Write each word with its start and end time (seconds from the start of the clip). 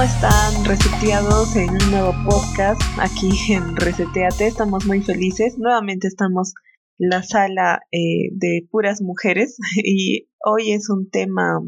¿Cómo 0.00 0.12
están 0.12 0.64
reseteados 0.64 1.56
en 1.56 1.68
un 1.72 1.90
nuevo 1.90 2.14
podcast 2.24 2.80
aquí 2.98 3.30
en 3.52 3.76
Reseteate? 3.76 4.46
Estamos 4.46 4.86
muy 4.86 5.02
felices. 5.02 5.58
Nuevamente 5.58 6.06
estamos 6.06 6.54
en 6.98 7.10
la 7.10 7.22
sala 7.22 7.82
eh, 7.92 8.30
de 8.32 8.66
puras 8.70 9.02
mujeres 9.02 9.58
y 9.84 10.30
hoy 10.42 10.72
es 10.72 10.88
un 10.88 11.10
tema, 11.10 11.60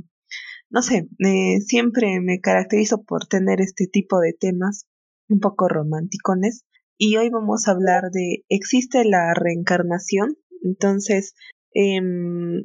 no 0.70 0.80
sé, 0.80 1.10
eh, 1.18 1.60
siempre 1.60 2.20
me 2.20 2.40
caracterizo 2.40 3.02
por 3.02 3.26
tener 3.26 3.60
este 3.60 3.86
tipo 3.86 4.18
de 4.18 4.32
temas 4.32 4.86
un 5.28 5.38
poco 5.38 5.68
romanticones 5.68 6.64
y 6.96 7.18
hoy 7.18 7.28
vamos 7.28 7.68
a 7.68 7.72
hablar 7.72 8.04
de 8.12 8.46
¿existe 8.48 9.04
la 9.04 9.34
reencarnación? 9.34 10.38
Entonces, 10.62 11.34
em, 11.74 12.62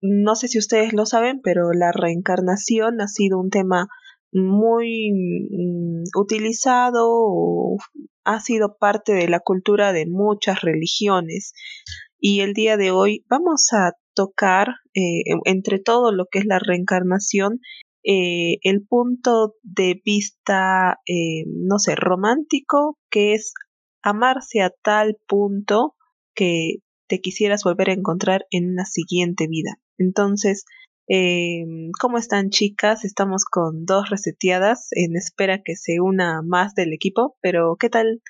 no 0.00 0.36
sé 0.36 0.46
si 0.46 0.58
ustedes 0.58 0.92
lo 0.92 1.04
saben, 1.04 1.40
pero 1.42 1.72
la 1.72 1.90
reencarnación 1.90 3.00
ha 3.00 3.08
sido 3.08 3.40
un 3.40 3.50
tema 3.50 3.88
muy 4.32 5.10
mm, 5.12 6.04
utilizado 6.18 7.76
ha 8.24 8.40
sido 8.40 8.76
parte 8.78 9.12
de 9.12 9.28
la 9.28 9.40
cultura 9.40 9.92
de 9.92 10.06
muchas 10.06 10.60
religiones. 10.60 11.52
Y 12.18 12.40
el 12.40 12.52
día 12.52 12.76
de 12.76 12.90
hoy 12.90 13.24
vamos 13.28 13.68
a 13.72 13.92
tocar, 14.14 14.68
eh, 14.94 15.22
entre 15.44 15.78
todo 15.78 16.12
lo 16.12 16.26
que 16.30 16.40
es 16.40 16.44
la 16.46 16.58
reencarnación, 16.58 17.60
eh, 18.04 18.58
el 18.62 18.86
punto 18.86 19.54
de 19.62 20.00
vista, 20.04 20.98
eh, 21.06 21.44
no 21.46 21.78
sé, 21.78 21.94
romántico, 21.96 22.98
que 23.10 23.34
es 23.34 23.54
amarse 24.02 24.62
a 24.62 24.70
tal 24.82 25.16
punto 25.26 25.94
que 26.34 26.76
te 27.08 27.20
quisieras 27.20 27.64
volver 27.64 27.90
a 27.90 27.94
encontrar 27.94 28.46
en 28.50 28.70
una 28.70 28.84
siguiente 28.84 29.46
vida. 29.48 29.78
Entonces, 29.98 30.64
eh, 31.12 31.66
¿Cómo 32.00 32.18
están 32.18 32.50
chicas? 32.50 33.04
Estamos 33.04 33.44
con 33.44 33.84
dos 33.84 34.10
reseteadas 34.10 34.90
en 34.92 35.16
espera 35.16 35.60
que 35.60 35.74
se 35.74 36.00
una 36.00 36.40
más 36.40 36.76
del 36.76 36.92
equipo, 36.92 37.36
pero 37.40 37.74
¿qué 37.80 37.90
tal? 37.90 38.22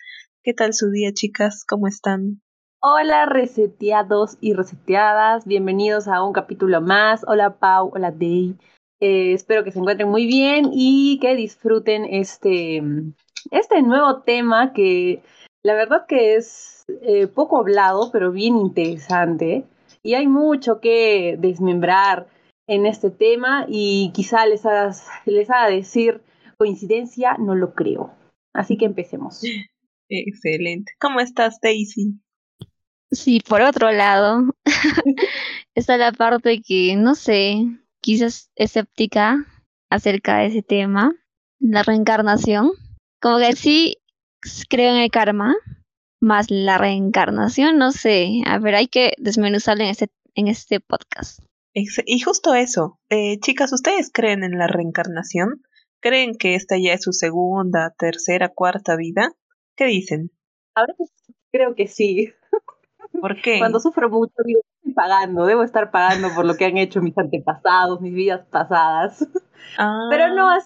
¿Qué 0.42 0.54
tal 0.54 0.72
su 0.72 0.90
día 0.90 1.12
chicas? 1.12 1.66
¿Cómo 1.68 1.86
están? 1.86 2.40
Hola 2.80 3.26
reseteados 3.26 4.38
y 4.40 4.54
reseteadas, 4.54 5.44
bienvenidos 5.44 6.08
a 6.08 6.24
un 6.24 6.32
capítulo 6.32 6.80
más. 6.80 7.22
Hola 7.28 7.58
Pau, 7.58 7.90
hola 7.92 8.12
Day. 8.12 8.56
Eh, 8.98 9.34
espero 9.34 9.62
que 9.62 9.72
se 9.72 9.78
encuentren 9.78 10.08
muy 10.08 10.26
bien 10.26 10.70
y 10.72 11.18
que 11.20 11.36
disfruten 11.36 12.06
este, 12.06 12.82
este 13.50 13.82
nuevo 13.82 14.22
tema 14.22 14.72
que 14.72 15.20
la 15.62 15.74
verdad 15.74 16.06
que 16.08 16.36
es 16.36 16.86
eh, 17.02 17.26
poco 17.26 17.58
hablado, 17.58 18.10
pero 18.10 18.32
bien 18.32 18.56
interesante. 18.56 19.64
Y 20.02 20.14
hay 20.14 20.26
mucho 20.26 20.80
que 20.80 21.36
desmembrar 21.38 22.26
en 22.70 22.86
este 22.86 23.10
tema 23.10 23.66
y 23.68 24.12
quizá 24.14 24.46
les 24.46 24.64
haga, 24.64 24.94
les 25.26 25.50
haga 25.50 25.68
decir 25.68 26.22
coincidencia, 26.56 27.36
no 27.36 27.56
lo 27.56 27.74
creo. 27.74 28.14
Así 28.54 28.76
que 28.76 28.84
empecemos. 28.84 29.42
Excelente. 30.08 30.92
¿Cómo 31.00 31.18
estás, 31.18 31.58
Daisy? 31.60 32.20
Sí, 33.10 33.40
por 33.40 33.62
otro 33.62 33.90
lado, 33.90 34.54
está 35.74 35.96
la 35.96 36.12
parte 36.12 36.62
que, 36.62 36.94
no 36.94 37.16
sé, 37.16 37.56
quizás 38.00 38.52
escéptica 38.54 39.44
acerca 39.90 40.38
de 40.38 40.46
ese 40.46 40.62
tema, 40.62 41.12
la 41.58 41.82
reencarnación. 41.82 42.70
Como 43.20 43.38
que 43.38 43.56
sí 43.56 43.96
creo 44.68 44.94
en 44.94 45.02
el 45.02 45.10
karma, 45.10 45.56
más 46.20 46.52
la 46.52 46.78
reencarnación, 46.78 47.78
no 47.78 47.90
sé. 47.90 48.42
A 48.46 48.60
ver, 48.60 48.76
hay 48.76 48.86
que 48.86 49.14
desmenuzarlo 49.18 49.82
en 49.82 49.90
este, 49.90 50.08
en 50.36 50.46
este 50.46 50.78
podcast. 50.78 51.40
Y 51.72 52.20
justo 52.20 52.54
eso, 52.54 52.98
eh, 53.10 53.38
chicas, 53.38 53.72
¿ustedes 53.72 54.10
creen 54.12 54.42
en 54.42 54.58
la 54.58 54.66
reencarnación? 54.66 55.62
¿Creen 56.00 56.34
que 56.34 56.54
esta 56.54 56.76
ya 56.78 56.94
es 56.94 57.02
su 57.02 57.12
segunda, 57.12 57.94
tercera, 57.96 58.48
cuarta 58.48 58.96
vida? 58.96 59.32
¿Qué 59.76 59.84
dicen? 59.84 60.30
A 60.74 60.86
veces 60.86 61.12
creo 61.52 61.74
que 61.74 61.86
sí. 61.86 62.32
¿Por 63.20 63.40
qué? 63.40 63.58
Cuando 63.58 63.80
sufro 63.80 64.08
mucho, 64.08 64.34
digo, 64.44 64.60
estoy 64.76 64.94
pagando, 64.94 65.46
debo 65.46 65.62
estar 65.62 65.90
pagando 65.90 66.34
por 66.34 66.44
lo 66.44 66.56
que 66.56 66.64
han 66.64 66.78
hecho 66.78 67.02
mis 67.02 67.16
antepasados, 67.16 68.00
mis 68.00 68.14
vidas 68.14 68.46
pasadas. 68.50 69.18
Pero 70.10 70.34
no, 70.34 70.48
ah. 70.48 70.58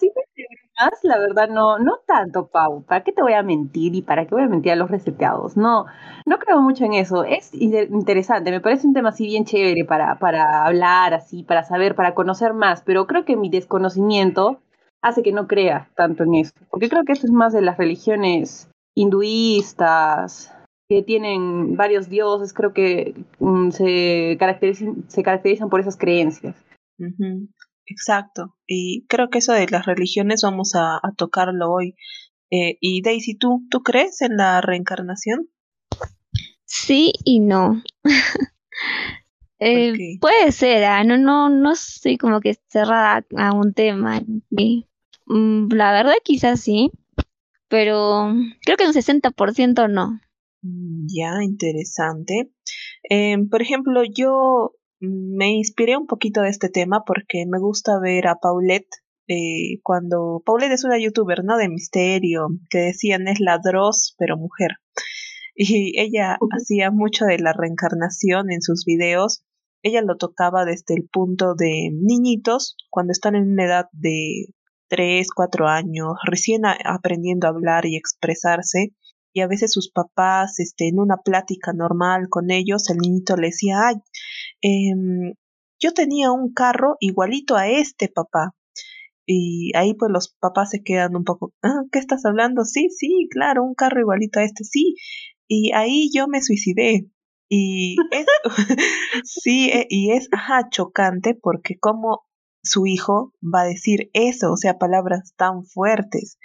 Así 0.77 1.07
la 1.07 1.19
verdad 1.19 1.49
no, 1.49 1.79
no 1.79 1.99
tanto, 2.05 2.47
Pau. 2.47 2.83
¿Para 2.83 3.03
qué 3.03 3.11
te 3.11 3.21
voy 3.21 3.33
a 3.33 3.43
mentir 3.43 3.95
y 3.95 4.01
para 4.01 4.25
qué 4.25 4.35
voy 4.35 4.43
a 4.43 4.47
mentir 4.47 4.71
a 4.71 4.75
los 4.75 4.89
reseteados? 4.89 5.57
No, 5.57 5.85
no 6.25 6.39
creo 6.39 6.61
mucho 6.61 6.85
en 6.85 6.93
eso. 6.93 7.23
Es 7.23 7.53
interesante, 7.53 8.51
me 8.51 8.61
parece 8.61 8.87
un 8.87 8.93
tema 8.93 9.09
así 9.09 9.25
bien 9.25 9.45
chévere 9.45 9.85
para, 9.85 10.19
para 10.19 10.65
hablar, 10.65 11.13
así, 11.13 11.43
para 11.43 11.63
saber, 11.63 11.95
para 11.95 12.13
conocer 12.13 12.53
más, 12.53 12.81
pero 12.81 13.07
creo 13.07 13.25
que 13.25 13.37
mi 13.37 13.49
desconocimiento 13.49 14.59
hace 15.01 15.23
que 15.23 15.31
no 15.31 15.47
crea 15.47 15.89
tanto 15.95 16.23
en 16.23 16.35
eso. 16.35 16.53
Porque 16.69 16.89
creo 16.89 17.03
que 17.03 17.13
esto 17.13 17.27
es 17.27 17.33
más 17.33 17.53
de 17.53 17.61
las 17.61 17.77
religiones 17.77 18.69
hinduistas, 18.95 20.51
que 20.87 21.01
tienen 21.01 21.75
varios 21.75 22.09
dioses, 22.09 22.53
creo 22.53 22.73
que 22.73 23.15
mm, 23.39 23.71
se, 23.71 24.37
caracterizan, 24.39 25.03
se 25.07 25.23
caracterizan 25.23 25.69
por 25.69 25.79
esas 25.79 25.97
creencias. 25.97 26.55
Exacto. 27.87 28.55
Y 28.67 29.05
creo 29.07 29.29
que 29.29 29.39
eso 29.39 29.53
de 29.53 29.67
las 29.67 29.85
religiones 29.85 30.41
vamos 30.43 30.73
a, 30.75 30.99
tocarlo 31.17 31.71
hoy. 31.71 31.95
Eh, 32.51 32.77
y 32.79 33.01
Daisy, 33.01 33.35
¿tú, 33.37 33.65
¿tú 33.69 33.81
crees 33.81 34.21
en 34.21 34.37
la 34.37 34.61
reencarnación? 34.61 35.49
Sí 36.65 37.13
y 37.23 37.39
no. 37.39 37.83
eh, 39.59 39.93
puede 40.19 40.51
ser, 40.51 40.83
¿ah? 40.85 41.03
no, 41.03 41.17
no, 41.17 41.49
no 41.49 41.73
estoy 41.73 42.17
como 42.17 42.39
que 42.41 42.55
cerrada 42.67 43.25
a 43.37 43.53
un 43.53 43.73
tema. 43.73 44.21
Mm, 45.27 45.69
la 45.71 45.91
verdad 45.91 46.13
quizás 46.23 46.59
sí, 46.59 46.91
pero 47.67 48.33
creo 48.61 48.77
que 48.77 48.85
un 48.85 48.93
60% 48.93 49.89
no. 49.89 50.19
Mm, 50.61 51.07
ya, 51.07 51.43
interesante. 51.43 52.51
Eh, 53.09 53.37
por 53.49 53.61
ejemplo, 53.61 54.03
yo 54.03 54.73
me 54.99 55.51
inspiré 55.51 55.97
un 55.97 56.07
poquito 56.07 56.41
de 56.41 56.49
este 56.49 56.69
tema 56.69 57.03
porque 57.05 57.45
me 57.47 57.59
gusta 57.59 57.99
ver 57.99 58.27
a 58.27 58.35
Paulette 58.35 59.03
eh, 59.27 59.79
cuando 59.81 60.43
Paulette 60.45 60.73
es 60.73 60.83
una 60.83 60.99
youtuber, 60.99 61.43
¿no? 61.43 61.57
De 61.57 61.67
misterio, 61.67 62.47
que 62.69 62.79
decían 62.79 63.27
es 63.27 63.39
la 63.39 63.59
Dross, 63.59 64.15
pero 64.17 64.37
mujer. 64.37 64.71
Y 65.57 65.97
ella 66.01 66.37
hacía 66.51 66.91
mucho 66.91 67.23
de 67.23 67.39
la 67.39 67.53
reencarnación 67.53 68.51
en 68.51 68.61
sus 68.61 68.83
videos. 68.83 69.45
Ella 69.83 70.01
lo 70.01 70.17
tocaba 70.17 70.65
desde 70.65 70.95
el 70.95 71.07
punto 71.07 71.55
de 71.55 71.91
niñitos, 71.93 72.75
cuando 72.89 73.11
están 73.13 73.35
en 73.35 73.53
una 73.53 73.63
edad 73.63 73.85
de 73.93 74.47
3, 74.89 75.29
4 75.33 75.67
años, 75.69 76.15
recién 76.27 76.63
aprendiendo 76.65 77.47
a 77.47 77.51
hablar 77.51 77.85
y 77.85 77.95
expresarse, 77.95 78.93
y 79.35 79.41
a 79.41 79.47
veces 79.47 79.73
sus 79.73 79.91
papás, 79.91 80.61
este, 80.61 80.87
en 80.87 80.97
una 80.97 81.17
plática 81.17 81.73
normal 81.73 82.29
con 82.29 82.51
ellos, 82.51 82.89
el 82.89 82.99
niñito 82.99 83.35
le 83.35 83.47
decía, 83.47 83.89
ay, 83.89 83.95
em, 84.61 85.33
yo 85.77 85.91
tenía 85.91 86.31
un 86.31 86.53
carro 86.53 86.95
igualito 87.01 87.57
a 87.57 87.67
este 87.67 88.07
papá. 88.07 88.55
Y 89.27 89.71
ahí 89.75 89.93
pues 89.93 90.09
los 90.09 90.33
papás 90.39 90.69
se 90.69 90.83
quedan 90.83 91.17
un 91.17 91.25
poco, 91.25 91.53
ah, 91.63 91.81
¿qué 91.91 91.99
estás 91.99 92.23
hablando? 92.25 92.63
Sí, 92.63 92.87
sí, 92.89 93.27
claro, 93.29 93.65
un 93.65 93.75
carro 93.75 93.99
igualito 93.99 94.39
a 94.39 94.43
este, 94.43 94.63
sí. 94.63 94.95
Y 95.49 95.73
ahí 95.73 96.09
yo 96.15 96.29
me 96.29 96.41
suicidé. 96.41 97.09
Y 97.49 97.97
es, 98.11 98.25
sí, 99.25 99.69
eh, 99.69 99.85
y 99.89 100.11
es, 100.13 100.29
ajá, 100.31 100.69
chocante 100.69 101.35
porque 101.35 101.77
como 101.77 102.21
su 102.63 102.87
hijo 102.87 103.33
va 103.43 103.63
a 103.63 103.67
decir 103.67 104.09
eso, 104.13 104.53
o 104.53 104.57
sea, 104.57 104.77
palabras 104.77 105.33
tan 105.35 105.65
fuertes. 105.65 106.37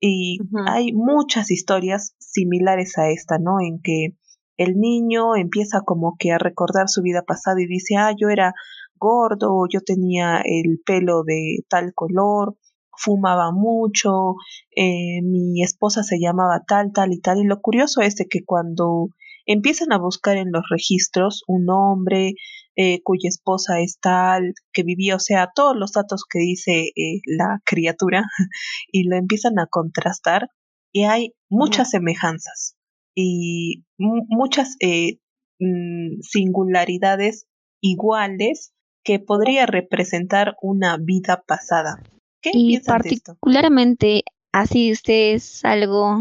Y 0.00 0.38
hay 0.66 0.92
muchas 0.92 1.50
historias 1.50 2.14
similares 2.18 2.98
a 2.98 3.10
esta, 3.10 3.38
¿no? 3.38 3.60
En 3.60 3.80
que 3.82 4.16
el 4.56 4.78
niño 4.78 5.36
empieza 5.36 5.80
como 5.80 6.16
que 6.18 6.32
a 6.32 6.38
recordar 6.38 6.88
su 6.88 7.02
vida 7.02 7.22
pasada 7.26 7.60
y 7.60 7.66
dice, 7.66 7.96
ah, 7.96 8.12
yo 8.18 8.28
era 8.28 8.54
gordo, 8.98 9.64
yo 9.70 9.80
tenía 9.80 10.40
el 10.44 10.80
pelo 10.84 11.22
de 11.24 11.64
tal 11.68 11.92
color, 11.94 12.56
fumaba 12.96 13.52
mucho, 13.52 14.34
eh, 14.74 15.20
mi 15.22 15.62
esposa 15.62 16.02
se 16.02 16.18
llamaba 16.18 16.62
tal, 16.66 16.92
tal 16.92 17.12
y 17.12 17.20
tal. 17.20 17.38
Y 17.38 17.44
lo 17.44 17.60
curioso 17.60 18.00
es 18.00 18.16
de 18.16 18.26
que 18.26 18.44
cuando 18.44 19.08
empiezan 19.44 19.92
a 19.92 19.98
buscar 19.98 20.36
en 20.36 20.50
los 20.50 20.64
registros 20.70 21.42
un 21.46 21.66
nombre, 21.66 22.34
eh, 22.76 23.02
cuya 23.02 23.28
esposa 23.28 23.80
es 23.80 23.98
tal, 24.00 24.54
que 24.72 24.82
vivía, 24.82 25.16
o 25.16 25.18
sea, 25.18 25.50
todos 25.54 25.74
los 25.74 25.92
datos 25.92 26.24
que 26.28 26.38
dice 26.40 26.92
eh, 26.94 27.20
la 27.24 27.60
criatura 27.64 28.24
y 28.92 29.04
lo 29.08 29.16
empiezan 29.16 29.58
a 29.58 29.66
contrastar 29.66 30.50
y 30.92 31.04
hay 31.04 31.34
muchas 31.48 31.90
semejanzas 31.90 32.76
y 33.14 33.84
muchas 33.98 34.76
eh, 34.80 35.18
mm, 35.58 36.20
singularidades 36.20 37.46
iguales 37.80 38.72
que 39.04 39.20
podría 39.20 39.66
representar 39.66 40.56
una 40.60 40.98
vida 40.98 41.44
pasada. 41.46 42.02
¿Qué 42.42 42.50
y 42.52 42.80
particularmente 42.80 44.24
así 44.52 44.92
ustedes 44.92 45.64
algo, 45.64 46.18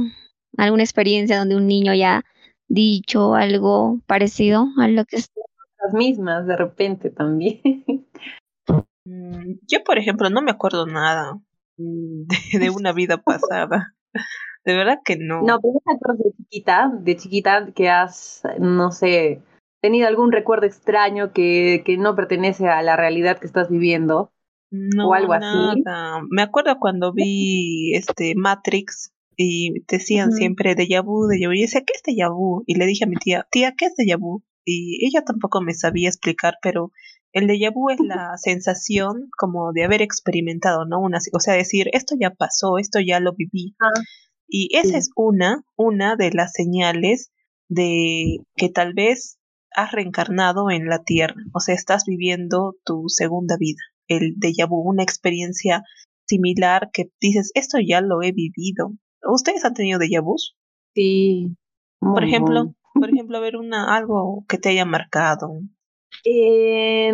alguna 0.57 0.83
experiencia 0.83 1.37
donde 1.37 1.55
un 1.55 1.67
niño 1.67 1.93
ya 1.93 2.23
dicho 2.67 3.35
algo 3.35 3.99
parecido 4.07 4.67
a 4.77 4.87
lo 4.87 5.05
que 5.05 5.17
las 5.83 5.93
mismas 5.93 6.45
de 6.47 6.57
repente 6.57 7.09
también. 7.09 7.61
Mm, 9.05 9.59
yo, 9.67 9.83
por 9.83 9.99
ejemplo, 9.99 10.31
no 10.31 10.41
me 10.41 10.49
acuerdo 10.49 10.87
nada 10.87 11.39
de, 11.77 12.69
una 12.69 12.91
vida 12.91 13.17
pasada. 13.17 13.93
De 14.63 14.73
verdad 14.73 14.99
que 15.05 15.15
no. 15.17 15.43
No, 15.43 15.59
pero 15.61 15.73
acuerdas 15.85 16.17
de 16.25 16.31
chiquita, 16.37 16.91
de 16.91 17.15
chiquita 17.15 17.71
que 17.75 17.89
has, 17.89 18.41
no 18.59 18.91
sé, 18.91 19.43
tenido 19.81 20.07
algún 20.07 20.31
recuerdo 20.31 20.65
extraño 20.65 21.33
que, 21.33 21.83
que 21.85 21.97
no 21.97 22.15
pertenece 22.15 22.67
a 22.67 22.81
la 22.81 22.95
realidad 22.95 23.37
que 23.37 23.45
estás 23.45 23.69
viviendo. 23.69 24.31
No, 24.71 25.09
o 25.09 25.13
algo 25.13 25.37
nada. 25.37 26.23
Me 26.29 26.41
acuerdo 26.41 26.79
cuando 26.79 27.13
vi 27.13 27.93
este 27.93 28.33
Matrix 28.35 29.13
y 29.37 29.85
decían 29.87 30.31
siempre 30.31 30.75
de 30.75 30.87
vu, 31.01 31.27
de 31.27 31.45
vu. 31.45 31.53
Y 31.53 31.61
decía, 31.61 31.83
¿qué 31.85 31.93
es 31.93 32.01
de 32.03 32.27
vu? 32.29 32.63
Y 32.65 32.75
le 32.75 32.87
dije 32.87 33.05
a 33.05 33.07
mi 33.07 33.15
tía, 33.15 33.47
tía, 33.51 33.75
¿qué 33.77 33.85
es 33.85 33.95
de 33.95 34.15
vu? 34.15 34.41
Y 34.65 35.05
ella 35.05 35.23
tampoco 35.23 35.61
me 35.61 35.73
sabía 35.73 36.09
explicar, 36.09 36.55
pero 36.61 36.91
el 37.31 37.47
déjà 37.47 37.71
vu 37.71 37.89
es 37.89 37.99
la 37.99 38.37
sensación 38.37 39.29
como 39.37 39.71
de 39.73 39.83
haber 39.83 40.01
experimentado, 40.01 40.85
¿no? 40.85 40.99
Una, 40.99 41.19
o 41.33 41.39
sea, 41.39 41.53
decir, 41.53 41.87
esto 41.93 42.15
ya 42.19 42.31
pasó, 42.31 42.77
esto 42.77 42.99
ya 42.99 43.19
lo 43.19 43.33
viví. 43.33 43.75
Ah, 43.79 44.01
y 44.47 44.69
esa 44.77 44.97
es 44.97 45.11
una, 45.15 45.63
una 45.75 46.15
de 46.15 46.31
las 46.31 46.53
señales 46.53 47.31
de 47.67 48.37
que 48.55 48.69
tal 48.69 48.93
vez 48.93 49.37
has 49.71 49.91
reencarnado 49.91 50.71
en 50.71 50.87
la 50.87 51.03
tierra, 51.03 51.35
o 51.53 51.59
sea, 51.59 51.75
estás 51.75 52.05
viviendo 52.05 52.75
tu 52.85 53.03
segunda 53.07 53.57
vida, 53.59 53.81
el 54.07 54.35
déjà 54.37 54.67
vu, 54.67 54.81
una 54.81 55.03
experiencia 55.03 55.83
similar 56.27 56.89
que 56.93 57.11
dices, 57.19 57.51
esto 57.53 57.77
ya 57.85 58.01
lo 58.01 58.21
he 58.23 58.31
vivido. 58.31 58.93
¿Ustedes 59.23 59.65
han 59.65 59.73
tenido 59.73 59.99
déjà 59.99 60.23
vus? 60.23 60.55
Sí. 60.93 61.57
Por 61.99 62.23
ejemplo, 62.23 62.73
por 62.95 63.09
ejemplo, 63.09 63.39
ver 63.41 63.57
una 63.57 63.95
algo 63.95 64.45
que 64.47 64.57
te 64.57 64.69
haya 64.69 64.85
marcado. 64.85 65.59
Eh, 66.23 67.11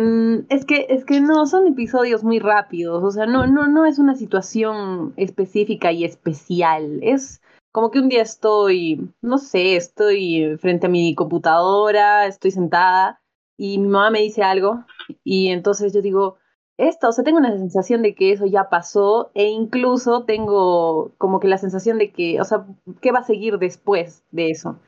es 0.48 0.64
que 0.64 0.86
es 0.88 1.04
que 1.04 1.20
no 1.20 1.44
son 1.46 1.66
episodios 1.66 2.24
muy 2.24 2.38
rápidos, 2.38 3.02
o 3.02 3.10
sea, 3.10 3.26
no 3.26 3.46
no 3.46 3.66
no 3.66 3.84
es 3.84 3.98
una 3.98 4.14
situación 4.14 5.12
específica 5.16 5.92
y 5.92 6.04
especial, 6.04 7.00
es 7.02 7.42
como 7.72 7.90
que 7.90 7.98
un 7.98 8.08
día 8.08 8.22
estoy, 8.22 9.10
no 9.22 9.38
sé, 9.38 9.76
estoy 9.76 10.56
frente 10.58 10.86
a 10.86 10.90
mi 10.90 11.14
computadora, 11.14 12.26
estoy 12.26 12.52
sentada 12.52 13.20
y 13.56 13.78
mi 13.78 13.88
mamá 13.88 14.10
me 14.10 14.20
dice 14.20 14.42
algo 14.42 14.84
y 15.24 15.48
entonces 15.48 15.92
yo 15.92 16.00
digo, 16.02 16.36
esto, 16.78 17.08
o 17.08 17.12
sea, 17.12 17.24
tengo 17.24 17.38
una 17.38 17.52
sensación 17.52 18.02
de 18.02 18.14
que 18.14 18.32
eso 18.32 18.46
ya 18.46 18.68
pasó 18.68 19.30
e 19.34 19.48
incluso 19.48 20.24
tengo 20.24 21.12
como 21.18 21.40
que 21.40 21.48
la 21.48 21.58
sensación 21.58 21.98
de 21.98 22.12
que, 22.12 22.40
o 22.40 22.44
sea, 22.44 22.66
¿qué 23.00 23.12
va 23.12 23.20
a 23.20 23.24
seguir 23.24 23.58
después 23.58 24.24
de 24.30 24.50
eso? 24.50 24.78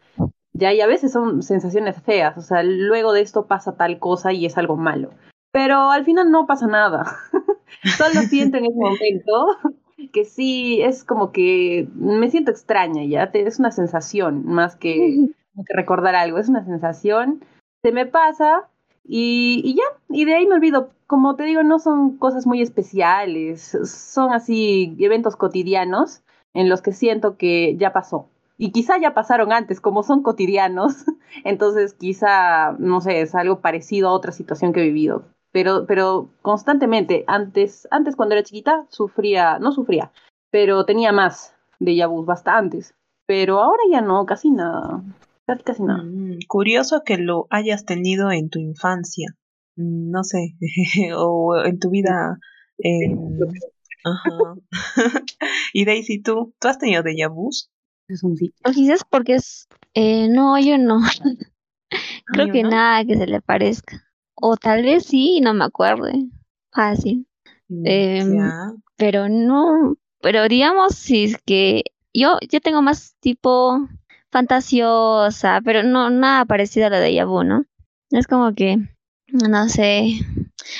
Ya, 0.56 0.73
y 0.73 0.81
a 0.81 0.87
veces 0.87 1.12
son 1.12 1.43
sensaciones 1.43 2.01
feas, 2.03 2.39
o 2.39 2.41
sea, 2.41 2.62
luego 2.62 3.12
de 3.12 3.23
esto 3.23 3.47
pasa 3.47 3.77
tal 3.77 3.99
cosa 3.99 4.33
y 4.33 4.47
es 4.47 4.56
algo 4.56 4.77
malo. 4.77 5.11
Pero 5.51 5.91
al 5.91 6.05
final 6.05 6.31
no 6.31 6.47
pasa 6.47 6.67
nada. 6.69 7.05
Solo 7.99 8.21
siento 8.29 8.59
en 8.59 8.67
ese 8.67 8.77
momento 8.77 9.49
que 10.12 10.25
sí, 10.25 10.81
es 10.81 11.03
como 11.03 11.33
que 11.33 11.89
me 11.95 12.31
siento 12.31 12.53
extraña 12.53 13.05
ya, 13.05 13.31
es 13.35 13.59
una 13.59 13.73
sensación 13.73 14.47
más 14.47 14.77
que, 14.77 15.29
recordar 15.69 16.15
algo, 16.15 16.39
es 16.39 16.49
una 16.49 16.65
sensación, 16.65 17.45
se 17.83 17.93
me 17.93 18.06
pasa 18.06 18.69
y, 19.05 19.61
y, 19.65 19.75
ya, 19.75 19.85
y 20.09 20.25
de 20.25 20.35
ahí 20.35 20.47
me 20.47 20.55
olvido. 20.55 20.91
Como 21.06 21.37
te 21.37 21.45
digo, 21.45 21.62
no 21.62 21.79
son 21.79 22.17
cosas 22.17 22.47
muy 22.47 22.62
especiales, 22.62 23.77
son 23.85 24.33
así 24.33 24.97
eventos 24.99 25.37
cotidianos 25.37 26.23
en 26.55 26.69
los 26.71 26.81
que 26.81 26.93
siento 26.93 27.37
que 27.37 27.77
ya 27.77 27.93
pasó. 27.93 28.31
Y 28.56 28.73
quizá 28.73 28.99
ya 29.01 29.15
pasaron 29.15 29.53
antes, 29.53 29.81
como 29.81 30.03
son 30.03 30.23
cotidianos, 30.23 31.05
entonces 31.45 31.95
quizá, 31.95 32.73
no 32.79 33.01
sé, 33.01 33.21
es 33.21 33.35
algo 33.35 33.61
parecido 33.61 34.09
a 34.09 34.12
otra 34.12 34.33
situación 34.33 34.73
que 34.73 34.81
he 34.81 34.85
vivido 34.85 35.25
pero, 35.55 35.87
pero 35.87 36.31
constantemente, 36.43 37.23
antes, 37.29 37.87
antes 37.93 38.17
cuando 38.17 38.35
era 38.35 38.43
chiquita, 38.43 38.87
sufría, 38.89 39.61
no 39.61 39.71
sufría, 39.71 40.11
pero 40.51 40.85
tenía 40.85 41.12
más 41.12 41.55
de 41.79 41.95
yabús, 41.95 42.27
bastantes. 42.27 42.93
Pero 43.25 43.61
ahora 43.61 43.85
ya 43.89 44.01
no, 44.01 44.27
casi 44.27 44.51
nada. 44.51 45.05
Casi, 45.65 45.85
nada. 45.85 46.03
Mm, 46.03 46.39
curioso 46.49 47.03
que 47.06 47.19
lo 47.19 47.47
hayas 47.51 47.85
tenido 47.85 48.33
en 48.33 48.51
tu 48.51 48.59
infancia. 48.59 49.29
Mm, 49.77 50.11
no 50.11 50.25
sé, 50.25 50.56
o 51.17 51.56
en 51.65 51.79
tu 51.79 51.91
vida. 51.91 52.37
Eh, 52.77 53.17
ajá. 54.05 54.56
y 55.73 55.85
Daisy, 55.85 56.21
¿tú? 56.21 56.53
¿Tú 56.59 56.67
has 56.67 56.79
tenido 56.79 57.05
de 57.05 57.17
yabús? 57.17 57.71
Es 58.09 58.23
un 58.23 58.37
sí. 58.37 58.53
O 58.65 58.71
quizás 58.71 59.03
porque 59.09 59.35
es. 59.35 59.69
Eh, 59.95 60.29
no, 60.29 60.59
yo 60.59 60.79
no. 60.79 61.01
Creo 62.27 62.53
que 62.53 62.62
nada 62.62 63.05
que 63.05 63.17
se 63.17 63.27
le 63.27 63.41
parezca. 63.41 64.05
O 64.35 64.56
tal 64.56 64.83
vez 64.83 65.06
sí, 65.06 65.41
no 65.41 65.55
me 65.55 65.65
acuerdo. 65.65 66.09
Fácil. 66.73 67.27
Mm, 67.69 67.87
em, 67.87 68.53
pero 68.97 69.29
no, 69.29 69.97
pero 70.21 70.49
digamos 70.49 70.95
si 70.95 71.25
es 71.25 71.39
que 71.45 71.85
yo, 72.12 72.39
yo 72.51 72.61
tengo 72.61 72.83
más 72.83 73.17
tipo 73.21 73.89
fantasiosa, 74.31 75.61
pero 75.65 75.83
no 75.83 76.11
nada 76.11 76.45
parecido 76.45 76.87
a 76.87 76.91
lo 76.91 76.99
de 76.99 77.15
Yabu, 77.15 77.45
¿no? 77.45 77.65
Es 78.11 78.27
como 78.27 78.55
que, 78.55 78.79
no 79.29 79.69
sé, 79.69 80.19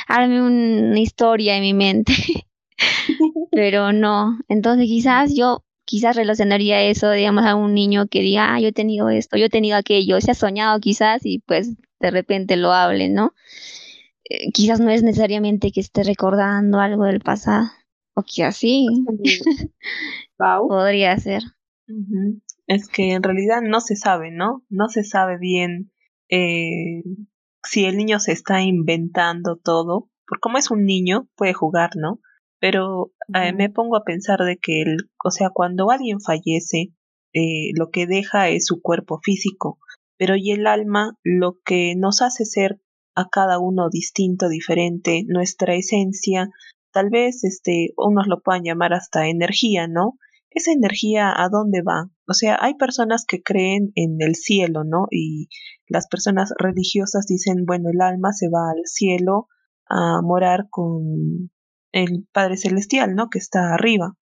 harme 0.09 0.43
una 0.43 1.01
historia 1.01 1.57
en 1.57 1.63
mi 1.63 1.75
mente, 1.75 2.13
pero 3.53 3.93
no. 3.93 4.39
Entonces 4.49 4.87
quizás 4.87 5.35
yo 5.35 5.64
quizás 5.85 6.17
relacionaría 6.17 6.83
eso, 6.83 7.11
digamos, 7.11 7.45
a 7.45 7.55
un 7.55 7.75
niño 7.75 8.07
que 8.07 8.21
diga, 8.21 8.55
ah, 8.55 8.61
yo 8.61 8.69
he 8.69 8.73
tenido 8.73 9.09
esto, 9.09 9.37
yo 9.37 9.47
he 9.47 9.51
tenido 9.51 9.77
aquello, 9.77 10.21
se 10.21 10.31
ha 10.31 10.35
soñado 10.35 10.79
quizás 10.81 11.25
y 11.25 11.41
pues 11.41 11.77
de 12.01 12.11
repente 12.11 12.57
lo 12.57 12.73
hable, 12.73 13.09
¿no? 13.09 13.35
Eh, 14.25 14.51
quizás 14.53 14.81
no 14.81 14.91
es 14.91 15.03
necesariamente 15.03 15.71
que 15.71 15.81
esté 15.81 16.03
recordando 16.03 16.81
algo 16.81 17.05
del 17.05 17.21
pasado, 17.21 17.67
o 18.15 18.23
que 18.23 18.45
así 18.45 18.87
podría 20.39 21.17
ser. 21.19 21.43
Es 22.67 22.89
que 22.89 23.13
en 23.13 23.23
realidad 23.23 23.61
no 23.63 23.81
se 23.81 23.97
sabe, 23.97 24.31
¿no? 24.31 24.65
No 24.71 24.89
se 24.89 25.05
sabe 25.05 25.39
bien 25.39 25.93
eh, 26.31 27.03
si 27.63 27.85
el 27.85 27.97
niño 27.97 28.21
se 28.21 28.33
está 28.33 28.63
inventando 28.63 29.57
todo, 29.57 30.09
porque 30.27 30.41
como 30.41 30.59
es 30.59 30.71
un 30.71 30.85
niño, 30.85 31.29
puede 31.37 31.53
jugar, 31.53 31.91
¿no? 31.97 32.21
Pero 32.65 33.13
eh, 33.35 33.53
me 33.53 33.69
pongo 33.69 33.95
a 33.95 34.05
pensar 34.05 34.39
de 34.39 34.57
que, 34.57 34.81
el, 34.81 34.97
o 35.23 35.31
sea, 35.31 35.51
cuando 35.51 35.91
alguien 35.91 36.23
fallece, 36.23 36.95
eh, 37.35 37.73
lo 37.79 37.91
que 37.91 38.07
deja 38.07 38.49
es 38.49 38.65
su 38.65 38.81
cuerpo 38.81 39.21
físico, 39.23 39.79
pero 40.17 40.35
y 40.35 40.51
el 40.51 40.67
alma 40.67 41.19
lo 41.23 41.59
que 41.63 41.93
nos 41.95 42.23
hace 42.23 42.47
ser 42.47 42.81
a 43.15 43.29
cada 43.29 43.59
uno 43.59 43.91
distinto, 43.91 44.49
diferente, 44.49 45.25
nuestra 45.29 45.75
esencia, 45.75 46.49
tal 46.91 47.11
vez 47.11 47.45
este, 47.45 47.91
unos 47.99 48.29
lo 48.29 48.41
puedan 48.41 48.63
llamar 48.65 48.95
hasta 48.95 49.29
energía, 49.29 49.87
¿no? 49.87 50.15
Esa 50.49 50.73
energía 50.73 51.35
a 51.37 51.51
dónde 51.51 51.83
va? 51.83 52.11
O 52.27 52.33
sea, 52.33 52.57
hay 52.59 52.77
personas 52.77 53.27
que 53.29 53.43
creen 53.43 53.93
en 53.95 54.17
el 54.21 54.37
cielo, 54.37 54.85
¿no? 54.85 55.07
Y 55.11 55.49
las 55.87 56.09
personas 56.09 56.55
religiosas 56.59 57.27
dicen, 57.27 57.67
bueno, 57.67 57.91
el 57.93 58.01
alma 58.01 58.33
se 58.33 58.49
va 58.49 58.71
al 58.71 58.87
cielo 58.87 59.49
a 59.87 60.23
morar 60.23 60.69
con 60.71 61.51
el 61.95 62.27
Padre 62.33 62.57
Celestial, 62.57 63.15
¿no? 63.15 63.29
Que 63.31 63.39
está 63.39 63.73
arriba. 63.73 64.17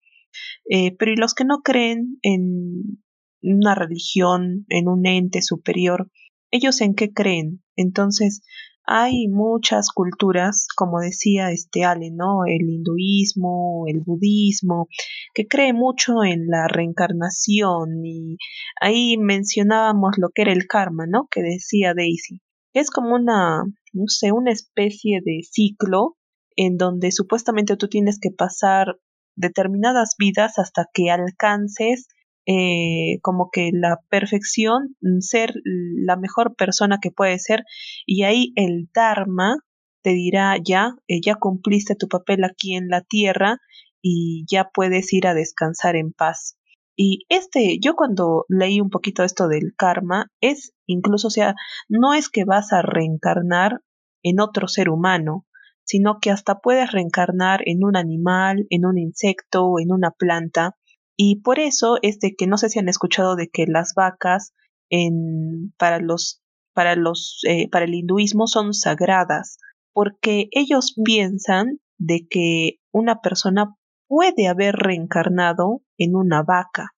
Eh, 0.69 0.95
pero 0.97 1.13
y 1.13 1.17
los 1.17 1.35
que 1.35 1.45
no 1.45 1.63
creen 1.63 2.19
en 2.23 3.03
una 3.43 3.75
religión, 3.75 4.67
en 4.69 4.89
un 4.89 5.07
ente 5.07 5.43
superior, 5.43 6.11
ellos 6.51 6.81
en 6.81 6.95
qué 6.95 7.13
creen. 7.13 7.63
Entonces, 7.77 8.43
hay 8.85 9.29
muchas 9.29 9.91
culturas, 9.91 10.67
como 10.77 11.01
decía 11.01 11.51
este 11.51 11.85
Ale, 11.85 12.11
¿no? 12.11 12.45
El 12.47 12.69
hinduismo, 12.69 13.85
el 13.87 14.01
budismo, 14.01 14.89
que 15.35 15.47
cree 15.47 15.73
mucho 15.73 16.25
en 16.25 16.47
la 16.49 16.69
reencarnación 16.69 18.05
y 18.05 18.37
ahí 18.81 19.17
mencionábamos 19.19 20.13
lo 20.19 20.31
que 20.35 20.43
era 20.43 20.53
el 20.53 20.67
karma, 20.67 21.07
¿no? 21.07 21.29
Que 21.31 21.43
decía 21.43 21.95
Daisy. 21.95 22.41
Es 22.75 22.91
como 22.91 23.15
una, 23.15 23.63
no 23.93 24.05
sé, 24.09 24.33
una 24.33 24.51
especie 24.51 25.21
de 25.25 25.41
ciclo 25.43 26.17
en 26.57 26.77
donde 26.77 27.13
supuestamente 27.13 27.77
tú 27.77 27.89
tienes 27.89 28.19
que 28.21 28.31
pasar 28.31 28.99
determinadas 29.37 30.15
vidas 30.19 30.59
hasta 30.59 30.87
que 30.93 31.11
alcances 31.11 32.09
eh, 32.47 33.21
como 33.23 33.51
que 33.53 33.71
la 33.73 34.01
perfección, 34.09 34.97
mm, 35.01 35.21
ser 35.21 35.55
la 35.65 36.17
mejor 36.17 36.57
persona 36.57 36.99
que 37.01 37.13
puede 37.13 37.39
ser, 37.39 37.65
y 38.05 38.25
ahí 38.25 38.53
el 38.57 38.89
Dharma 38.93 39.57
te 40.03 40.11
dirá 40.11 40.57
ya, 40.63 40.95
eh, 41.07 41.21
ya 41.21 41.37
cumpliste 41.37 41.95
tu 41.95 42.09
papel 42.09 42.45
aquí 42.45 42.75
en 42.75 42.89
la 42.89 43.03
tierra 43.03 43.59
y 44.03 44.45
ya 44.51 44.71
puedes 44.75 45.13
ir 45.13 45.29
a 45.29 45.35
descansar 45.35 45.95
en 45.97 46.13
paz. 46.13 46.57
Y 46.97 47.25
este, 47.29 47.79
yo 47.81 47.95
cuando 47.95 48.45
leí 48.49 48.81
un 48.81 48.91
poquito 48.91 49.23
esto 49.23 49.49
del 49.49 49.75
karma, 49.77 50.27
es 50.41 50.73
incluso, 50.87 51.29
o 51.29 51.31
sea, 51.31 51.55
no 51.89 52.13
es 52.13 52.29
que 52.29 52.45
vas 52.45 52.73
a 52.73 52.83
reencarnar 52.83 53.81
en 54.23 54.41
otro 54.41 54.69
ser 54.69 54.89
humano, 54.91 55.47
sino 55.85 56.19
que 56.21 56.31
hasta 56.31 56.61
puedes 56.61 56.91
reencarnar 56.93 57.61
en 57.67 57.85
un 57.85 57.97
animal, 57.97 58.67
en 58.71 58.87
un 58.87 58.99
insecto 58.99 59.65
o 59.65 59.81
en 59.81 59.93
una 59.93 60.11
planta. 60.11 60.77
Y 61.17 61.41
por 61.43 61.59
eso 61.59 61.99
es 62.03 62.19
de 62.21 62.35
que 62.35 62.47
no 62.47 62.57
sé 62.57 62.69
si 62.69 62.79
han 62.79 62.89
escuchado 62.89 63.37
de 63.37 63.49
que 63.49 63.67
las 63.67 63.95
vacas 63.95 64.55
en, 64.91 65.73
para 65.79 65.99
los 65.99 66.43
para 66.75 66.97
los 66.97 67.41
eh, 67.47 67.69
para 67.71 67.85
el 67.85 67.95
hinduismo 67.95 68.47
son 68.47 68.73
sagradas 68.73 69.59
porque 69.93 70.49
ellos 70.53 70.95
piensan 71.05 71.81
de 71.99 72.27
que 72.29 72.79
una 72.93 73.21
persona 73.21 73.77
puede 74.09 74.49
haber 74.49 74.75
reencarnado 74.75 75.83
en 75.99 76.17
una 76.17 76.43
vaca 76.43 76.91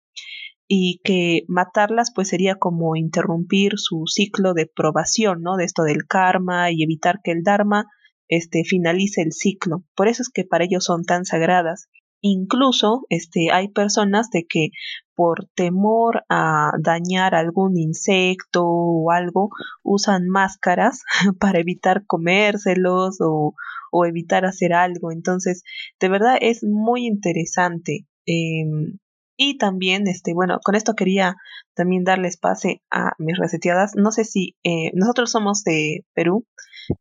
y 0.66 1.00
que 1.04 1.42
matarlas 1.48 2.12
pues 2.14 2.28
sería 2.28 2.56
como 2.56 2.96
interrumpir 2.96 3.72
su 3.76 4.04
ciclo 4.06 4.54
de 4.54 4.66
probación, 4.66 5.42
¿no? 5.42 5.56
De 5.56 5.64
esto 5.64 5.82
del 5.82 6.06
karma 6.08 6.70
y 6.70 6.82
evitar 6.82 7.20
que 7.22 7.32
el 7.32 7.42
dharma 7.42 7.86
este 8.28 8.64
finalice 8.64 9.22
el 9.22 9.32
ciclo. 9.32 9.84
Por 9.94 10.08
eso 10.08 10.22
es 10.22 10.28
que 10.28 10.44
para 10.44 10.64
ellos 10.64 10.84
son 10.84 11.04
tan 11.04 11.24
sagradas. 11.24 11.88
Incluso 12.20 13.04
este 13.10 13.52
hay 13.52 13.68
personas 13.68 14.30
de 14.30 14.46
que 14.46 14.70
por 15.14 15.46
temor 15.54 16.24
a 16.28 16.72
dañar 16.80 17.34
algún 17.34 17.76
insecto 17.76 18.64
o 18.64 19.10
algo 19.10 19.50
usan 19.82 20.28
máscaras 20.28 21.02
para 21.38 21.60
evitar 21.60 22.06
comérselos 22.06 23.18
o, 23.20 23.54
o 23.92 24.06
evitar 24.06 24.44
hacer 24.46 24.72
algo. 24.72 25.12
Entonces, 25.12 25.62
de 26.00 26.08
verdad 26.08 26.36
es 26.40 26.64
muy 26.64 27.06
interesante. 27.06 28.06
Em, 28.26 28.98
y 29.36 29.58
también, 29.58 30.06
este, 30.06 30.34
bueno, 30.34 30.58
con 30.64 30.74
esto 30.74 30.94
quería 30.94 31.36
también 31.74 32.04
darles 32.04 32.36
pase 32.36 32.82
a 32.90 33.12
mis 33.18 33.36
reseteadas. 33.38 33.92
No 33.96 34.12
sé 34.12 34.24
si 34.24 34.56
eh, 34.64 34.90
nosotros 34.94 35.30
somos 35.30 35.64
de 35.64 36.04
Perú 36.14 36.46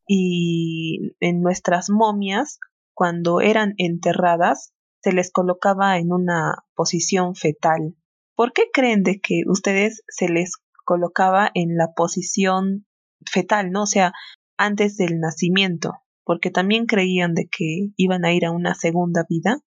y 0.08 1.16
en 1.20 1.42
nuestras 1.42 1.90
momias, 1.90 2.60
cuando 2.96 3.42
eran 3.42 3.74
enterradas, 3.78 4.74
se 5.02 5.12
les 5.12 5.32
colocaba 5.32 5.98
en 5.98 6.12
una 6.12 6.64
posición 6.76 7.36
fetal. 7.36 7.96
¿Por 8.36 8.54
qué 8.54 8.64
creen 8.72 9.04
de 9.04 9.20
que 9.20 9.42
ustedes 9.48 10.04
se 10.08 10.30
les 10.30 10.56
colocaba 10.86 11.52
en 11.54 11.76
la 11.76 11.94
posición 11.94 12.86
fetal, 13.30 13.72
no? 13.72 13.84
O 13.84 13.88
sea, 13.88 14.14
antes 14.58 14.98
del 14.98 15.20
nacimiento, 15.20 15.94
porque 16.24 16.50
también 16.50 16.86
creían 16.86 17.34
de 17.34 17.48
que 17.48 17.90
iban 17.98 18.26
a 18.26 18.34
ir 18.34 18.46
a 18.46 18.52
una 18.52 18.76
segunda 18.76 19.26
vida. 19.28 19.60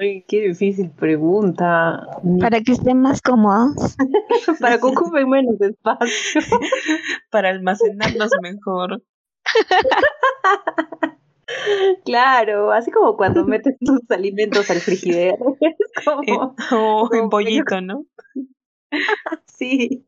Ay, 0.00 0.24
qué 0.26 0.40
difícil 0.48 0.90
pregunta. 0.90 2.06
Para 2.40 2.62
que 2.62 2.72
estén 2.72 3.00
más 3.00 3.20
cómodos. 3.20 3.96
Para 4.60 4.78
que 4.78 4.86
ocupen 4.86 5.28
menos 5.28 5.60
espacio. 5.60 6.40
Para 7.30 7.50
almacenarlos 7.50 8.30
mejor. 8.42 9.02
Claro, 12.04 12.72
así 12.72 12.90
como 12.90 13.16
cuando 13.16 13.44
metes 13.44 13.76
tus 13.78 14.00
alimentos 14.10 14.70
al 14.70 14.80
frigidero. 14.80 15.36
como, 16.02 16.56
o 16.72 17.14
en 17.14 17.28
pollito, 17.28 17.80
¿no? 17.82 18.06
Sí. 19.46 20.04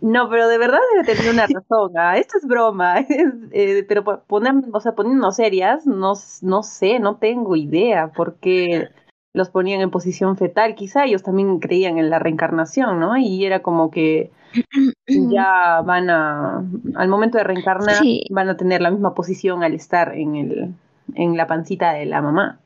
No, 0.00 0.28
pero 0.28 0.48
de 0.48 0.58
verdad 0.58 0.78
debe 0.92 1.14
tener 1.14 1.32
una 1.32 1.46
razón. 1.46 1.92
¿ah? 1.96 2.16
Esto 2.16 2.38
es 2.38 2.46
broma. 2.46 3.04
Eh, 3.52 3.84
pero 3.88 4.04
poner, 4.26 4.54
o 4.72 4.80
sea, 4.80 4.94
poniéndonos 4.94 5.36
serias, 5.36 5.86
no, 5.86 6.12
no 6.42 6.62
sé, 6.62 6.98
no 6.98 7.16
tengo 7.16 7.56
idea 7.56 8.08
por 8.08 8.36
qué 8.36 8.88
los 9.32 9.48
ponían 9.48 9.80
en 9.80 9.90
posición 9.90 10.36
fetal. 10.36 10.74
Quizá 10.74 11.06
ellos 11.06 11.22
también 11.22 11.60
creían 11.60 11.98
en 11.98 12.10
la 12.10 12.18
reencarnación, 12.18 13.00
¿no? 13.00 13.16
Y 13.16 13.44
era 13.44 13.62
como 13.62 13.90
que 13.90 14.30
ya 15.06 15.80
van 15.82 16.10
a, 16.10 16.62
al 16.94 17.08
momento 17.08 17.38
de 17.38 17.44
reencarnar, 17.44 17.96
van 18.30 18.48
a 18.48 18.56
tener 18.56 18.82
la 18.82 18.90
misma 18.90 19.14
posición 19.14 19.62
al 19.62 19.74
estar 19.74 20.14
en, 20.14 20.36
el, 20.36 20.74
en 21.14 21.36
la 21.36 21.46
pancita 21.46 21.92
de 21.92 22.06
la 22.06 22.20
mamá. 22.20 22.60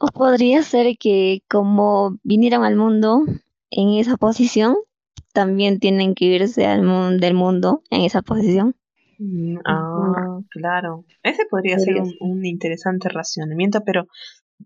O 0.00 0.06
podría 0.06 0.62
ser 0.62 0.96
que 0.98 1.42
como 1.50 2.16
vinieron 2.22 2.64
al 2.64 2.76
mundo 2.76 3.24
en 3.72 3.94
esa 3.94 4.16
posición, 4.16 4.76
también 5.32 5.80
tienen 5.80 6.14
que 6.14 6.26
irse 6.26 6.66
al 6.66 6.82
mundo 6.82 7.18
del 7.18 7.34
mundo 7.34 7.82
en 7.90 8.02
esa 8.02 8.22
posición. 8.22 8.76
Mm, 9.18 9.58
ah, 9.64 10.40
claro. 10.50 11.04
Ese 11.22 11.46
podría, 11.50 11.78
ser 11.78 11.96
un, 12.20 12.44
interesante 12.44 13.08
racionamiento, 13.08 13.82
pero 13.84 14.06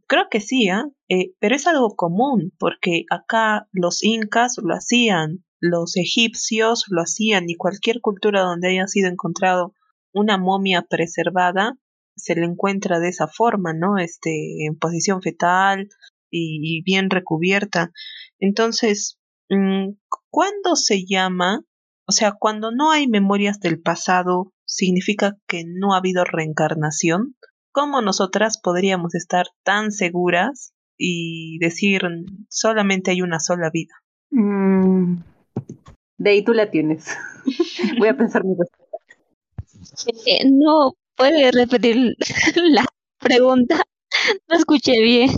creo 0.06 0.26
que 0.30 0.40
sí, 0.40 0.68
¿ah? 0.68 0.86
¿eh? 1.08 1.32
pero 1.38 1.54
es 1.54 1.66
algo 1.66 1.94
común, 1.94 2.52
porque 2.58 3.04
acá 3.10 3.68
los 3.72 4.02
incas 4.02 4.56
lo 4.62 4.74
hacían, 4.74 5.44
los 5.60 5.96
egipcios 5.96 6.84
lo 6.88 7.02
hacían, 7.02 7.48
y 7.48 7.56
cualquier 7.56 8.00
cultura 8.00 8.42
donde 8.42 8.70
haya 8.70 8.86
sido 8.88 9.08
encontrado 9.08 9.72
una 10.12 10.36
momia 10.36 10.82
preservada, 10.82 11.78
se 12.16 12.34
le 12.34 12.46
encuentra 12.46 12.98
de 12.98 13.10
esa 13.10 13.28
forma, 13.28 13.72
¿no? 13.72 13.98
Este, 13.98 14.64
en 14.64 14.76
posición 14.78 15.22
fetal 15.22 15.88
y, 16.30 16.60
y 16.62 16.82
bien 16.82 17.10
recubierta. 17.10 17.92
Entonces, 18.38 19.18
mm, 19.50 19.90
¿cuándo 20.30 20.76
se 20.76 21.04
llama? 21.06 21.64
O 22.06 22.12
sea, 22.12 22.32
cuando 22.38 22.70
no 22.70 22.92
hay 22.92 23.08
memorias 23.08 23.58
del 23.60 23.80
pasado, 23.80 24.52
¿significa 24.64 25.36
que 25.46 25.64
no 25.66 25.94
ha 25.94 25.98
habido 25.98 26.24
reencarnación? 26.24 27.36
¿Cómo 27.72 28.00
nosotras 28.00 28.58
podríamos 28.58 29.14
estar 29.14 29.46
tan 29.64 29.90
seguras 29.90 30.72
y 30.98 31.58
decir 31.58 32.02
solamente 32.48 33.10
hay 33.10 33.22
una 33.22 33.40
sola 33.40 33.70
vida? 33.70 33.94
Mm, 34.30 35.16
de 36.18 36.30
ahí 36.30 36.44
tú 36.44 36.52
la 36.54 36.70
tienes. 36.70 37.06
Voy 37.98 38.08
a 38.08 38.16
pensar 38.16 38.44
mi 38.44 38.54
respuesta. 38.54 38.96
Eh, 40.26 40.48
no, 40.50 40.94
puede 41.16 41.50
repetir 41.50 42.16
la 42.56 42.84
pregunta. 43.18 43.82
No 44.48 44.56
escuché 44.56 45.00
bien. 45.02 45.30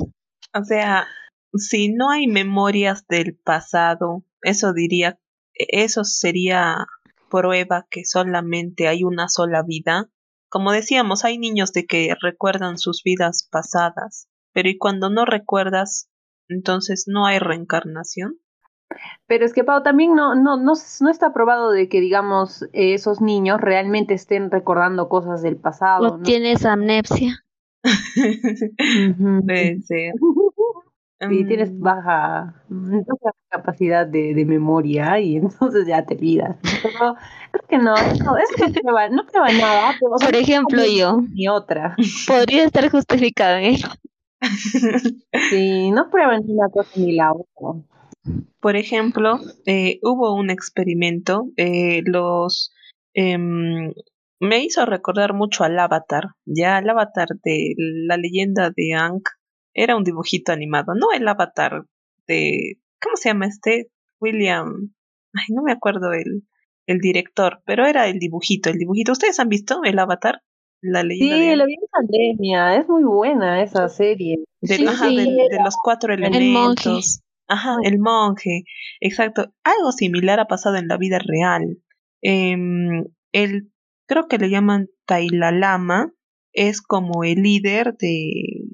O 0.54 0.64
sea, 0.64 1.06
si 1.54 1.92
no 1.92 2.10
hay 2.10 2.26
memorias 2.26 3.06
del 3.06 3.36
pasado, 3.36 4.24
eso 4.42 4.72
diría, 4.72 5.18
eso 5.54 6.04
sería 6.04 6.86
prueba 7.30 7.86
que 7.90 8.04
solamente 8.04 8.88
hay 8.88 9.04
una 9.04 9.28
sola 9.28 9.62
vida. 9.62 10.08
Como 10.48 10.72
decíamos, 10.72 11.24
hay 11.24 11.38
niños 11.38 11.72
de 11.72 11.86
que 11.86 12.14
recuerdan 12.20 12.78
sus 12.78 13.02
vidas 13.04 13.48
pasadas, 13.50 14.28
pero 14.52 14.68
¿y 14.68 14.78
cuando 14.78 15.10
no 15.10 15.24
recuerdas, 15.24 16.10
entonces 16.48 17.04
no 17.06 17.26
hay 17.26 17.38
reencarnación? 17.38 18.38
Pero 19.26 19.44
es 19.44 19.52
que, 19.52 19.64
Pau, 19.64 19.82
también 19.82 20.14
no, 20.14 20.34
no, 20.34 20.56
no, 20.56 20.72
no 21.00 21.10
está 21.10 21.32
probado 21.34 21.70
de 21.70 21.90
que, 21.90 22.00
digamos, 22.00 22.64
esos 22.72 23.20
niños 23.20 23.60
realmente 23.60 24.14
estén 24.14 24.50
recordando 24.50 25.10
cosas 25.10 25.42
del 25.42 25.56
pasado. 25.56 26.16
¿no? 26.16 26.22
tienes 26.22 26.64
amnesia. 26.64 27.44
Puede 29.44 29.82
ser. 29.82 30.14
Sí, 31.20 31.44
tienes 31.46 31.72
mm. 31.72 31.80
baja, 31.80 32.54
capacidad 33.48 34.06
de, 34.06 34.34
de, 34.34 34.44
memoria 34.44 35.18
y 35.18 35.36
entonces 35.38 35.86
ya 35.86 36.04
te 36.06 36.14
olvidas. 36.14 36.56
Pero 36.62 37.16
creo 37.50 37.64
que 37.68 37.78
no, 37.78 37.94
no, 38.24 38.36
es 38.36 38.50
que 38.56 38.68
no 38.68 38.72
prueba, 38.72 39.08
no 39.08 39.26
prueba 39.26 39.48
nada. 39.52 39.96
Por 39.98 40.36
ejemplo, 40.36 40.80
yo. 40.86 41.20
Ni 41.32 41.48
otra. 41.48 41.96
Podría 42.26 42.64
estar 42.64 42.88
justificado 42.88 43.56
en 43.56 43.64
eso. 43.74 43.88
Sí, 45.50 45.90
no 45.90 46.08
prueban 46.08 46.46
ni 46.46 46.54
una 46.54 46.68
cosa 46.68 46.88
ni 46.94 47.16
la 47.16 47.32
otra. 47.32 47.82
Por 48.60 48.76
ejemplo, 48.76 49.40
eh, 49.66 49.98
hubo 50.02 50.34
un 50.34 50.50
experimento, 50.50 51.48
eh, 51.56 52.02
los 52.04 52.72
eh, 53.14 53.36
me 54.40 54.62
hizo 54.62 54.84
recordar 54.86 55.34
mucho 55.34 55.64
al 55.64 55.78
Avatar, 55.78 56.30
ya 56.44 56.78
el 56.78 56.88
Avatar 56.88 57.28
de 57.42 57.74
la 57.76 58.16
leyenda 58.16 58.70
de 58.74 58.94
Ankh 58.94 59.28
era 59.74 59.96
un 59.96 60.04
dibujito 60.04 60.52
animado, 60.52 60.94
no 60.94 61.12
el 61.12 61.26
Avatar 61.26 61.84
de 62.26 62.78
¿cómo 63.00 63.16
se 63.16 63.30
llama 63.30 63.46
este? 63.46 63.90
William, 64.20 64.92
ay, 65.32 65.54
no 65.54 65.62
me 65.62 65.72
acuerdo 65.72 66.12
el 66.12 66.42
el 66.88 67.00
director, 67.00 67.60
pero 67.66 67.86
era 67.86 68.08
el 68.08 68.18
dibujito, 68.18 68.70
el 68.70 68.78
dibujito. 68.78 69.12
¿Ustedes 69.12 69.38
han 69.38 69.50
visto 69.50 69.84
el 69.84 69.98
Avatar? 69.98 70.40
La 70.80 71.02
leyenda 71.02 71.36
sí, 71.36 71.56
la 71.56 71.66
vi 71.66 71.74
en 71.74 71.88
pandemia, 71.90 72.76
es 72.76 72.88
muy 72.88 73.04
buena 73.04 73.62
esa 73.62 73.88
serie. 73.88 74.44
De, 74.60 74.78
los 75.62 75.76
cuatro 75.82 76.14
elementos. 76.14 77.20
Ajá, 77.46 77.76
el 77.82 77.98
monje, 77.98 78.64
exacto. 79.00 79.52
Algo 79.64 79.92
similar 79.92 80.40
ha 80.40 80.46
pasado 80.46 80.76
en 80.76 80.88
la 80.88 80.96
vida 80.96 81.18
real. 81.18 81.78
Eh, 82.22 82.56
el, 83.32 83.70
creo 84.08 84.26
que 84.26 84.38
le 84.38 84.50
llaman 84.50 84.88
Tailalama, 85.06 86.12
es 86.52 86.80
como 86.80 87.22
el 87.22 87.42
líder 87.42 87.96
de, 87.98 88.64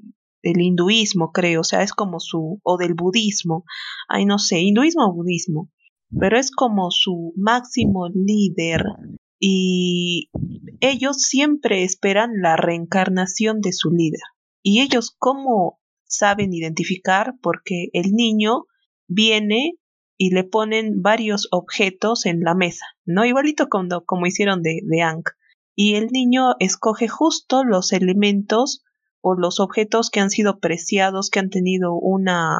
del 0.41 0.61
hinduismo, 0.61 1.31
creo, 1.31 1.61
o 1.61 1.63
sea, 1.63 1.83
es 1.83 1.91
como 1.91 2.19
su, 2.19 2.59
o 2.63 2.77
del 2.77 2.95
budismo, 2.95 3.65
ay, 4.07 4.25
no 4.25 4.39
sé, 4.39 4.61
hinduismo 4.61 5.05
o 5.05 5.13
budismo, 5.13 5.69
pero 6.17 6.39
es 6.39 6.49
como 6.51 6.89
su 6.89 7.33
máximo 7.35 8.07
líder 8.09 8.83
y 9.39 10.29
ellos 10.79 11.17
siempre 11.21 11.83
esperan 11.83 12.41
la 12.41 12.55
reencarnación 12.55 13.59
de 13.59 13.73
su 13.73 13.91
líder. 13.91 14.21
Y 14.63 14.81
ellos 14.81 15.13
cómo 15.19 15.79
saben 16.05 16.53
identificar 16.53 17.33
porque 17.41 17.89
el 17.93 18.13
niño 18.13 18.65
viene 19.07 19.73
y 20.17 20.33
le 20.33 20.43
ponen 20.43 21.01
varios 21.01 21.47
objetos 21.51 22.25
en 22.25 22.41
la 22.41 22.55
mesa, 22.55 22.85
¿no? 23.05 23.25
Igualito 23.25 23.67
como, 23.67 24.01
como 24.05 24.25
hicieron 24.25 24.61
de, 24.61 24.79
de 24.83 25.01
Ankh. 25.01 25.31
Y 25.75 25.95
el 25.95 26.07
niño 26.07 26.55
escoge 26.59 27.07
justo 27.07 27.63
los 27.63 27.91
elementos 27.91 28.83
o 29.21 29.35
los 29.35 29.59
objetos 29.59 30.09
que 30.09 30.21
han 30.21 30.29
sido 30.29 30.59
preciados, 30.59 31.29
que 31.29 31.39
han 31.39 31.49
tenido 31.49 31.95
una, 31.95 32.59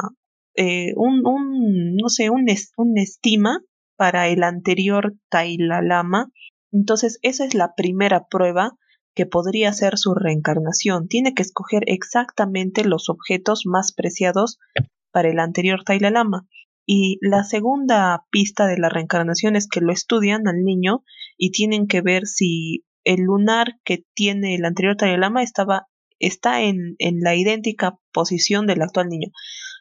eh, 0.55 0.93
un, 0.95 1.25
un, 1.25 1.95
no 1.95 2.09
sé, 2.09 2.29
un, 2.29 2.45
un 2.77 2.97
estima 2.97 3.61
para 3.95 4.27
el 4.27 4.43
anterior 4.43 5.13
Taila 5.29 5.81
Lama. 5.81 6.31
Entonces, 6.71 7.19
esa 7.21 7.45
es 7.45 7.53
la 7.53 7.73
primera 7.75 8.25
prueba 8.27 8.77
que 9.13 9.25
podría 9.25 9.71
ser 9.71 9.97
su 9.97 10.13
reencarnación. 10.13 11.07
Tiene 11.07 11.33
que 11.33 11.41
escoger 11.41 11.83
exactamente 11.87 12.83
los 12.83 13.09
objetos 13.09 13.61
más 13.65 13.93
preciados 13.93 14.59
para 15.11 15.29
el 15.29 15.39
anterior 15.39 15.83
Taila 15.85 16.09
Lama. 16.09 16.47
Y 16.85 17.17
la 17.21 17.43
segunda 17.43 18.25
pista 18.29 18.67
de 18.67 18.77
la 18.77 18.89
reencarnación 18.89 19.55
es 19.55 19.67
que 19.67 19.81
lo 19.81 19.91
estudian 19.91 20.47
al 20.47 20.63
niño 20.63 21.03
y 21.37 21.51
tienen 21.51 21.87
que 21.87 22.01
ver 22.01 22.27
si 22.27 22.85
el 23.03 23.21
lunar 23.21 23.79
que 23.83 24.05
tiene 24.13 24.55
el 24.55 24.65
anterior 24.65 24.95
Lama 25.17 25.43
estaba, 25.43 25.87
está 26.19 26.61
en, 26.61 26.95
en 26.99 27.21
la 27.21 27.35
idéntica 27.35 27.97
posición 28.11 28.67
del 28.67 28.81
actual 28.81 29.09
niño. 29.09 29.29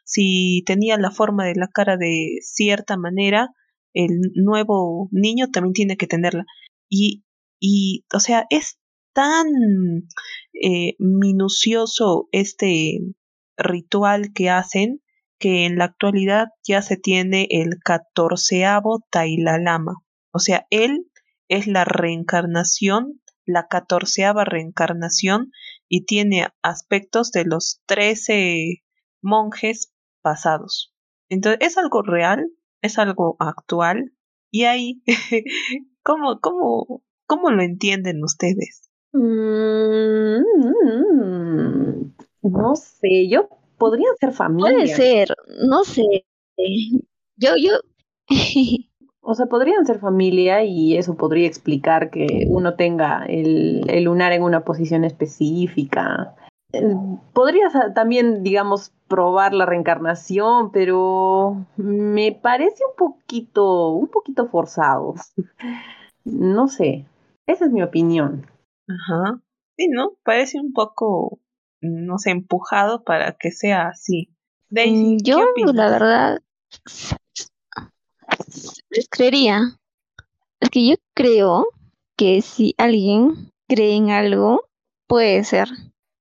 Si 0.05 0.63
tenía 0.67 0.97
la 0.99 1.11
forma 1.11 1.45
de 1.45 1.55
la 1.57 1.69
cara 1.69 1.97
de 1.97 2.39
cierta 2.43 2.97
manera, 2.97 3.51
el 3.95 4.21
nuevo 4.35 5.09
niño 5.13 5.51
también 5.51 5.73
tiene 5.73 5.97
que 5.97 6.07
tenerla. 6.07 6.45
Y, 6.89 7.25
y 7.61 8.05
o 8.15 8.21
sea, 8.21 8.47
es 8.51 8.79
tan 9.15 9.47
eh, 10.53 10.95
minucioso 10.99 12.29
este 12.33 13.01
ritual 13.57 14.33
que 14.35 14.51
hacen 14.51 15.01
que 15.45 15.67
en 15.67 15.77
la 15.77 15.85
actualidad 15.85 16.47
ya 16.67 16.81
se 16.81 16.97
tiene 16.97 17.47
el 17.51 17.79
catorceavo 17.85 19.05
Tailalama. 19.11 19.97
O 20.33 20.39
sea, 20.39 20.67
él 20.71 21.11
es 21.49 21.67
la 21.67 21.85
reencarnación, 21.85 23.21
la 23.45 23.69
catorceava 23.69 24.47
reencarnación 24.47 25.53
y 25.87 26.07
tiene 26.07 26.49
aspectos 26.63 27.31
de 27.31 27.45
los 27.45 27.83
trece 27.85 28.85
monjes 29.21 29.93
pasados. 30.23 30.95
Entonces, 31.29 31.59
es 31.61 31.77
algo 31.77 32.01
real, 32.01 32.51
es 32.81 32.99
algo 32.99 33.37
actual. 33.39 34.15
Y 34.51 34.65
ahí, 34.65 35.03
¿cómo, 36.03 36.41
cómo, 36.41 37.03
cómo 37.27 37.51
lo 37.51 37.63
entienden 37.63 38.25
ustedes? 38.25 38.89
Mm, 39.13 40.41
no 42.41 42.77
sé, 42.77 43.29
yo 43.29 43.47
podría 43.79 44.09
ser 44.21 44.33
familia. 44.33 44.73
Puede 44.73 44.87
ser, 44.89 45.35
no 45.69 45.85
sé. 45.85 46.25
Yo, 47.37 47.51
yo. 47.57 47.73
o 49.21 49.35
sea, 49.35 49.47
podrían 49.47 49.87
ser 49.87 49.99
familia 49.99 50.65
y 50.65 50.97
eso 50.97 51.17
podría 51.17 51.47
explicar 51.47 52.11
que 52.11 52.47
uno 52.49 52.75
tenga 52.75 53.25
el, 53.27 53.85
el 53.89 54.05
lunar 54.05 54.33
en 54.33 54.43
una 54.43 54.65
posición 54.65 55.05
específica. 55.05 56.35
Eh, 56.73 56.83
podrías 57.33 57.73
también, 57.95 58.43
digamos, 58.43 58.93
probar 59.09 59.55
la 59.55 59.67
reencarnación, 59.67 60.73
pero 60.73 61.67
me 61.77 62.33
parece 62.33 62.85
un 62.85 62.97
poquito, 62.97 63.91
un 63.91 64.09
poquito 64.09 64.49
forzado. 64.49 65.15
No 66.27 66.69
sé, 66.69 67.05
esa 67.47 67.67
es 67.67 67.71
mi 67.71 67.83
opinión. 67.83 68.47
Ajá. 68.89 69.43
Sí, 69.77 69.89
¿no? 69.89 70.13
Parece 70.25 70.59
un 70.59 70.73
poco, 70.73 71.39
no 71.85 72.19
sé, 72.19 72.31
empujado 72.31 73.05
para 73.05 73.33
que 73.33 73.51
sea 73.51 73.89
así. 73.89 74.31
Daisy, 74.71 75.17
mm, 75.17 75.19
yo, 75.23 75.39
la 75.73 75.91
verdad, 75.91 76.43
creería. 79.11 79.79
Es 80.61 80.71
que 80.71 80.89
yo 80.89 80.97
creo 81.15 81.67
que 82.17 82.43
si 82.43 82.75
alguien 82.79 83.53
cree 83.69 83.95
en 83.95 84.11
algo, 84.11 84.65
puede 85.07 85.45
ser. 85.45 85.69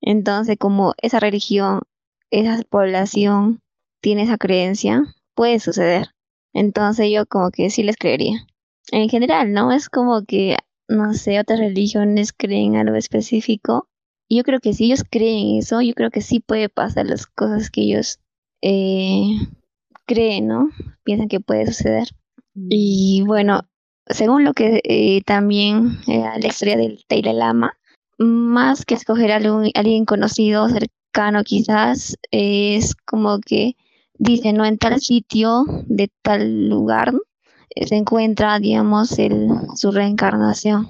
Entonces, 0.02 0.58
como 0.60 0.94
esa 1.02 1.20
religión, 1.20 1.82
esa 2.30 2.62
población 2.70 3.62
tiene 4.02 4.24
esa 4.24 4.38
creencia, 4.38 5.04
puede 5.34 5.60
suceder. 5.60 6.08
Entonces 6.54 7.10
yo 7.12 7.26
como 7.26 7.52
que 7.52 7.70
sí 7.70 7.84
les 7.84 7.96
creería. 7.96 8.46
En 8.92 9.10
general, 9.10 9.54
¿no? 9.54 9.72
Es 9.72 9.90
como 9.90 10.24
que 10.26 10.58
no 10.88 11.14
sé, 11.14 11.40
otras 11.40 11.60
religiones 11.60 12.34
creen 12.34 12.76
algo 12.76 12.96
específico. 12.96 13.88
Y 14.28 14.38
yo 14.38 14.44
creo 14.44 14.60
que 14.60 14.74
si 14.74 14.86
ellos 14.86 15.04
creen 15.10 15.58
eso, 15.58 15.82
yo 15.82 15.94
creo 15.94 16.10
que 16.10 16.22
sí 16.22 16.40
puede 16.40 16.70
pasar 16.70 17.06
las 17.06 17.26
cosas 17.26 17.70
que 17.70 17.82
ellos 17.82 18.20
eh, 18.62 19.36
creen, 20.06 20.48
¿no? 20.48 20.70
Piensan 21.04 21.28
que 21.28 21.40
puede 21.40 21.68
suceder. 21.68 22.08
Mm. 22.54 22.68
Y 22.70 23.24
bueno, 23.26 23.62
según 24.08 24.44
lo 24.44 24.54
que 24.54 24.82
eh, 24.84 25.22
también 25.26 26.00
eh, 26.08 26.24
la 26.40 26.48
historia 26.48 26.78
del 26.78 27.04
Taylor 27.08 27.36
Lama, 27.36 27.78
más 28.18 28.86
que 28.86 28.96
escoger 28.96 29.32
a 29.32 29.38
alguien 29.38 30.06
conocido, 30.06 30.70
cercano 30.70 31.44
quizás, 31.44 32.18
es 32.32 32.96
como 32.96 33.40
que 33.40 33.76
dice, 34.18 34.54
no, 34.54 34.66
en 34.66 34.78
tal 34.78 35.00
sitio, 35.00 35.66
de 35.88 36.10
tal 36.22 36.70
lugar, 36.70 37.14
se 37.76 37.96
encuentra, 37.96 38.60
digamos, 38.60 39.18
el, 39.20 39.50
su 39.76 39.92
reencarnación 39.92 40.88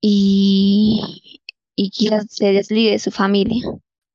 y, 0.00 1.37
y 1.78 1.90
quizás 1.90 2.26
se 2.28 2.52
desligue 2.52 2.92
de 2.92 2.98
su 2.98 3.10
familia. 3.10 3.62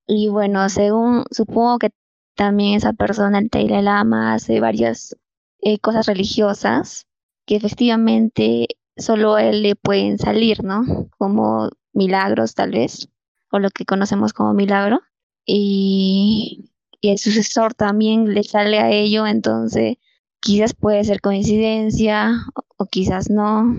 Y 0.07 0.27
bueno, 0.27 0.67
según, 0.69 1.23
supongo 1.31 1.79
que 1.79 1.91
también 2.35 2.75
esa 2.75 2.93
persona, 2.93 3.39
el 3.39 3.49
Taylor 3.49 3.83
Lama, 3.83 4.33
hace 4.33 4.59
varias 4.59 5.15
eh, 5.61 5.79
cosas 5.79 6.07
religiosas 6.07 7.07
que 7.45 7.55
efectivamente 7.55 8.67
solo 8.97 9.35
a 9.35 9.43
él 9.43 9.63
le 9.63 9.75
pueden 9.75 10.17
salir, 10.17 10.63
¿no? 10.63 10.83
Como 11.17 11.69
milagros 11.93 12.53
tal 12.55 12.71
vez, 12.71 13.07
o 13.51 13.59
lo 13.59 13.69
que 13.69 13.85
conocemos 13.85 14.33
como 14.33 14.53
milagro. 14.53 15.01
Y, 15.45 16.71
y 16.99 17.09
el 17.11 17.17
sucesor 17.17 17.73
también 17.73 18.33
le 18.33 18.43
sale 18.43 18.79
a 18.79 18.91
ello, 18.91 19.25
entonces 19.25 19.97
Quizás 20.43 20.73
puede 20.73 21.05
ser 21.05 21.21
coincidencia 21.21 22.33
o, 22.77 22.85
quizás 22.85 23.29
no. 23.29 23.77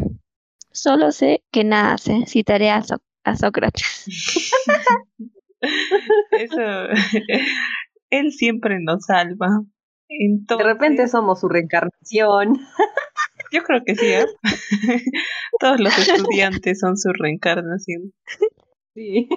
Solo 0.73 1.13
sé 1.13 1.45
que 1.53 1.63
nada 1.63 1.99
sé. 1.99 2.25
Citaré 2.27 2.71
a, 2.71 2.83
a 3.25 3.37
Sócrates. 3.37 4.07
Eso, 6.33 6.61
él 8.11 8.33
siempre 8.33 8.79
nos 8.81 9.07
salva. 9.07 9.49
de 10.09 10.63
repente 10.63 11.09
somos 11.09 11.41
su 11.41 11.49
reencarnación. 11.49 12.59
Yo 13.53 13.63
creo 13.63 13.83
que 13.85 13.95
sí, 13.95 14.07
¿eh? 14.07 14.27
Todos 15.61 15.81
los 15.81 15.97
estudiantes 15.97 16.81
son 16.81 16.97
su 16.97 17.13
reencarnación. 17.13 18.13
Sí. 18.95 19.29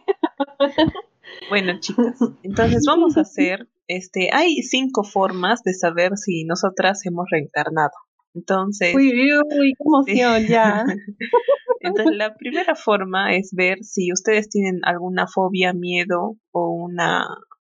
Bueno, 1.50 1.80
chicas, 1.80 2.18
entonces 2.44 2.84
vamos 2.88 3.18
a 3.18 3.22
hacer 3.22 3.68
este, 3.88 4.30
hay 4.34 4.64
cinco 4.64 5.04
formas 5.04 5.64
de 5.64 5.74
saber 5.74 6.18
si 6.18 6.44
nosotras 6.44 7.06
hemos 7.06 7.28
reencarnado. 7.32 7.92
Entonces. 8.38 8.96
Uy, 8.96 9.12
uy, 9.34 9.74
qué 10.06 10.14
emoción, 10.14 10.48
ya. 10.48 10.86
Entonces, 11.80 12.16
la 12.16 12.36
primera 12.36 12.76
forma 12.76 13.36
es 13.36 13.52
ver 13.54 13.84
si 13.84 14.12
ustedes 14.12 14.50
tienen 14.50 14.80
alguna 14.84 15.28
fobia, 15.28 15.74
miedo 15.74 16.38
o 16.52 16.70
una, 16.72 17.26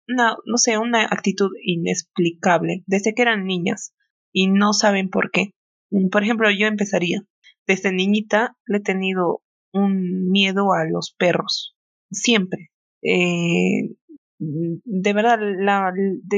una, 0.09 0.37
no 0.45 0.57
sé, 0.57 0.79
una 0.79 1.05
actitud 1.05 1.51
inexplicable 1.63 2.85
desde 2.87 3.15
que 3.15 3.23
eran 3.23 3.45
niñas 3.45 3.95
y 4.33 4.49
no 4.49 4.73
saben 4.73 5.09
por 5.09 5.31
qué. 5.31 5.53
Mm, 5.91 6.09
por 6.09 6.23
ejemplo, 6.23 6.49
yo 6.51 6.67
empezaría. 6.67 7.23
Desde 7.67 7.93
niñita 7.93 8.57
le 8.67 8.79
he 8.79 8.83
tenido 8.83 9.43
un 9.73 10.31
miedo 10.31 10.73
a 10.73 10.85
los 10.85 11.15
perros. 11.17 11.75
Siempre. 12.11 12.71
Eh, 13.03 13.95
de 14.39 15.13
verdad, 15.13 15.39
la, 15.41 15.93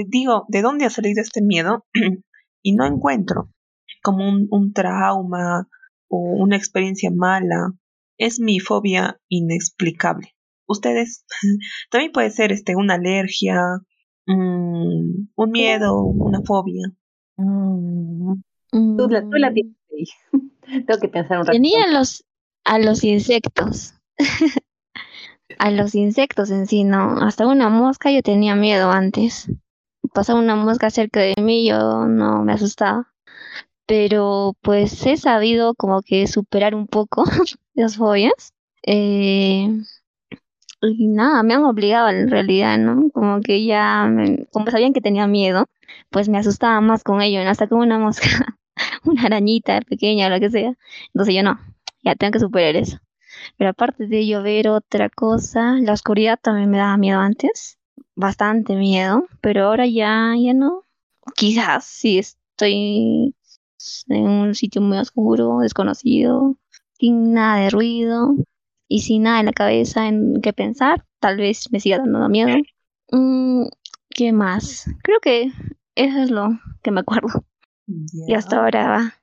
digo, 0.08 0.44
¿de 0.48 0.62
dónde 0.62 0.84
ha 0.84 0.90
salido 0.90 1.20
este 1.20 1.42
miedo? 1.42 1.87
y 2.62 2.74
no 2.74 2.87
encuentro 2.87 3.54
como 4.03 4.29
un, 4.29 4.49
un 4.51 4.73
trauma 4.73 5.68
o 6.09 6.18
una 6.18 6.57
experiencia 6.57 7.11
mala. 7.11 7.73
Es 8.18 8.40
mi 8.40 8.61
fobia 8.61 9.18
inexplicable. 9.29 10.35
Ustedes 10.66 11.25
también 11.90 12.12
puede 12.12 12.31
ser 12.31 12.53
este 12.53 12.77
una 12.77 12.94
alergia, 12.94 13.61
un 14.27 15.51
miedo, 15.51 16.03
una 16.03 16.40
fobia. 16.42 16.88
Mm. 17.37 18.35
Tú, 18.70 19.09
la, 19.09 19.23
tú 19.23 19.37
la 19.37 19.51
mm. 19.51 19.55
tienes. 19.55 19.75
Tengo 20.87 21.01
que 21.01 21.09
pensar 21.09 21.38
un 21.38 21.47
rato. 21.47 21.53
Tenían 21.53 21.92
los 21.92 22.25
a 22.64 22.79
los 22.79 23.05
insectos. 23.05 23.94
a 25.59 25.70
los 25.70 25.94
insectos 25.94 26.51
en 26.51 26.66
sí, 26.66 26.85
¿no? 26.85 27.18
Hasta 27.20 27.47
una 27.47 27.68
mosca 27.68 28.11
yo 28.11 28.23
tenía 28.23 28.57
miedo 28.57 28.90
antes. 28.90 29.51
Pasaba 30.12 30.40
una 30.40 30.57
mosca 30.57 30.90
cerca 30.90 31.20
de 31.20 31.35
mí, 31.40 31.68
yo 31.68 32.07
no 32.07 32.42
me 32.44 32.53
asustaba. 32.53 33.12
Pero 33.87 34.55
pues 34.62 35.05
he 35.07 35.16
sabido 35.16 35.75
como 35.75 36.03
que 36.03 36.27
superar 36.27 36.75
un 36.75 36.87
poco 36.87 37.25
las 37.75 37.97
fobias. 37.97 38.53
Eh, 38.83 39.68
y 40.83 41.09
nada, 41.09 41.42
me 41.42 41.55
han 41.55 41.64
obligado 41.64 42.09
en 42.09 42.31
realidad, 42.31 42.79
¿no? 42.79 43.11
Como 43.11 43.40
que 43.40 43.64
ya, 43.64 44.11
como 44.53 44.70
sabían 44.70 44.92
que 44.92 45.01
tenía 45.01 45.27
miedo, 45.27 45.66
pues 46.11 46.29
me 46.29 46.38
asustaba 46.38 46.81
más 46.81 47.03
con 47.03 47.23
ello, 47.23 47.40
hasta 47.49 47.66
como 47.66 47.83
una 47.83 47.99
mosca, 47.99 48.29
una 49.05 49.25
arañita 49.25 49.81
pequeña 49.83 50.27
o 50.27 50.31
lo 50.31 50.40
que 50.40 50.51
sea. 50.51 50.75
Entonces 51.09 51.35
yo 51.35 51.42
no, 51.42 51.59
ya 52.03 52.14
tengo 52.14 52.33
que 52.33 52.40
superar 52.40 52.77
eso. 52.77 52.99
Pero 53.57 53.70
aparte 53.70 54.07
de 54.07 54.20
ello, 54.20 54.42
ver 54.42 54.68
otra 54.68 55.09
cosa, 55.11 55.75
la 55.81 55.92
oscuridad 55.92 56.38
también 56.40 56.70
me 56.70 56.79
daba 56.79 56.97
miedo 56.97 57.18
antes, 57.20 57.79
bastante 58.14 58.75
miedo, 58.77 59.27
pero 59.40 59.66
ahora 59.66 59.87
ya, 59.87 60.35
ya 60.38 60.55
no. 60.55 60.83
Quizás 61.35 61.85
si 61.85 62.18
estoy 62.18 63.35
en 64.09 64.29
un 64.29 64.55
sitio 64.55 64.81
muy 64.81 64.99
oscuro, 64.99 65.59
desconocido, 65.61 66.57
sin 66.99 67.33
nada 67.33 67.61
de 67.61 67.70
ruido 67.70 68.35
y 68.88 69.01
sin 69.01 69.25
nada 69.25 69.40
en 69.40 69.47
la 69.47 69.53
cabeza 69.53 70.09
en 70.09 70.40
qué 70.42 70.53
pensar, 70.53 71.05
tal 71.20 71.37
vez 71.37 71.70
me 71.73 71.81
siga 71.81 71.99
dando 71.99 72.29
miedo. 72.29 72.57
Mm, 73.11 73.64
¿Qué 74.11 74.33
más? 74.33 74.87
Creo 75.03 75.20
que 75.20 75.53
eso 75.94 76.23
es 76.23 76.31
lo 76.31 76.59
que 76.83 76.90
me 76.90 77.01
acuerdo. 77.01 77.44
Y 78.27 78.35
hasta 78.35 78.59
ahora 78.59 78.88
va. 78.88 79.14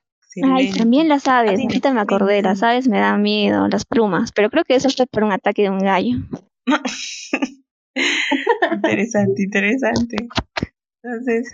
Ay, 0.42 0.72
también 0.72 1.08
las 1.08 1.28
aves, 1.28 1.60
ahorita 1.60 1.92
me 1.92 2.00
acordé, 2.00 2.40
las 2.40 2.62
aves 2.62 2.88
me 2.88 2.98
dan 2.98 3.20
miedo, 3.20 3.68
las 3.68 3.84
plumas, 3.84 4.32
pero 4.32 4.48
creo 4.48 4.64
que 4.64 4.74
eso 4.74 4.88
fue 4.88 5.06
por 5.06 5.24
un 5.24 5.32
ataque 5.32 5.62
de 5.62 5.70
un 5.70 5.78
gallo. 5.78 6.16
interesante, 8.72 9.42
interesante. 9.42 10.16
Entonces, 11.04 11.52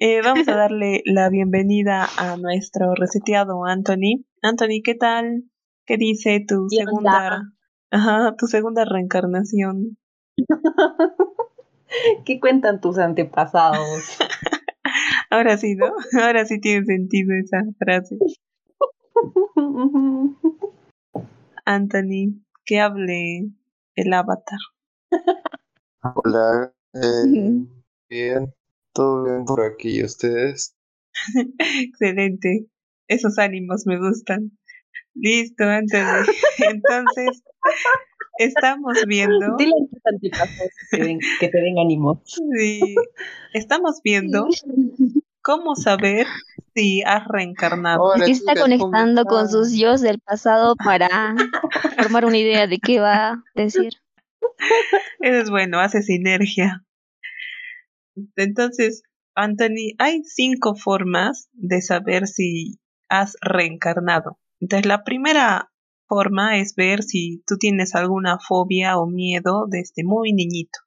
eh, 0.00 0.22
vamos 0.22 0.48
a 0.48 0.56
darle 0.56 1.02
la 1.04 1.28
bienvenida 1.28 2.08
a 2.16 2.38
nuestro 2.38 2.94
reseteado 2.94 3.66
Anthony. 3.66 4.24
Anthony, 4.40 4.80
¿qué 4.82 4.94
tal? 4.94 5.44
¿Qué 5.84 5.98
dice 5.98 6.42
tu 6.48 6.70
segunda, 6.70 7.52
ajá, 7.90 8.34
tu 8.38 8.46
segunda 8.46 8.86
reencarnación? 8.86 9.98
¿Qué 12.24 12.40
cuentan 12.40 12.80
tus 12.80 12.96
antepasados? 12.96 14.16
Ahora 15.30 15.58
sí, 15.58 15.74
¿no? 15.74 15.92
Ahora 16.22 16.46
sí 16.46 16.58
tiene 16.58 16.86
sentido 16.86 17.34
esa 17.34 17.62
frase. 17.78 18.16
Anthony, 21.66 22.42
que 22.64 22.80
hable 22.80 23.50
el 23.96 24.12
avatar. 24.14 24.60
Hola, 26.00 26.72
eh, 26.94 27.66
bien, 28.08 28.54
todo 28.98 29.22
bien 29.22 29.44
por 29.44 29.60
aquí, 29.64 30.00
¿y 30.00 30.04
ustedes? 30.04 30.74
Excelente, 31.58 32.66
esos 33.06 33.38
ánimos 33.38 33.86
me 33.86 33.96
gustan. 33.96 34.58
Listo, 35.14 35.62
Anthony. 35.62 36.26
Entonces, 36.68 37.44
estamos 38.38 38.98
viendo. 39.06 39.54
Dile 39.58 39.70
a 40.04 40.10
tus 40.18 41.18
que, 41.38 41.48
te 41.48 41.60
den 41.60 41.78
ánimos. 41.78 42.18
Sí, 42.56 42.96
estamos 43.52 44.00
viendo 44.02 44.48
cómo 45.42 45.76
saber 45.76 46.26
si 46.74 47.02
has 47.02 47.24
reencarnado. 47.28 48.16
Aquí 48.16 48.32
está 48.32 48.56
conectando 48.56 49.26
con 49.26 49.48
sus 49.48 49.74
yo 49.74 49.96
del 49.96 50.18
pasado 50.18 50.74
para 50.74 51.36
formar 51.96 52.24
una 52.24 52.38
idea 52.38 52.66
de 52.66 52.78
qué 52.78 52.98
va 52.98 53.28
a 53.28 53.44
decir. 53.54 53.92
Eso 55.20 55.40
es 55.40 55.50
bueno, 55.50 55.78
hace 55.78 56.02
sinergia. 56.02 56.84
Entonces, 58.36 59.02
Anthony, 59.34 59.94
hay 59.98 60.22
cinco 60.24 60.74
formas 60.74 61.48
de 61.52 61.80
saber 61.82 62.26
si 62.26 62.78
has 63.08 63.36
reencarnado. 63.40 64.38
Entonces, 64.60 64.86
la 64.86 65.04
primera 65.04 65.70
forma 66.08 66.58
es 66.58 66.74
ver 66.74 67.02
si 67.02 67.42
tú 67.46 67.56
tienes 67.58 67.94
alguna 67.94 68.38
fobia 68.38 68.98
o 68.98 69.06
miedo 69.06 69.66
desde 69.68 70.04
muy 70.04 70.32
niñito. 70.32 70.80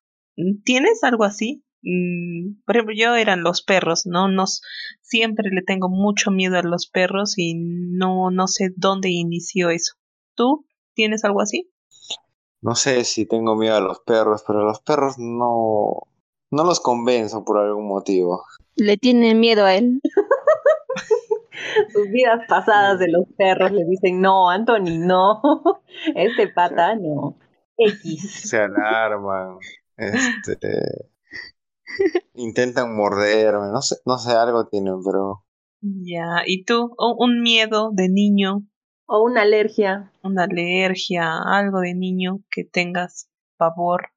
¿Tienes 0.63 1.03
algo 1.03 1.23
así? 1.23 1.63
Mm, 1.83 2.61
por 2.65 2.75
ejemplo, 2.75 2.95
yo 2.97 3.15
eran 3.15 3.43
los 3.43 3.63
perros, 3.63 4.05
¿no? 4.05 4.27
Nos, 4.27 4.61
siempre 5.01 5.49
le 5.51 5.61
tengo 5.61 5.89
mucho 5.89 6.31
miedo 6.31 6.57
a 6.57 6.63
los 6.63 6.87
perros 6.87 7.37
y 7.37 7.55
no, 7.55 8.31
no 8.31 8.47
sé 8.47 8.71
dónde 8.75 9.09
inició 9.09 9.69
eso. 9.69 9.93
¿Tú 10.35 10.65
tienes 10.93 11.23
algo 11.23 11.41
así? 11.41 11.71
No 12.61 12.75
sé 12.75 13.03
si 13.05 13.25
tengo 13.25 13.55
miedo 13.55 13.75
a 13.75 13.81
los 13.81 13.99
perros, 14.01 14.43
pero 14.45 14.63
los 14.63 14.81
perros 14.81 15.15
no, 15.17 16.07
no 16.51 16.63
los 16.65 16.79
convenzo 16.79 17.43
por 17.43 17.57
algún 17.57 17.87
motivo. 17.87 18.43
Le 18.75 18.97
tienen 18.97 19.39
miedo 19.39 19.65
a 19.65 19.75
él. 19.75 20.01
Sus 21.93 22.09
vidas 22.09 22.41
pasadas 22.47 22.99
de 22.99 23.09
los 23.09 23.25
perros 23.37 23.71
le 23.71 23.85
dicen, 23.85 24.21
no, 24.21 24.49
Anthony, 24.49 24.97
no. 24.99 25.41
Este 26.15 26.47
pata, 26.49 26.95
no. 26.95 27.37
X. 27.77 28.49
Se 28.49 28.57
alarman. 28.57 29.57
Este. 29.97 31.09
intentan 32.33 32.95
morderme. 32.95 33.67
No 33.71 33.81
sé, 33.81 33.97
no 34.05 34.17
sé, 34.17 34.31
algo 34.31 34.67
tienen, 34.67 35.03
pero. 35.03 35.45
Ya, 35.81 36.43
¿y 36.45 36.63
tú? 36.63 36.95
¿Un 36.97 37.41
miedo 37.41 37.91
de 37.93 38.09
niño? 38.09 38.63
O 39.05 39.23
una 39.23 39.41
alergia. 39.41 40.11
Una 40.23 40.43
alergia, 40.43 41.37
algo 41.43 41.79
de 41.79 41.95
niño 41.95 42.39
que 42.49 42.63
tengas 42.63 43.29
pavor. 43.57 44.11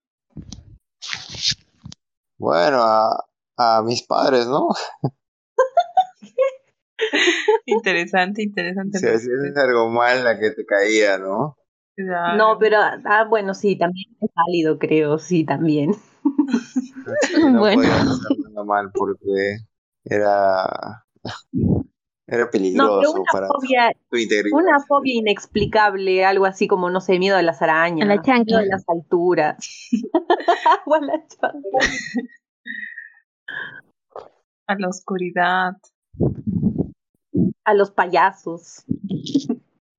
Bueno, 2.45 2.77
a, 2.83 3.25
a 3.57 3.83
mis 3.83 4.03
padres, 4.07 4.47
¿no? 4.47 4.69
interesante, 7.65 8.43
interesante. 8.43 8.99
Si 8.99 9.07
es 9.07 9.57
algo 9.57 9.89
mal 9.89 10.23
la 10.23 10.39
que 10.39 10.51
te 10.51 10.67
caía, 10.67 11.17
¿no? 11.17 11.57
No, 11.97 12.59
pero, 12.59 12.77
ah, 12.83 13.25
bueno, 13.27 13.55
sí, 13.55 13.79
también 13.79 14.15
es 14.21 14.29
válido, 14.35 14.79
creo, 14.79 15.19
sí, 15.19 15.47
también. 15.47 15.93
no 17.41 17.61
bueno. 17.61 17.83
podía 18.29 18.63
mal 18.63 18.91
porque 18.93 19.57
era, 20.05 21.03
era 22.27 22.51
peligroso 22.51 23.13
una 23.13 23.25
para 23.33 23.47
fobia, 23.49 23.93
tu 24.11 24.17
integridad. 24.17 24.59
Una 24.59 24.81
fobia 24.81 25.15
inexplicable, 25.15 26.25
algo 26.25 26.47
así 26.47 26.67
como, 26.67 26.91
no 26.91 27.01
sé, 27.01 27.19
miedo 27.19 27.37
a 27.37 27.43
las 27.43 27.61
arañas, 27.61 28.09
a 28.09 28.15
la 28.15 28.23
miedo 28.23 28.59
a 28.59 28.65
las 28.65 28.85
alturas. 28.89 29.57
a 30.87 31.01
la 31.01 31.25
A 34.67 34.75
la 34.79 34.89
oscuridad 34.89 35.77
a 37.65 37.75
los 37.75 37.91
payasos. 37.91 38.85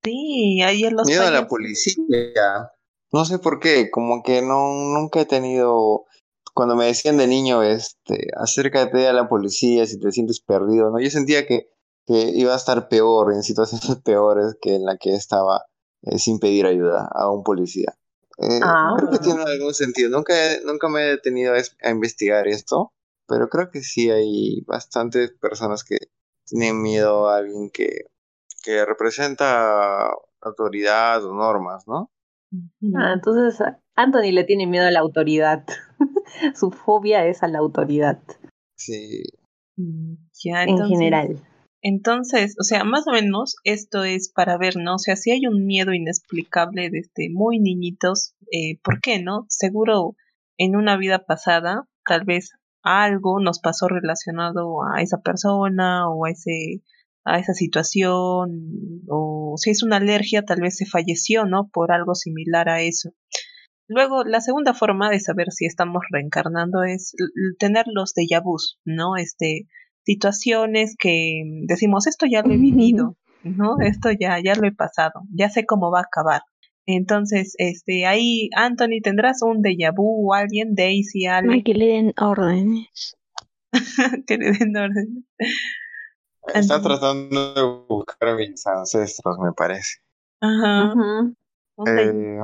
Sí, 0.04 0.62
ahí 0.62 0.84
en 0.84 0.96
los 0.96 1.08
Miedo 1.08 1.24
a 1.24 1.32
la 1.32 1.48
policía. 1.48 2.72
No 3.12 3.26
sé 3.26 3.40
por 3.40 3.60
qué, 3.60 3.90
como 3.90 4.24
que 4.24 4.42
no 4.42 4.72
nunca 4.94 5.22
he 5.22 5.26
tenido 5.26 6.06
cuando 6.54 6.76
me 6.76 6.86
decían 6.86 7.18
de 7.18 7.28
niño, 7.28 7.64
este, 7.64 8.30
acércate 8.38 9.08
a 9.08 9.14
la 9.14 9.28
policía 9.28 9.86
si 9.86 10.00
te 10.00 10.12
sientes 10.12 10.40
perdido, 10.40 10.90
¿no? 10.90 11.02
Yo 11.02 11.10
sentía 11.10 11.46
que, 11.46 11.68
que 12.06 12.32
iba 12.36 12.54
a 12.54 12.58
estar 12.58 12.88
peor, 12.88 13.34
en 13.34 13.44
situaciones 13.44 13.98
peores 14.04 14.58
que 14.62 14.76
en 14.76 14.86
la 14.86 14.98
que 14.98 15.14
estaba 15.14 15.66
eh, 16.04 16.20
sin 16.20 16.40
pedir 16.40 16.66
ayuda 16.66 17.10
a 17.12 17.32
un 17.32 17.44
policía. 17.44 17.96
Eh, 18.38 18.60
ah. 18.64 18.96
Creo 18.98 19.12
que 19.12 19.20
tiene 19.20 19.44
algún 19.44 19.74
sentido. 19.74 20.10
Nunca, 20.10 20.34
nunca 20.66 20.90
me 20.90 21.04
he 21.04 21.08
detenido 21.08 21.54
a, 21.54 21.90
investigar 21.90 22.48
esto, 22.48 22.94
pero 23.28 23.50
creo 23.50 23.70
que 23.72 23.82
sí 23.82 24.12
hay 24.12 24.62
bastantes 24.68 25.32
personas 25.40 25.84
que, 25.84 25.98
tienen 26.48 26.80
miedo 26.80 27.28
a 27.28 27.38
alguien 27.38 27.72
que, 27.72 28.06
que 28.64 28.86
representa 28.86 30.12
autoridad 30.42 31.26
o 31.26 31.34
normas, 31.34 31.88
¿no? 31.88 32.12
Ah, 32.96 33.14
entonces 33.14 33.60
Anthony 33.96 34.32
le 34.32 34.44
tiene 34.44 34.68
miedo 34.68 34.86
a 34.86 34.92
la 34.92 35.00
autoridad. 35.00 35.66
Su 36.56 36.70
fobia 36.70 37.26
es 37.26 37.42
a 37.42 37.48
la 37.48 37.60
autoridad. 37.60 38.22
Sí. 38.76 39.24
Mm, 39.78 40.16
ya, 40.44 40.64
en 40.64 40.86
general. 40.88 41.42
Entonces, 41.88 42.56
o 42.60 42.64
sea, 42.64 42.84
más 42.84 43.08
o 43.08 43.12
menos 43.12 43.58
esto 43.64 44.04
es 44.04 44.32
para 44.34 44.58
ver, 44.58 44.76
¿no? 44.76 44.96
O 44.96 44.98
sea, 44.98 45.16
si 45.16 45.30
hay 45.30 45.46
un 45.46 45.68
miedo 45.68 45.94
inexplicable 45.94 46.90
desde 46.90 47.30
muy 47.32 47.60
niñitos, 47.60 48.34
eh, 48.52 48.80
¿por 48.84 49.00
qué 49.02 49.22
no? 49.22 49.46
Seguro 49.50 50.16
en 50.58 50.76
una 50.76 50.98
vida 50.98 51.28
pasada, 51.28 51.88
tal 52.04 52.26
vez 52.26 52.54
algo 52.82 53.40
nos 53.40 53.60
pasó 53.60 53.88
relacionado 53.88 54.80
a 54.84 55.04
esa 55.04 55.22
persona 55.22 56.10
o 56.10 56.26
a 56.26 56.32
ese 56.32 56.82
a 57.24 57.38
esa 57.38 57.54
situación 57.54 59.04
o 59.08 59.54
si 59.58 59.70
es 59.70 59.84
una 59.84 59.98
alergia 59.98 60.44
tal 60.44 60.62
vez 60.62 60.78
se 60.78 60.86
falleció 60.86 61.46
no 61.46 61.70
por 61.72 61.92
algo 61.92 62.14
similar 62.14 62.70
a 62.70 62.82
eso 62.82 63.16
luego 63.88 64.24
la 64.24 64.42
segunda 64.42 64.76
forma 64.76 65.10
de 65.10 65.20
saber 65.20 65.52
si 65.52 65.66
estamos 65.66 66.04
reencarnando 66.12 66.84
es 66.84 67.16
tener 67.58 67.86
los 67.88 68.14
déjà 68.14 68.44
vus 68.44 68.80
no 68.86 69.16
este 69.18 69.68
situaciones 70.06 70.96
que 70.98 71.44
decimos 71.64 72.08
esto 72.08 72.26
ya 72.26 72.42
lo 72.42 72.54
he 72.54 72.58
vivido 72.58 73.16
no 73.44 73.80
esto 73.80 74.10
ya 74.12 74.40
ya 74.44 74.56
lo 74.56 74.68
he 74.68 74.72
pasado 74.72 75.22
ya 75.32 75.50
sé 75.50 75.66
cómo 75.66 75.92
va 75.92 76.00
a 76.00 76.04
acabar 76.04 76.42
Entonces, 76.88 77.56
este, 77.58 78.06
ahí, 78.06 78.50
Anthony, 78.56 79.02
¿tendrás 79.02 79.42
un 79.42 79.62
déjà 79.62 79.92
vu 79.92 80.30
o 80.30 80.34
alguien? 80.34 80.76
Daisy, 80.76 81.26
alguien. 81.26 81.64
que 81.64 81.74
le 81.74 81.88
den 81.88 82.14
órdenes. 82.18 83.18
que 84.28 84.38
le 84.38 84.52
den 84.52 84.78
órdenes. 84.78 85.24
Está 86.54 86.80
tratando 86.82 87.54
de 87.56 87.86
buscar 87.88 88.30
a 88.30 88.36
mis 88.36 88.66
ancestros, 88.68 89.40
me 89.40 89.52
parece. 89.54 89.98
Ajá. 90.42 90.94
Eh, 91.88 92.40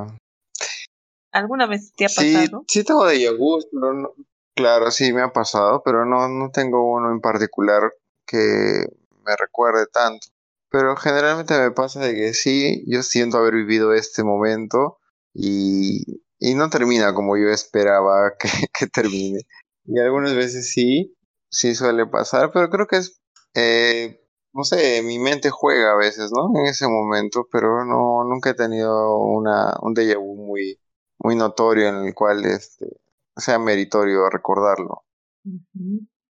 ¿Alguna 1.30 1.66
vez 1.66 1.92
te 1.92 2.06
ha 2.06 2.08
pasado? 2.08 2.64
Sí, 2.66 2.80
sí 2.80 2.84
tengo 2.84 3.06
de 3.06 3.30
vu, 3.36 3.60
pero 3.70 3.94
no, 3.94 4.12
claro, 4.54 4.90
sí 4.90 5.12
me 5.12 5.22
ha 5.22 5.32
pasado, 5.32 5.82
pero 5.84 6.04
no, 6.04 6.28
no 6.28 6.50
tengo 6.50 6.90
uno 6.92 7.10
en 7.12 7.20
particular 7.20 7.92
que 8.26 8.86
me 9.24 9.36
recuerde 9.36 9.86
tanto. 9.92 10.28
Pero 10.70 10.96
generalmente 10.96 11.58
me 11.58 11.70
pasa 11.70 12.00
de 12.00 12.14
que 12.14 12.34
sí, 12.34 12.84
yo 12.86 13.02
siento 13.02 13.38
haber 13.38 13.54
vivido 13.54 13.92
este 13.92 14.24
momento 14.24 14.98
y, 15.34 16.22
y 16.38 16.54
no 16.54 16.70
termina 16.70 17.14
como 17.14 17.36
yo 17.36 17.48
esperaba 17.50 18.32
que, 18.38 18.48
que, 18.72 18.86
termine. 18.86 19.42
Y 19.84 19.98
algunas 20.00 20.34
veces 20.34 20.72
sí, 20.72 21.16
sí 21.50 21.74
suele 21.74 22.06
pasar, 22.06 22.50
pero 22.52 22.70
creo 22.70 22.86
que 22.86 22.96
es, 22.96 23.20
eh, 23.54 24.22
no 24.54 24.64
sé, 24.64 25.02
mi 25.02 25.18
mente 25.18 25.50
juega 25.50 25.92
a 25.92 25.96
veces, 25.96 26.30
¿no? 26.32 26.58
En 26.58 26.66
ese 26.66 26.88
momento, 26.88 27.46
pero 27.50 27.84
no, 27.84 28.24
nunca 28.24 28.50
he 28.50 28.54
tenido 28.54 29.18
una, 29.18 29.74
un 29.82 29.94
déjà 29.94 30.18
vu 30.18 30.36
muy, 30.36 30.80
muy 31.18 31.36
notorio 31.36 31.88
en 31.88 32.06
el 32.06 32.14
cual 32.14 32.44
este, 32.44 32.86
sea 33.36 33.58
meritorio 33.58 34.28
recordarlo. 34.30 35.04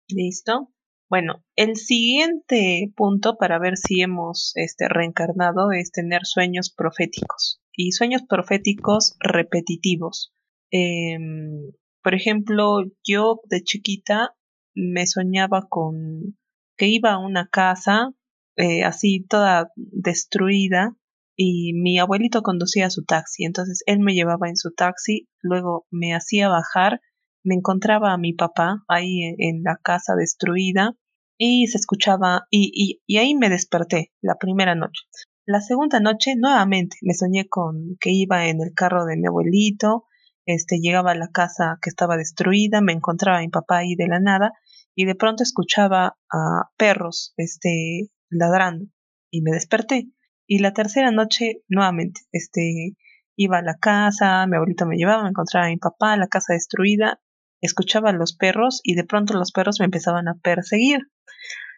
Listo. 0.08 0.72
Bueno, 1.10 1.44
el 1.58 1.76
siguiente 1.76 2.92
punto 2.96 3.36
para 3.38 3.60
ver 3.60 3.78
si 3.78 4.02
hemos 4.02 4.54
este, 4.56 4.88
reencarnado 4.88 5.72
es 5.72 5.92
tener 5.92 6.22
sueños 6.26 6.74
proféticos 6.74 7.62
y 7.74 7.92
sueños 7.92 8.22
proféticos 8.28 9.18
repetitivos. 9.20 10.34
Em, 10.72 11.72
por 12.02 12.16
ejemplo, 12.16 12.84
yo 13.04 13.42
de 13.50 13.62
chiquita 13.62 14.36
me 14.74 15.06
soñaba 15.06 15.68
con 15.68 16.38
que 16.78 16.88
iba 16.88 17.12
a 17.12 17.20
una 17.20 17.50
casa 17.50 18.14
eh, 18.56 18.84
así 18.84 19.26
toda 19.28 19.72
destruida 19.76 20.96
y 21.44 21.74
mi 21.74 21.98
abuelito 21.98 22.44
conducía 22.44 22.92
su 22.92 23.04
taxi, 23.04 23.46
entonces 23.46 23.82
él 23.88 24.00
me 24.00 24.14
llevaba 24.14 24.48
en 24.48 24.56
su 24.56 24.74
taxi, 24.74 25.28
luego 25.42 25.88
me 25.90 26.14
hacía 26.14 26.50
bajar, 26.50 27.02
me 27.44 27.56
encontraba 27.56 28.14
a 28.14 28.20
mi 28.20 28.34
papá 28.34 28.84
ahí 28.88 29.24
en, 29.40 29.64
la 29.64 29.80
casa 29.82 30.14
destruida 30.16 30.92
y 31.40 31.66
se 31.66 31.80
escuchaba 31.80 32.44
y, 32.52 33.00
y, 33.08 33.18
ahí 33.18 33.34
me 33.34 33.50
desperté 33.50 34.12
la 34.22 34.36
primera 34.36 34.76
noche. 34.76 35.02
La 35.48 35.62
segunda 35.62 36.00
noche 36.00 36.36
nuevamente 36.38 36.98
me 37.02 37.16
soñé 37.16 37.50
con 37.50 37.98
que 38.00 38.12
iba 38.12 38.46
en 38.46 38.62
el 38.62 38.76
carro 38.76 39.06
de 39.06 39.18
mi 39.18 39.26
abuelito, 39.26 40.06
este 40.46 40.78
llegaba 40.80 41.14
a 41.14 41.16
la 41.16 41.30
casa 41.30 41.80
que 41.82 41.90
estaba 41.90 42.18
destruida, 42.18 42.82
me 42.82 42.94
encontraba 42.94 43.40
a 43.40 43.42
mi 43.42 43.50
papá 43.50 43.80
ahí 43.80 43.96
de 43.96 44.08
la 44.08 44.20
nada 44.20 44.54
y 44.94 45.06
de 45.06 45.16
pronto 45.16 45.42
escuchaba 45.42 46.20
a 46.32 46.70
perros 46.78 47.34
este 47.36 48.12
ladrando 48.30 48.86
y 49.32 49.42
me 49.42 49.50
desperté. 49.50 50.12
Y 50.52 50.60
la 50.60 50.74
tercera 50.74 51.12
noche, 51.12 51.64
nuevamente, 51.70 52.20
este, 52.34 52.98
iba 53.38 53.60
a 53.60 53.62
la 53.62 53.78
casa, 53.78 54.46
mi 54.48 54.58
abuelito 54.58 54.86
me 54.86 54.98
llevaba, 54.98 55.24
me 55.24 55.30
encontraba 55.30 55.68
a 55.68 55.70
mi 55.70 55.78
papá, 55.78 56.18
la 56.18 56.28
casa 56.28 56.52
destruida, 56.52 57.22
escuchaba 57.62 58.10
a 58.10 58.14
los 58.14 58.36
perros 58.36 58.82
y 58.84 58.96
de 58.96 59.06
pronto 59.06 59.34
los 59.34 59.54
perros 59.54 59.80
me 59.80 59.86
empezaban 59.86 60.28
a 60.28 60.34
perseguir. 60.44 61.08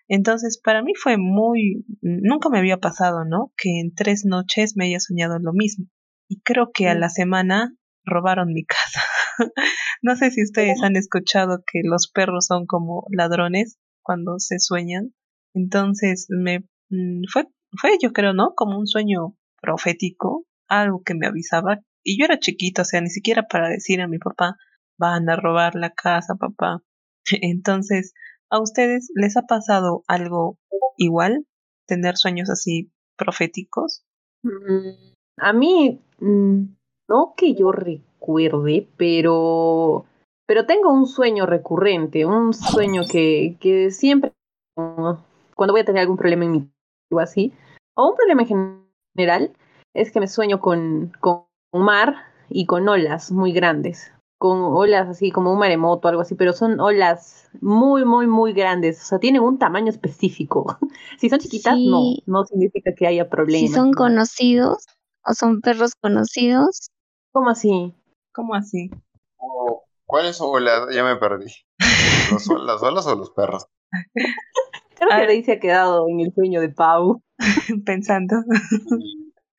Entonces, 0.07 0.59
para 0.59 0.81
mí 0.81 0.93
fue 0.95 1.17
muy, 1.17 1.85
nunca 2.01 2.49
me 2.49 2.57
había 2.57 2.79
pasado, 2.79 3.25
¿no? 3.25 3.53
Que 3.57 3.79
en 3.79 3.93
tres 3.93 4.25
noches 4.25 4.73
me 4.75 4.85
haya 4.85 4.99
soñado 4.99 5.37
lo 5.37 5.53
mismo. 5.53 5.85
Y 6.27 6.41
creo 6.41 6.71
que 6.73 6.89
a 6.89 6.95
la 6.95 7.09
semana 7.09 7.75
robaron 8.03 8.53
mi 8.53 8.65
casa. 8.65 9.03
no 10.01 10.15
sé 10.15 10.31
si 10.31 10.41
ustedes 10.41 10.81
han 10.81 10.95
escuchado 10.95 11.59
que 11.71 11.81
los 11.83 12.09
perros 12.11 12.47
son 12.47 12.65
como 12.65 13.05
ladrones 13.11 13.77
cuando 14.01 14.39
se 14.39 14.57
sueñan. 14.57 15.13
Entonces, 15.53 16.25
me 16.29 16.65
mm, 16.89 17.25
fue 17.31 17.45
fue 17.79 17.97
yo 18.01 18.13
creo, 18.13 18.33
¿no? 18.33 18.53
Como 18.55 18.77
un 18.77 18.87
sueño 18.87 19.35
profético, 19.61 20.45
algo 20.67 21.01
que 21.03 21.15
me 21.15 21.27
avisaba. 21.27 21.79
Y 22.03 22.19
yo 22.19 22.25
era 22.25 22.39
chiquito, 22.39 22.81
o 22.81 22.85
sea, 22.85 23.01
ni 23.01 23.09
siquiera 23.09 23.47
para 23.47 23.69
decir 23.69 24.01
a 24.01 24.07
mi 24.07 24.19
papá, 24.19 24.57
van 24.97 25.29
a 25.29 25.35
robar 25.35 25.75
la 25.75 25.91
casa, 25.91 26.35
papá. 26.35 26.83
Entonces, 27.41 28.13
¿a 28.49 28.61
ustedes 28.61 29.09
les 29.15 29.37
ha 29.37 29.43
pasado 29.43 30.03
algo 30.07 30.57
igual? 30.97 31.45
¿Tener 31.87 32.17
sueños 32.17 32.49
así 32.49 32.91
proféticos? 33.17 34.03
Mm, 34.43 35.13
a 35.37 35.53
mí, 35.53 36.01
mm, 36.19 36.63
no 37.09 37.33
que 37.35 37.55
yo 37.55 37.71
recuerde, 37.71 38.87
pero, 38.97 40.05
pero 40.45 40.65
tengo 40.65 40.91
un 40.91 41.07
sueño 41.07 41.45
recurrente, 41.45 42.25
un 42.25 42.53
sueño 42.53 43.03
que, 43.09 43.57
que 43.59 43.91
siempre, 43.91 44.33
cuando 44.75 45.73
voy 45.73 45.81
a 45.81 45.85
tener 45.85 46.01
algún 46.01 46.17
problema 46.17 46.45
en 46.45 46.51
mi 46.51 46.69
o 47.13 47.19
así, 47.19 47.53
o 47.95 48.09
un 48.09 48.15
problema 48.15 48.43
en 48.43 48.85
general, 49.15 49.55
es 49.93 50.11
que 50.11 50.19
me 50.19 50.27
sueño 50.27 50.59
con, 50.59 51.13
con 51.19 51.45
mar 51.73 52.15
y 52.49 52.65
con 52.65 52.87
olas 52.87 53.31
muy 53.31 53.51
grandes, 53.51 54.11
con 54.37 54.59
olas 54.61 55.07
así 55.09 55.31
como 55.31 55.53
un 55.53 55.59
maremoto 55.59 56.07
o 56.07 56.09
algo 56.09 56.21
así, 56.21 56.35
pero 56.35 56.53
son 56.53 56.79
olas 56.79 57.49
muy, 57.61 58.05
muy, 58.05 58.27
muy 58.27 58.53
grandes, 58.53 59.01
o 59.01 59.05
sea, 59.05 59.19
tienen 59.19 59.41
un 59.41 59.57
tamaño 59.59 59.89
específico. 59.89 60.77
si 61.19 61.29
son 61.29 61.39
chiquitas, 61.39 61.77
no, 61.77 62.01
no 62.25 62.45
significa 62.45 62.93
que 62.95 63.07
haya 63.07 63.29
problemas. 63.29 63.69
Si 63.69 63.75
son 63.75 63.93
conocidos 63.93 64.85
o 65.25 65.33
son 65.33 65.61
perros 65.61 65.95
conocidos. 65.95 66.89
¿Cómo 67.31 67.49
así? 67.49 67.93
¿Cómo 68.33 68.55
así? 68.55 68.89
¿Cuáles 70.05 70.39
olas? 70.41 70.93
Ya 70.93 71.03
me 71.03 71.15
perdí. 71.15 71.51
¿Las 72.65 72.83
olas 72.83 73.07
o 73.07 73.15
los 73.15 73.31
perros? 73.31 73.67
Creo 75.07 75.27
que 75.27 75.31
ahí 75.31 75.43
se 75.43 75.53
ha 75.53 75.59
quedado 75.59 76.07
en 76.09 76.19
el 76.19 76.33
sueño 76.33 76.61
de 76.61 76.69
Pau. 76.69 77.23
Pensando. 77.85 78.35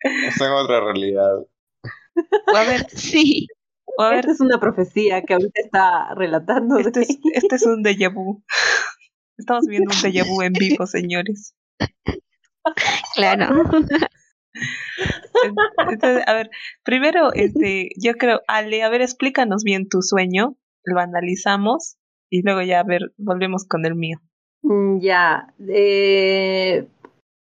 Está 0.01 0.47
en 0.47 0.53
otra 0.53 0.81
realidad. 0.81 1.45
a 2.55 2.65
ver, 2.65 2.89
sí. 2.91 3.47
a 3.99 4.11
ver. 4.11 4.21
Esta 4.21 4.33
es 4.33 4.41
una 4.41 4.61
profecía 4.61 5.23
que 5.23 5.35
ahorita 5.35 5.61
está 5.63 6.15
relatando. 6.15 6.79
Este 6.79 7.03
es, 7.03 7.19
este 7.33 7.57
es 7.57 7.67
un 7.67 7.83
déjà 7.83 8.13
vu. 8.13 8.43
Estamos 9.37 9.67
viendo 9.67 9.91
un 9.95 10.03
déjà 10.03 10.27
vu 10.27 10.43
en 10.43 10.53
vivo, 10.53 10.87
señores. 10.87 11.55
Claro. 13.15 13.63
Entonces, 15.91 16.23
a 16.27 16.33
ver, 16.33 16.51
primero, 16.85 17.33
este, 17.33 17.91
yo 18.01 18.15
creo, 18.15 18.41
Ale, 18.47 18.83
a 18.83 18.89
ver, 18.89 19.03
explícanos 19.03 19.65
bien 19.65 19.89
tu 19.89 20.03
sueño, 20.03 20.57
lo 20.85 21.01
analizamos 21.01 21.97
y 22.31 22.43
luego 22.43 22.63
ya, 22.63 22.81
a 22.81 22.85
ver, 22.85 23.13
volvemos 23.17 23.67
con 23.67 23.85
el 23.87 23.95
mío. 23.95 24.19
Mm, 24.65 24.99
ya, 25.01 25.53
eh, 25.69 26.89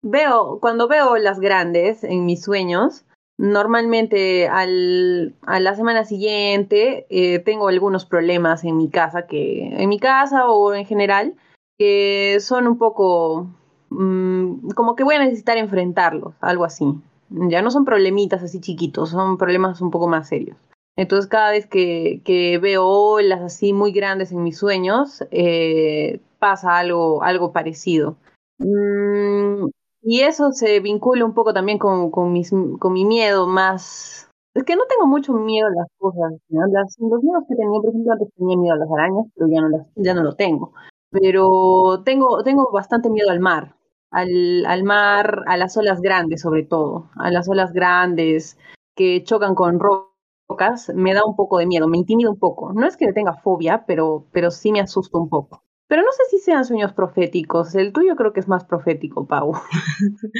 veo, 0.03 0.59
cuando 0.61 0.87
veo 0.87 1.17
las 1.17 1.39
grandes 1.39 2.03
en 2.03 2.25
mis 2.25 2.43
sueños, 2.43 3.05
normalmente 3.39 4.47
al, 4.47 5.35
a 5.41 5.59
la 5.59 5.75
semana 5.75 6.05
siguiente 6.05 7.07
eh, 7.09 7.39
tengo 7.39 7.69
algunos 7.69 8.05
problemas 8.05 8.63
en 8.63 8.77
mi 8.77 8.89
casa, 8.89 9.25
que, 9.25 9.67
en 9.67 9.89
mi 9.89 9.99
casa 9.99 10.47
o 10.47 10.75
en 10.75 10.85
general, 10.85 11.33
que 11.79 12.37
son 12.39 12.67
un 12.67 12.77
poco 12.77 13.47
mm, 13.89 14.69
como 14.75 14.95
que 14.95 15.03
voy 15.03 15.15
a 15.15 15.19
necesitar 15.19 15.57
enfrentarlos, 15.57 16.35
algo 16.41 16.65
así. 16.65 16.85
Ya 17.29 17.63
no 17.63 17.71
son 17.71 17.83
problemitas 17.83 18.43
así 18.43 18.61
chiquitos, 18.61 19.09
son 19.09 19.37
problemas 19.37 19.81
un 19.81 19.89
poco 19.89 20.07
más 20.07 20.29
serios. 20.29 20.57
Entonces 20.95 21.27
cada 21.27 21.51
vez 21.51 21.65
que, 21.65 22.21
que 22.23 22.59
veo 22.59 22.85
olas 22.85 23.41
así 23.41 23.73
muy 23.73 23.91
grandes 23.91 24.31
en 24.31 24.43
mis 24.43 24.57
sueños, 24.57 25.23
eh, 25.31 26.21
pasa 26.39 26.77
algo, 26.77 27.23
algo 27.23 27.51
parecido. 27.51 28.17
Mm, 28.59 29.69
y 30.01 30.21
eso 30.21 30.51
se 30.51 30.79
vincula 30.79 31.25
un 31.25 31.33
poco 31.33 31.53
también 31.53 31.77
con, 31.77 32.11
con, 32.11 32.31
mis, 32.31 32.51
con 32.79 32.93
mi 32.93 33.05
miedo 33.05 33.47
más... 33.47 34.29
Es 34.53 34.63
que 34.63 34.75
no 34.75 34.85
tengo 34.87 35.05
mucho 35.05 35.33
miedo 35.33 35.67
a 35.67 35.71
las 35.71 35.87
cosas. 35.99 36.33
los 36.49 37.23
miedos 37.23 37.43
que 37.47 37.55
tenía, 37.55 37.79
por 37.79 37.89
ejemplo, 37.89 38.13
antes 38.13 38.29
tenía 38.35 38.57
miedo 38.57 38.73
a 38.73 38.77
las 38.77 38.89
arañas, 38.91 39.25
pero 39.35 39.47
ya 39.49 39.61
no, 39.61 39.69
las, 39.69 39.87
ya 39.95 40.13
no 40.15 40.23
lo 40.23 40.35
tengo. 40.35 40.73
Pero 41.11 42.01
tengo, 42.03 42.43
tengo 42.43 42.71
bastante 42.71 43.09
miedo 43.09 43.29
al 43.29 43.39
mar. 43.39 43.75
Al, 44.09 44.65
al 44.65 44.83
mar, 44.83 45.43
a 45.47 45.57
las 45.57 45.77
olas 45.77 46.01
grandes 46.01 46.41
sobre 46.41 46.63
todo. 46.63 47.09
A 47.17 47.29
las 47.29 47.47
olas 47.49 47.71
grandes 47.73 48.57
que 48.95 49.23
chocan 49.23 49.53
con 49.55 49.79
rocas, 49.79 50.91
me 50.95 51.13
da 51.13 51.23
un 51.25 51.35
poco 51.35 51.59
de 51.59 51.67
miedo, 51.67 51.87
me 51.87 51.97
intimida 51.97 52.29
un 52.29 52.39
poco. 52.39 52.73
No 52.73 52.87
es 52.87 52.97
que 52.97 53.13
tenga 53.13 53.33
fobia, 53.33 53.85
pero, 53.85 54.25
pero 54.31 54.49
sí 54.51 54.71
me 54.71 54.79
asusto 54.79 55.19
un 55.19 55.29
poco. 55.29 55.61
Pero 55.87 56.01
no 56.01 56.11
sé 56.11 56.23
si 56.29 56.39
sean 56.39 56.65
sueños 56.65 56.93
proféticos. 56.93 57.75
El 57.75 57.93
tuyo 57.93 58.15
creo 58.15 58.33
que 58.33 58.39
es 58.39 58.47
más 58.47 58.65
profético, 58.65 59.25
Pau. 59.25 59.53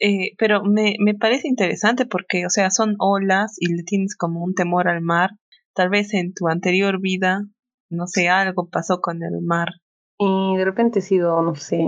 eh, 0.00 0.32
pero 0.36 0.64
me, 0.64 0.96
me 0.98 1.14
parece 1.14 1.48
interesante 1.48 2.06
porque, 2.06 2.44
o 2.46 2.50
sea, 2.50 2.70
son 2.70 2.96
olas 2.98 3.56
y 3.58 3.74
le 3.74 3.84
tienes 3.84 4.16
como 4.16 4.42
un 4.42 4.54
temor 4.54 4.88
al 4.88 5.00
mar. 5.00 5.30
Tal 5.74 5.90
vez 5.90 6.12
en 6.14 6.34
tu 6.34 6.48
anterior 6.48 7.00
vida, 7.00 7.42
no 7.90 8.06
sé, 8.06 8.28
algo 8.28 8.68
pasó 8.68 9.00
con 9.00 9.22
el 9.22 9.40
mar. 9.42 9.68
Y 10.18 10.56
de 10.56 10.64
repente 10.64 11.00
he 11.00 11.02
sido, 11.02 11.40
no 11.42 11.54
sé, 11.54 11.84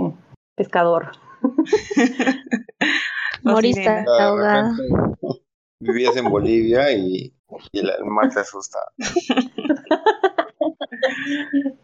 pescador. 0.55 1.11
Morista 3.43 4.03
ahogada. 4.19 4.75
vivías 5.79 6.17
en 6.17 6.29
Bolivia 6.29 6.91
y, 6.91 7.33
el 7.73 8.05
mar 8.05 8.29
te 8.33 8.41
asusta. 8.41 8.79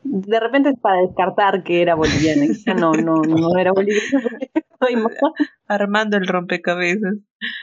De 0.04 0.40
repente 0.40 0.70
es 0.70 0.80
para 0.80 1.02
descartar 1.02 1.64
que 1.64 1.82
era 1.82 1.96
boliviana. 1.96 2.46
No, 2.76 2.94
no, 2.94 3.22
no 3.22 3.58
era 3.58 3.72
boliviana. 3.72 4.30
Armando 5.68 6.18
el 6.18 6.28
rompecabezas. 6.28 7.16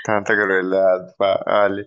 Tanta 0.04 0.34
crueldad, 0.34 1.14
vale. 1.18 1.86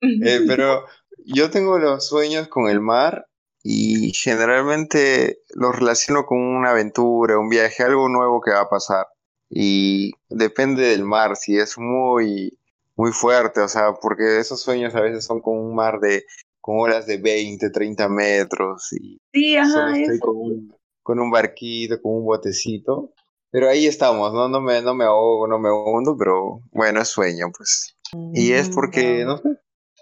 Eh, 0.00 0.40
pero 0.46 0.84
yo 1.24 1.50
tengo 1.50 1.78
los 1.78 2.08
sueños 2.08 2.48
con 2.48 2.68
el 2.68 2.80
mar 2.80 3.26
y 3.62 4.12
generalmente 4.14 5.42
los 5.54 5.76
relaciono 5.76 6.24
con 6.24 6.38
una 6.38 6.70
aventura, 6.70 7.38
un 7.38 7.48
viaje, 7.48 7.82
algo 7.82 8.08
nuevo 8.08 8.40
que 8.40 8.52
va 8.52 8.62
a 8.62 8.68
pasar. 8.68 9.06
Y 9.48 10.12
depende 10.28 10.82
del 10.82 11.04
mar, 11.04 11.36
si 11.36 11.58
es 11.58 11.76
muy, 11.76 12.56
muy 12.96 13.12
fuerte, 13.12 13.60
o 13.60 13.68
sea, 13.68 13.94
porque 14.00 14.38
esos 14.38 14.62
sueños 14.62 14.94
a 14.94 15.00
veces 15.00 15.24
son 15.24 15.40
con 15.40 15.58
un 15.58 15.74
mar 15.74 16.00
de, 16.00 16.24
con 16.60 16.78
olas 16.78 17.06
de 17.06 17.18
20, 17.18 17.70
30 17.70 18.08
metros 18.08 18.92
y 18.92 19.18
sí, 19.32 19.56
ajá, 19.56 19.96
estoy 19.98 20.18
con, 20.18 20.36
un, 20.36 20.74
con 21.02 21.18
un 21.18 21.30
barquito, 21.30 22.00
con 22.00 22.14
un 22.14 22.24
botecito. 22.24 23.12
Pero 23.52 23.68
ahí 23.68 23.86
estamos, 23.86 24.32
¿no? 24.32 24.48
No 24.48 24.60
me, 24.60 24.80
no 24.80 24.94
me 24.94 25.04
ahogo, 25.04 25.48
no 25.48 25.58
me 25.58 25.72
hundo, 25.72 26.16
pero 26.16 26.60
bueno, 26.70 27.00
es 27.00 27.08
sueño, 27.08 27.46
pues. 27.56 27.96
Y 28.32 28.52
es 28.52 28.68
porque, 28.68 29.24
mm, 29.24 29.26
no 29.26 29.38
sé, 29.38 29.48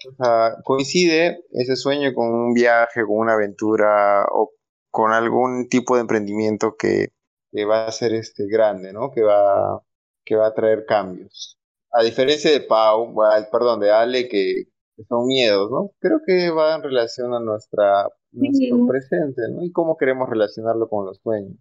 o 0.07 0.23
sea, 0.23 0.57
coincide 0.64 1.44
ese 1.53 1.77
sueño 1.77 2.12
con 2.14 2.29
un 2.29 2.53
viaje, 2.53 3.05
con 3.07 3.18
una 3.18 3.35
aventura 3.35 4.27
o 4.33 4.53
con 4.90 5.12
algún 5.12 5.68
tipo 5.68 5.94
de 5.94 6.03
emprendimiento 6.03 6.77
que, 6.79 7.09
va 7.66 7.87
a 7.87 7.92
ser 7.92 8.14
este 8.14 8.47
grande, 8.47 8.92
¿no? 8.92 9.11
Que 9.11 9.23
va, 9.23 9.83
que 10.25 10.37
va 10.37 10.49
a 10.49 10.55
traer 10.55 10.85
cambios. 10.87 11.59
A 11.90 12.03
diferencia 12.03 12.51
de 12.51 12.61
Pau, 12.61 13.14
perdón, 13.51 13.81
de 13.81 13.90
Ale, 13.90 14.29
que, 14.29 14.64
son 15.04 15.26
miedos, 15.26 15.70
¿no? 15.70 15.90
Creo 16.00 16.20
que 16.26 16.50
va 16.50 16.76
en 16.76 16.82
relación 16.82 17.34
a 17.34 17.40
nuestra, 17.40 18.08
nuestro 18.32 18.87
presente, 18.87 19.42
¿no? 19.50 19.62
Y 19.62 19.72
cómo 19.72 19.96
queremos 19.96 20.28
relacionarlo 20.28 20.88
con 20.88 21.06
los 21.06 21.18
sueños. 21.18 21.56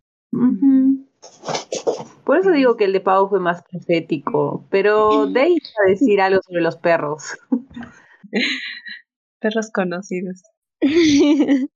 Por 2.26 2.38
eso 2.38 2.52
digo 2.52 2.76
que 2.76 2.86
el 2.86 2.94
de 2.94 3.00
Pau 3.00 3.30
fue 3.30 3.40
más 3.40 3.64
profético, 3.64 4.66
pero 4.70 5.28
de 5.28 5.40
ahí 5.40 5.58
a 5.86 5.90
decir 5.90 6.20
algo 6.22 6.42
sobre 6.42 6.62
los 6.62 6.78
perros. 6.78 7.38
perros 9.40 9.72
conocidos. 9.72 10.44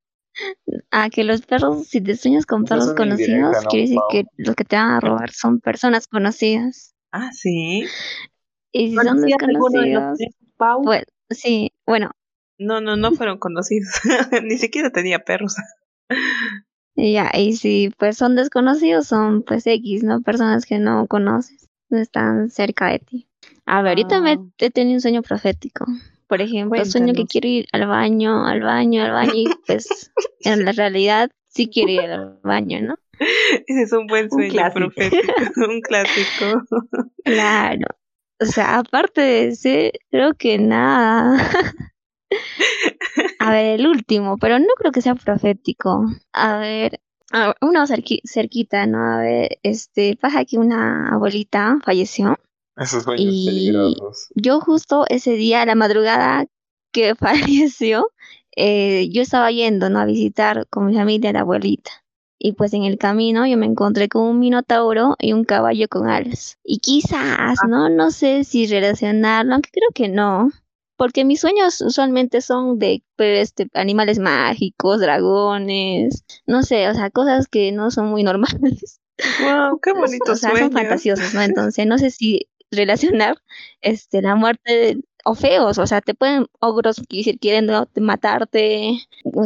ah, 0.91 1.09
que 1.09 1.23
los 1.23 1.41
perros, 1.43 1.87
si 1.87 2.01
te 2.01 2.15
sueñas 2.15 2.45
con 2.45 2.65
perros 2.65 2.93
conocidos, 2.93 3.55
quiere 3.69 3.83
decir 3.83 3.99
que 4.09 4.25
los 4.37 4.55
que 4.55 4.65
te 4.65 4.75
van 4.75 4.91
a 4.91 4.99
robar 4.99 5.31
son 5.31 5.59
personas 5.59 6.07
conocidas. 6.07 6.95
Ah, 7.11 7.31
sí. 7.31 7.85
Y 8.71 8.89
si 8.89 8.95
son 8.95 9.21
desconocidos, 9.21 10.17
pues, 10.83 11.03
sí, 11.31 11.71
bueno. 11.85 12.11
No, 12.57 12.79
no, 12.81 12.95
no 12.95 13.11
fueron 13.13 13.39
conocidos. 13.39 13.89
Ni 14.43 14.57
siquiera 14.57 14.91
tenía 14.91 15.19
perros. 15.19 15.55
Ya, 16.95 17.31
y 17.33 17.53
si 17.53 17.91
pues 17.97 18.17
son 18.17 18.35
desconocidos, 18.35 19.07
son 19.07 19.43
pues 19.43 19.65
X, 19.65 20.03
¿no? 20.03 20.21
Personas 20.21 20.65
que 20.65 20.77
no 20.77 21.07
conoces, 21.07 21.69
no 21.89 21.97
están 21.97 22.49
cerca 22.49 22.89
de 22.89 22.99
ti. 22.99 23.27
A 23.65 23.81
ver, 23.81 23.91
ahorita 23.91 24.21
me 24.21 24.33
ah. 24.33 24.45
he 24.59 24.69
tenido 24.69 24.95
un 24.95 25.01
sueño 25.01 25.21
profético. 25.21 25.85
Por 26.27 26.41
ejemplo, 26.41 26.83
sueño 26.85 27.13
que 27.13 27.25
quiero 27.25 27.47
ir 27.47 27.67
al 27.71 27.87
baño, 27.87 28.45
al 28.45 28.61
baño, 28.61 29.03
al 29.03 29.11
baño, 29.11 29.33
y 29.33 29.45
pues 29.67 30.11
en 30.41 30.65
la 30.65 30.71
realidad 30.71 31.31
sí 31.47 31.67
quiero 31.67 31.91
ir 31.91 32.01
al 32.01 32.39
baño, 32.43 32.81
¿no? 32.81 32.95
Ese 33.67 33.81
es 33.83 33.91
un 33.91 34.07
buen 34.07 34.29
sueño 34.29 34.61
profético, 34.73 35.33
un 35.69 35.81
clásico. 35.81 36.63
Claro. 37.23 37.85
O 38.41 38.45
sea, 38.45 38.79
aparte 38.79 39.21
de 39.21 39.47
ese, 39.49 39.93
creo 40.09 40.33
que 40.33 40.57
nada. 40.57 41.37
A 43.39 43.51
ver, 43.51 43.79
el 43.79 43.87
último, 43.87 44.37
pero 44.37 44.57
no 44.57 44.67
creo 44.77 44.91
que 44.91 45.01
sea 45.01 45.15
profético. 45.15 46.05
A 46.33 46.57
ver, 46.57 46.99
uno 47.61 47.85
cerquita, 47.87 48.85
¿no? 48.87 48.99
A 48.99 49.17
ver, 49.19 49.59
este, 49.63 50.17
pasa 50.19 50.45
que 50.45 50.57
una 50.57 51.13
abuelita 51.13 51.77
falleció 51.85 52.37
esos 52.77 53.03
sueños 53.03 53.33
y 53.33 53.45
peligrosos. 53.45 54.29
Yo 54.35 54.59
justo 54.59 55.05
ese 55.09 55.33
día, 55.33 55.61
a 55.61 55.65
la 55.65 55.75
madrugada 55.75 56.45
que 56.91 57.15
falleció, 57.15 58.07
eh, 58.55 59.09
yo 59.11 59.21
estaba 59.21 59.51
yendo 59.51 59.89
¿no? 59.89 59.99
a 59.99 60.05
visitar 60.05 60.67
con 60.69 60.87
mi 60.87 60.95
familia 60.95 61.29
a 61.29 61.33
la 61.33 61.39
abuelita. 61.41 61.91
Y 62.43 62.53
pues 62.53 62.73
en 62.73 62.85
el 62.85 62.97
camino 62.97 63.45
yo 63.45 63.55
me 63.55 63.67
encontré 63.67 64.09
con 64.09 64.23
un 64.23 64.39
minotauro 64.39 65.15
y 65.19 65.33
un 65.33 65.43
caballo 65.43 65.87
con 65.87 66.09
alas. 66.09 66.57
Y 66.63 66.79
quizás, 66.79 67.59
ah. 67.63 67.67
¿no? 67.67 67.87
No 67.87 68.09
sé 68.09 68.43
si 68.45 68.65
relacionarlo, 68.65 69.53
aunque 69.53 69.69
creo 69.71 69.89
que 69.93 70.09
no. 70.09 70.49
Porque 70.97 71.23
mis 71.23 71.39
sueños 71.39 71.81
usualmente 71.81 72.41
son 72.41 72.79
de 72.79 73.03
pues, 73.15 73.49
este, 73.49 73.67
animales 73.75 74.17
mágicos, 74.17 74.99
dragones, 74.99 76.25
no 76.47 76.63
sé, 76.63 76.89
o 76.89 76.95
sea, 76.95 77.11
cosas 77.11 77.47
que 77.47 77.71
no 77.71 77.91
son 77.91 78.07
muy 78.07 78.23
normales. 78.23 78.99
Wow, 79.43 79.79
qué 79.79 79.93
bonito. 79.93 80.31
o 80.31 80.35
sea, 80.35 80.57
son 80.57 80.71
fantasiosos, 80.71 81.35
¿no? 81.35 81.41
Entonces, 81.43 81.85
no 81.85 81.99
sé 81.99 82.09
si 82.09 82.49
relacionar 82.71 83.37
este 83.81 84.23
la 84.23 84.33
muerte 84.33 84.97
o 85.25 85.35
feos, 85.35 85.77
o 85.77 85.87
sea, 85.87 86.01
te 86.01 86.13
pueden 86.13 86.47
ogros 86.59 87.01
decir 87.09 87.39
quieren 87.39 87.69
matarte, 87.99 88.99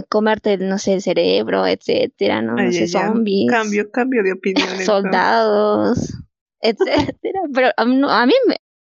comerte, 0.09 0.57
no 0.57 0.77
sé, 0.77 0.93
el 0.93 1.01
cerebro, 1.01 1.65
etcétera, 1.67 2.41
¿no? 2.41 2.55
no 2.55 2.71
sé, 2.71 2.87
zombies. 2.87 3.49
Cambio, 3.49 3.89
cambio 3.91 4.23
de 4.23 4.33
opinión. 4.33 4.67
Soldados, 4.85 6.13
etcétera. 6.61 7.41
Pero 7.53 7.69
a 7.75 7.85
mí, 7.85 8.01
a 8.07 8.25
mí 8.25 8.33
me, 8.47 8.57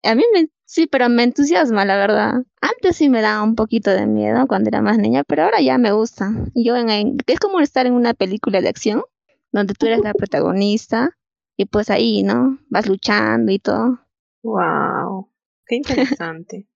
a 0.09 0.15
mí 0.15 0.23
me, 0.33 0.49
sí, 0.65 0.87
pero 0.87 1.09
me 1.09 1.23
entusiasma, 1.23 1.85
la 1.85 1.97
verdad. 1.97 2.43
Antes 2.61 2.97
sí 2.97 3.09
me 3.09 3.21
daba 3.21 3.43
un 3.43 3.55
poquito 3.55 3.91
de 3.91 4.05
miedo 4.05 4.47
cuando 4.47 4.69
era 4.69 4.81
más 4.81 4.97
niña, 4.97 5.23
pero 5.23 5.43
ahora 5.43 5.61
ya 5.61 5.77
me 5.77 5.91
gusta. 5.91 6.31
Yo 6.53 6.75
en, 6.75 7.17
es 7.25 7.39
como 7.39 7.59
estar 7.59 7.85
en 7.85 7.93
una 7.93 8.13
película 8.13 8.61
de 8.61 8.69
acción, 8.69 9.03
donde 9.51 9.73
tú 9.73 9.87
eres 9.87 9.99
la 10.01 10.13
protagonista 10.13 11.17
y 11.55 11.65
pues 11.65 11.89
ahí, 11.89 12.23
¿no? 12.23 12.59
Vas 12.69 12.87
luchando 12.87 13.51
y 13.51 13.59
todo. 13.59 13.99
Wow, 14.43 15.29
qué 15.67 15.75
interesante. 16.17 16.67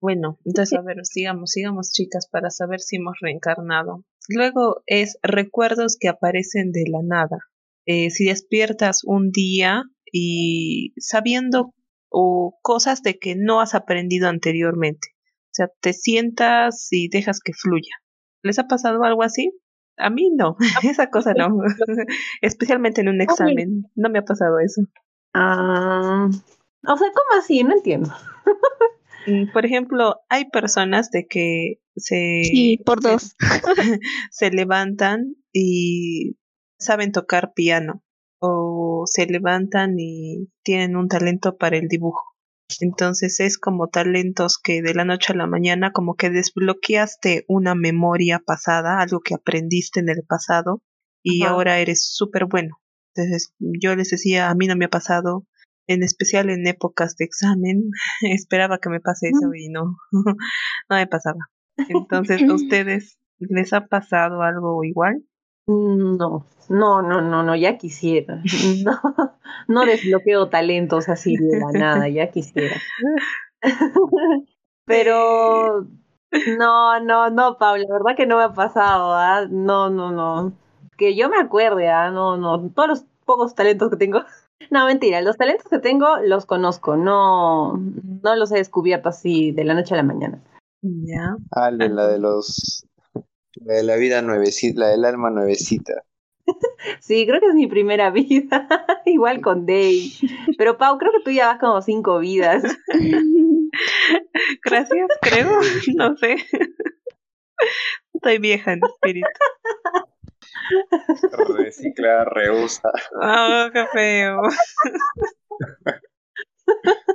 bueno, 0.00 0.38
entonces 0.44 0.78
a 0.78 0.82
ver, 0.82 1.04
sigamos, 1.04 1.50
sigamos 1.50 1.90
chicas 1.92 2.28
para 2.30 2.50
saber 2.50 2.80
si 2.80 2.96
hemos 2.96 3.16
reencarnado. 3.20 4.04
Luego 4.28 4.82
es 4.86 5.18
recuerdos 5.22 5.96
que 5.98 6.08
aparecen 6.08 6.72
de 6.72 6.84
la 6.90 7.00
nada. 7.02 7.38
Eh, 7.86 8.10
si 8.10 8.26
despiertas 8.26 9.02
un 9.04 9.30
día 9.30 9.84
y 10.12 10.92
sabiendo 10.98 11.74
o 12.10 12.58
cosas 12.62 13.02
de 13.02 13.18
que 13.18 13.34
no 13.36 13.60
has 13.60 13.74
aprendido 13.74 14.28
anteriormente. 14.28 15.08
O 15.46 15.52
sea, 15.52 15.68
te 15.80 15.92
sientas 15.92 16.88
y 16.90 17.08
dejas 17.08 17.40
que 17.40 17.52
fluya. 17.52 17.94
¿Les 18.42 18.58
ha 18.58 18.66
pasado 18.66 19.02
algo 19.04 19.22
así? 19.22 19.52
A 19.96 20.10
mí 20.10 20.30
no, 20.30 20.56
esa 20.84 21.10
cosa 21.10 21.32
no. 21.34 21.48
Especialmente 22.40 23.00
en 23.00 23.08
un 23.08 23.20
examen. 23.20 23.90
No 23.94 24.10
me 24.10 24.18
ha 24.18 24.24
pasado 24.24 24.58
eso. 24.60 24.82
Ah, 25.34 26.28
o 26.86 26.96
sea, 26.96 27.08
¿cómo 27.08 27.40
así? 27.40 27.64
No 27.64 27.74
entiendo. 27.74 28.12
Mm, 29.26 29.52
por 29.52 29.66
ejemplo, 29.66 30.20
hay 30.28 30.48
personas 30.50 31.10
de 31.10 31.26
que 31.26 31.80
se... 31.96 32.42
Sí, 32.44 32.80
por 32.84 33.00
dos. 33.00 33.36
Se, 34.30 34.50
levantan 34.50 35.34
y 35.52 36.36
saben 36.78 37.12
tocar 37.12 37.52
piano 37.52 38.02
o 38.40 39.04
se 39.06 39.26
levantan 39.26 39.98
y 39.98 40.48
tienen 40.62 40.96
un 40.96 41.08
talento 41.08 41.56
para 41.56 41.76
el 41.76 41.88
dibujo. 41.88 42.36
Entonces 42.80 43.40
es 43.40 43.58
como 43.58 43.88
talentos 43.88 44.58
que 44.58 44.82
de 44.82 44.94
la 44.94 45.04
noche 45.04 45.32
a 45.32 45.36
la 45.36 45.46
mañana 45.46 45.92
como 45.92 46.14
que 46.14 46.30
desbloqueaste 46.30 47.44
una 47.48 47.74
memoria 47.74 48.40
pasada, 48.44 49.00
algo 49.00 49.20
que 49.20 49.34
aprendiste 49.34 50.00
en 50.00 50.10
el 50.10 50.22
pasado 50.22 50.82
y 51.22 51.44
ahora 51.44 51.78
eres 51.78 52.04
súper 52.04 52.44
bueno. 52.44 52.80
Entonces 53.14 53.54
yo 53.58 53.96
les 53.96 54.10
decía, 54.10 54.50
a 54.50 54.54
mí 54.54 54.66
no 54.66 54.76
me 54.76 54.84
ha 54.84 54.90
pasado, 54.90 55.46
en 55.88 56.02
especial 56.02 56.50
en 56.50 56.66
épocas 56.66 57.16
de 57.16 57.24
examen, 57.24 57.90
esperaba 58.22 58.78
que 58.78 58.90
me 58.90 59.00
pase 59.00 59.28
eso 59.28 59.52
y 59.54 59.68
no, 59.68 59.96
no 60.12 60.96
me 60.96 61.06
pasaba. 61.06 61.50
Entonces, 61.76 62.42
¿a 62.48 62.54
ustedes 62.54 63.18
les 63.38 63.72
ha 63.72 63.86
pasado 63.86 64.42
algo 64.42 64.84
igual? 64.84 65.24
No, 65.66 66.46
no, 66.68 67.02
no, 67.02 67.20
no, 67.20 67.42
no, 67.42 67.56
ya 67.56 67.76
quisiera. 67.76 68.42
No, 68.84 69.00
no 69.68 69.84
desbloqueo 69.84 70.48
talentos 70.48 71.10
así 71.10 71.36
de 71.36 71.58
la 71.58 71.78
nada, 71.78 72.08
ya 72.08 72.30
quisiera. 72.30 72.76
Pero 74.86 75.86
no, 76.58 77.00
no, 77.00 77.30
no, 77.30 77.58
Pablo, 77.58 77.84
la 77.86 77.98
verdad 77.98 78.16
que 78.16 78.26
no 78.26 78.38
me 78.38 78.44
ha 78.44 78.52
pasado, 78.54 79.12
¿ah? 79.12 79.46
No, 79.48 79.90
no, 79.90 80.10
no. 80.10 80.54
Que 80.96 81.14
yo 81.14 81.28
me 81.28 81.38
acuerde, 81.38 81.90
¿ah? 81.90 82.10
No, 82.10 82.38
no, 82.38 82.70
todos 82.70 82.88
los 82.88 83.04
pocos 83.26 83.54
talentos 83.54 83.90
que 83.90 83.96
tengo 83.96 84.24
no, 84.70 84.86
mentira, 84.86 85.20
los 85.20 85.36
talentos 85.36 85.66
que 85.68 85.78
tengo 85.78 86.18
los 86.18 86.46
conozco, 86.46 86.96
no, 86.96 87.76
no 87.76 88.36
los 88.36 88.52
he 88.52 88.56
descubierto 88.56 89.08
así 89.08 89.52
de 89.52 89.64
la 89.64 89.74
noche 89.74 89.94
a 89.94 89.98
la 89.98 90.02
mañana. 90.02 90.42
Ya. 90.82 91.36
Ah, 91.52 91.70
de 91.70 91.88
la 91.88 92.06
de 92.06 92.18
los 92.18 92.86
la 93.64 93.74
de 93.74 93.82
la 93.82 93.96
vida 93.96 94.22
nuevecita, 94.22 94.80
la 94.80 94.88
del 94.88 95.04
alma 95.04 95.30
nuevecita. 95.30 96.04
sí, 97.00 97.26
creo 97.26 97.40
que 97.40 97.46
es 97.46 97.54
mi 97.54 97.66
primera 97.66 98.10
vida, 98.12 98.68
igual 99.04 99.40
con 99.40 99.66
Day. 99.66 100.12
Pero 100.56 100.78
Pau, 100.78 100.98
creo 100.98 101.12
que 101.12 101.22
tú 101.24 101.30
ya 101.30 101.48
vas 101.48 101.58
como 101.58 101.82
cinco 101.82 102.18
vidas. 102.18 102.62
Gracias, 104.64 105.08
creo. 105.20 105.50
No 105.96 106.16
sé. 106.16 106.36
Estoy 108.14 108.38
vieja 108.38 108.72
en 108.72 108.80
espíritu. 108.84 109.28
Recicla, 111.56 112.24
reusa. 112.24 112.90
Oh, 113.14 113.68
qué 113.72 113.86
feo. 113.92 114.42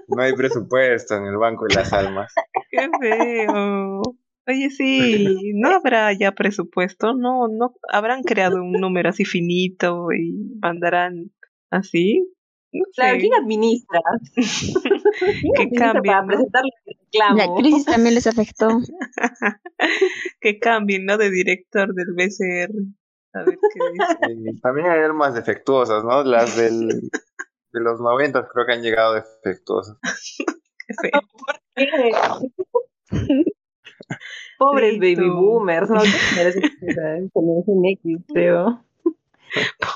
No 0.07 0.21
hay 0.21 0.33
presupuesto 0.33 1.15
en 1.15 1.25
el 1.25 1.37
Banco 1.37 1.65
de 1.67 1.75
las 1.75 1.93
Almas. 1.93 2.33
Qué 2.69 2.89
feo. 2.99 4.01
Oye, 4.45 4.69
sí, 4.71 5.53
no 5.55 5.69
habrá 5.69 6.11
ya 6.11 6.33
presupuesto, 6.33 7.13
no, 7.13 7.47
no, 7.47 7.75
habrán 7.89 8.23
creado 8.23 8.57
un 8.57 8.73
número 8.73 9.09
así 9.09 9.23
finito 9.23 10.07
y 10.11 10.33
mandarán 10.61 11.31
así. 11.69 12.27
No 12.73 12.83
claro, 12.93 13.19
¿quién 13.19 13.33
administra? 13.35 14.01
que 14.35 15.69
cambien, 15.77 16.03
para 16.15 16.25
presentarle 16.25 16.71
el 16.85 16.97
reclamo? 16.97 17.37
La 17.37 17.61
crisis 17.61 17.85
también 17.85 18.15
les 18.15 18.27
afectó. 18.27 18.67
que 20.41 20.59
cambien, 20.59 21.05
¿no? 21.05 21.17
De 21.17 21.29
director 21.29 21.93
del 21.93 22.13
BCR. 22.13 22.73
A 23.33 23.43
ver 23.43 23.57
qué 23.57 23.79
dice. 23.93 24.59
también 24.61 24.87
hay 24.87 24.99
armas 24.99 25.33
defectuosas, 25.33 26.03
¿no? 26.03 26.23
Las 26.23 26.55
del, 26.55 26.87
de 26.87 27.79
los 27.79 27.99
90 27.99 28.47
creo 28.47 28.65
que 28.65 28.73
han 28.73 28.81
llegado 28.81 29.15
defectuosas. 29.15 29.97
qué 30.87 30.93
feo. 31.01 31.21
¿Por 31.31 31.55
qué? 31.75 32.11
Pobres 34.57 34.99
baby 34.99 35.29
boomers, 35.29 35.89
¿no? 35.89 36.01
creo. 38.31 38.85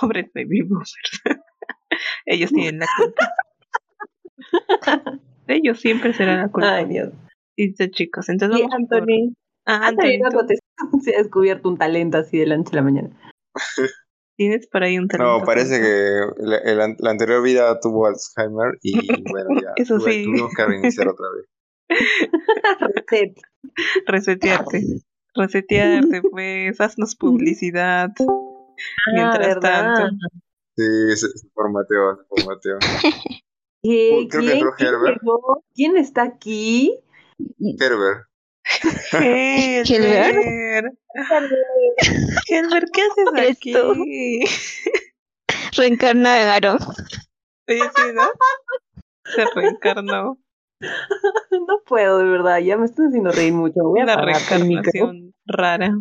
Pobres 0.02 0.32
baby 0.34 0.62
boomers. 0.62 0.96
Ellos 2.26 2.52
tienen 2.52 2.80
la 2.80 2.88
culpa. 2.98 3.34
Ellos 5.48 5.80
siempre 5.80 6.14
serán 6.14 6.42
la 6.42 6.50
culpa. 6.50 6.76
Ay, 6.76 6.86
Dios. 6.86 7.14
Dice 7.56 7.90
chicos, 7.90 8.30
entonces 8.30 8.60
vamos 8.60 8.74
Anthony. 8.74 9.34
Ah, 9.66 9.88
Anthony. 9.88 10.20
se 11.03 11.15
ha 11.15 11.19
descubierto 11.19 11.69
un 11.69 11.78
talento 11.78 12.17
así 12.17 12.38
de 12.38 12.47
la 12.47 12.57
noche 12.57 12.71
a 12.73 12.75
la 12.75 12.82
mañana. 12.84 13.09
¿Tienes 14.38 14.67
por 14.67 14.84
ahí 14.84 14.99
un 14.99 15.07
talento? 15.07 15.39
No, 15.39 15.45
parece 15.45 15.82
que 15.82 16.19
la, 16.38 16.95
la, 16.99 17.09
anterior 17.09 17.41
vida 17.41 17.80
tuvo 17.80 18.05
Alzheimer 18.05 18.78
y 18.84 18.93
bueno, 19.32 19.49
ya 19.59 19.73
Eso 19.78 19.99
sí. 19.99 20.25
tuvimos 20.25 20.53
que 20.55 20.65
reiniciar 20.65 21.07
otra 21.07 21.25
vez. 21.36 21.45
Reset. 22.80 23.36
Resetearte. 24.05 24.84
Resetearte, 25.34 26.21
pues. 26.21 26.80
Haznos 26.80 27.15
publicidad. 27.15 28.11
Ah, 28.19 29.11
mientras 29.13 29.59
tanto. 29.59 30.09
Sí, 30.75 31.15
se, 31.15 31.28
formateó, 31.55 32.17
se 32.17 32.23
formateó. 32.30 32.78
¿Qué? 33.82 34.28
¿Quién, 34.30 34.61
¿Quién 35.73 35.97
está 35.97 36.23
aquí? 36.23 36.99
Herbert. 37.80 38.28
Helber. 39.13 40.93
Helber, 42.47 42.86
¿qué 42.93 43.01
haces 43.01 43.28
aquí? 43.51 43.74
Reencarnaron. 45.76 46.78
Oye, 47.68 47.82
sí, 47.95 48.01
¿no? 48.13 48.30
Se 49.26 49.45
reencarnó. 49.55 50.39
No 50.80 51.82
puedo, 51.86 52.20
de 52.20 52.26
verdad, 52.26 52.59
ya 52.59 52.78
me 52.78 52.86
estoy 52.86 53.07
haciendo 53.07 53.32
reír 53.32 53.53
mucho. 53.53 53.84
Voy 53.84 53.99
a 54.01 54.03
Una 54.03 54.22
reencarnación 54.22 55.34
rara. 55.45 55.91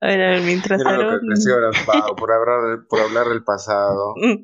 A 0.00 0.06
ver, 0.06 0.22
a 0.22 0.30
ver, 0.30 0.42
mientras 0.42 0.82
tanto. 0.82 1.20
por 2.16 2.32
hablar, 2.32 2.86
por 2.88 3.00
hablar 3.00 3.28
del 3.28 3.44
pasado. 3.44 4.14
no 4.16 4.34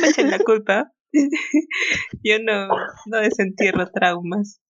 me 0.00 0.08
echen 0.08 0.30
la 0.30 0.38
culpa. 0.38 0.92
Yo 2.22 2.38
no, 2.42 2.68
no 3.06 3.18
desentierro 3.18 3.86
traumas. 3.90 4.60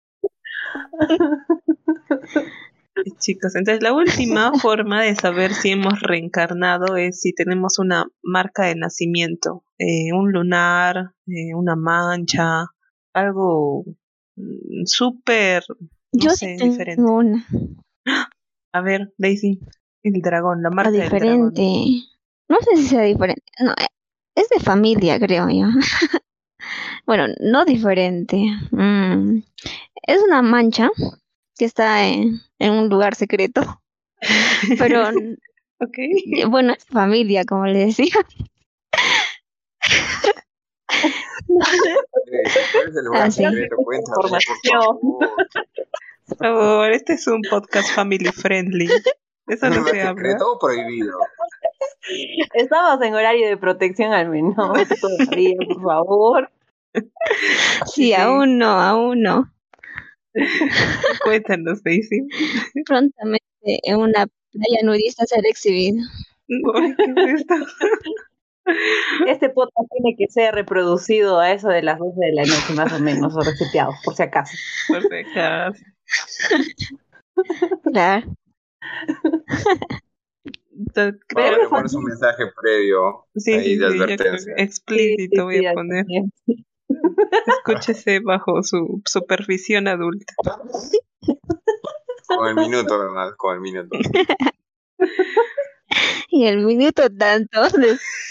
Chicos, 3.19 3.57
entonces 3.57 3.83
la 3.83 3.95
última 3.95 4.53
forma 4.59 5.03
de 5.03 5.15
saber 5.15 5.55
si 5.55 5.71
hemos 5.71 6.01
reencarnado 6.01 6.97
es 6.97 7.21
si 7.21 7.33
tenemos 7.33 7.79
una 7.79 8.05
marca 8.23 8.67
de 8.67 8.77
nacimiento, 8.77 9.65
eh, 9.79 10.13
un 10.13 10.31
lunar, 10.31 11.13
eh, 11.27 11.55
una 11.55 11.75
mancha, 11.75 12.67
algo 13.15 13.85
mm, 14.37 14.85
súper, 14.85 15.65
no 16.13 16.31
sé, 16.31 16.57
diferente. 16.61 17.03
A 18.75 18.81
ver, 18.83 19.15
Daisy, 19.17 19.61
el 20.03 20.21
dragón, 20.21 20.63
la 20.63 20.71
marca 20.71 20.91
diferente. 20.91 21.63
Del 21.63 21.75
dragón. 21.75 22.03
No 22.49 22.57
sé 22.61 22.77
si 22.77 22.89
sea 22.89 23.03
diferente. 23.03 23.43
No, 23.59 23.73
eh, 23.73 23.87
es 24.35 24.49
de 24.51 24.61
familia, 24.61 25.19
creo 25.19 25.49
yo. 25.49 25.67
bueno, 27.05 27.27
no 27.41 27.65
diferente. 27.65 28.37
Mm, 28.71 29.43
es 30.07 30.23
una 30.23 30.43
mancha 30.43 30.91
que 31.57 31.65
está 31.65 32.07
en, 32.07 32.41
un 32.59 32.89
lugar 32.89 33.15
secreto. 33.15 33.83
Pero, 34.79 35.09
okay. 35.81 36.45
bueno, 36.49 36.73
es 36.73 36.85
familia, 36.85 37.45
como 37.45 37.67
le 37.67 37.87
decía. 37.87 38.15
Así. 43.15 43.45
Por 46.29 46.37
favor, 46.39 46.93
este 46.93 47.15
es 47.15 47.27
un 47.27 47.43
podcast 47.51 47.91
family 47.91 48.31
friendly. 48.31 48.89
Eso 49.47 49.69
no 49.69 49.85
se 49.85 50.01
habla. 50.01 50.23
Secreto 50.23 50.59
prohibido. 50.61 51.19
Estamos 52.55 53.03
en 53.03 53.15
horario 53.15 53.49
de 53.49 53.57
protección 53.57 54.13
al 54.13 54.29
menos 54.29 54.57
todavía, 54.57 55.57
por 55.69 55.83
favor. 55.83 56.51
Sí, 57.87 58.13
aún 58.15 58.59
no, 58.59 58.69
aún 58.69 59.23
no. 59.23 59.53
Cuéntanos, 61.25 61.83
Daisy. 61.83 62.27
Prontamente 62.87 63.45
en 63.65 63.97
una 63.97 64.27
playa 64.27 64.81
nudista 64.85 65.27
será 65.27 65.49
exhibido. 65.49 66.03
Este 69.27 69.51
podcast 69.51 69.89
tiene 69.91 70.15
que 70.17 70.29
ser 70.29 70.55
reproducido 70.55 71.41
a 71.41 71.51
eso 71.51 71.69
de 71.69 71.83
las 71.83 71.99
12 71.99 72.15
de 72.17 72.33
la 72.33 72.43
noche, 72.43 72.75
más 72.75 72.93
o 72.93 73.01
menos, 73.01 73.35
o 73.35 73.41
reseteado, 73.41 73.93
por 74.05 74.15
si 74.15 74.23
acaso. 74.23 74.57
Por 74.87 75.03
si 75.03 75.15
acaso. 75.17 75.83
Claro. 77.93 78.37
Pero 80.95 81.69
pones 81.71 81.95
un 81.95 82.05
mensaje 82.05 82.45
previo 82.61 83.27
sí, 83.37 83.53
ahí 83.53 83.65
sí, 83.65 83.79
de 83.79 83.87
advertencia. 83.87 84.55
explícito 84.57 85.45
voy 85.45 85.67
a 85.67 85.73
poner. 85.73 86.05
Escúchese 87.47 88.21
bajo 88.21 88.63
su 88.63 89.03
supervisión 89.05 89.89
adulta. 89.89 90.35
Con 92.27 92.49
el 92.49 92.55
minuto, 92.57 92.99
¿verdad? 92.99 93.35
Con 93.37 93.55
el 93.55 93.61
minuto. 93.61 93.99
Y 96.35 96.47
el 96.47 96.65
minuto 96.65 97.03
tanto. 97.11 97.61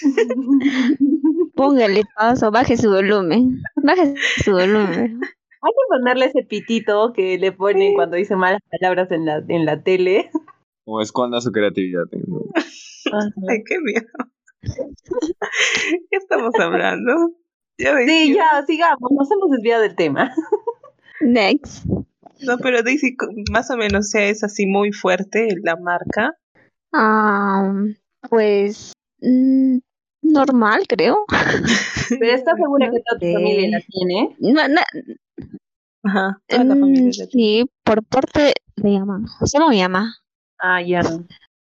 Póngale 1.55 2.01
paso, 2.15 2.49
baje 2.49 2.75
su 2.75 2.89
volumen. 2.89 3.61
Baje 3.75 4.15
su 4.43 4.53
volumen. 4.53 5.19
Hay 5.61 5.71
que 5.71 5.87
ponerle 5.87 6.25
ese 6.25 6.41
pitito 6.43 7.13
que 7.13 7.37
le 7.37 7.51
ponen 7.51 7.93
cuando 7.93 8.17
dice 8.17 8.35
malas 8.35 8.61
palabras 8.71 9.11
en 9.11 9.27
la, 9.27 9.43
en 9.47 9.65
la 9.65 9.83
tele. 9.83 10.31
O 10.85 10.99
esconda 10.99 11.41
su 11.41 11.51
creatividad. 11.51 12.05
Ay, 12.11 13.63
qué 13.67 13.79
miedo. 13.79 14.07
¿Qué 16.09 16.17
estamos 16.17 16.55
hablando? 16.59 17.13
Sí, 18.05 18.33
ya, 18.33 18.63
sigamos, 18.65 19.11
nos 19.11 19.31
hemos 19.31 19.51
desviado 19.51 19.81
del 19.83 19.95
tema. 19.95 20.33
Next. 21.21 21.85
No, 22.41 22.57
pero 22.57 22.81
Daisy, 22.81 23.15
más 23.51 23.69
o 23.69 23.77
menos, 23.77 24.09
sea, 24.09 24.27
es 24.27 24.43
así 24.43 24.65
muy 24.65 24.91
fuerte 24.91 25.49
la 25.63 25.75
marca. 25.75 26.35
Ah, 26.91 27.71
pues 28.29 28.93
mm, 29.21 29.77
normal, 30.21 30.85
creo. 30.87 31.25
Pero 32.19 32.31
estás 32.33 32.55
segura 32.57 32.91
que 32.91 32.99
toda 32.99 33.19
tu 33.19 33.31
familia 33.33 33.69
la 33.69 33.81
tiene? 33.87 34.35
No, 34.39 34.67
no. 34.67 34.81
Ajá, 36.03 36.41
toda 36.47 36.63
la 36.63 36.75
familia 36.75 37.25
mm, 37.25 37.29
Sí, 37.31 37.65
por 37.83 38.03
parte 38.03 38.53
de 38.75 38.83
mi 38.83 38.99
mamá. 38.99 39.23
Solo 39.45 39.69
mi 39.69 39.81
mamá. 39.81 40.15
Ah, 40.59 40.81
ya. 40.81 41.01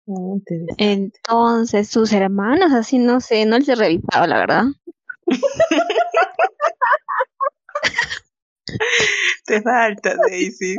Oh, 0.06 0.42
Entonces, 0.78 1.88
sus 1.88 2.12
hermanas, 2.14 2.74
así 2.74 2.98
no 2.98 3.22
sé, 3.22 3.46
no 3.46 3.60
les 3.60 3.70
he 3.70 3.76
revisado, 3.76 4.26
la 4.26 4.40
verdad. 4.40 4.64
Te 9.46 9.62
falta, 9.62 10.16
Daisy. 10.28 10.76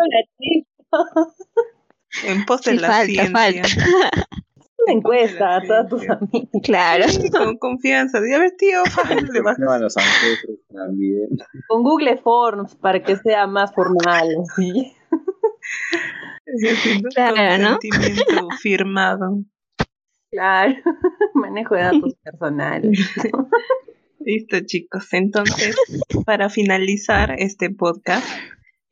En 2.25 2.45
pos 2.45 2.63
de 2.63 2.75
la 2.75 2.89
falta, 2.89 3.05
ciencia. 3.07 3.31
Falta. 3.31 4.29
Una 4.87 4.95
encuesta 4.95 5.57
a 5.57 5.63
todas 5.63 5.89
tus 5.89 6.09
amigas. 6.09 6.49
Claro. 6.63 7.05
con 7.33 7.59
confianza. 7.59 8.19
A 8.19 8.21
ver, 8.21 8.53
tío, 8.57 8.83
le 9.33 9.41
vas. 9.43 9.59
No, 9.59 9.79
los 9.79 9.95
también. 10.73 11.29
Con 11.69 11.83
Google 11.83 12.19
Forms 12.19 12.77
para 12.77 13.03
que 13.03 13.17
sea 13.17 13.47
más 13.47 13.75
formal. 13.75 14.29
¿sí? 14.57 14.97
Claro, 17.15 17.63
¿no? 17.63 17.79
firmado. 18.61 19.45
Claro, 20.33 20.75
manejo 21.35 21.75
de 21.75 21.83
datos 21.83 22.15
personales. 22.23 22.99
Listo, 24.31 24.61
chicos. 24.65 25.09
Entonces, 25.11 25.75
para 26.25 26.51
finalizar 26.51 27.35
este 27.39 27.69
podcast, 27.71 28.25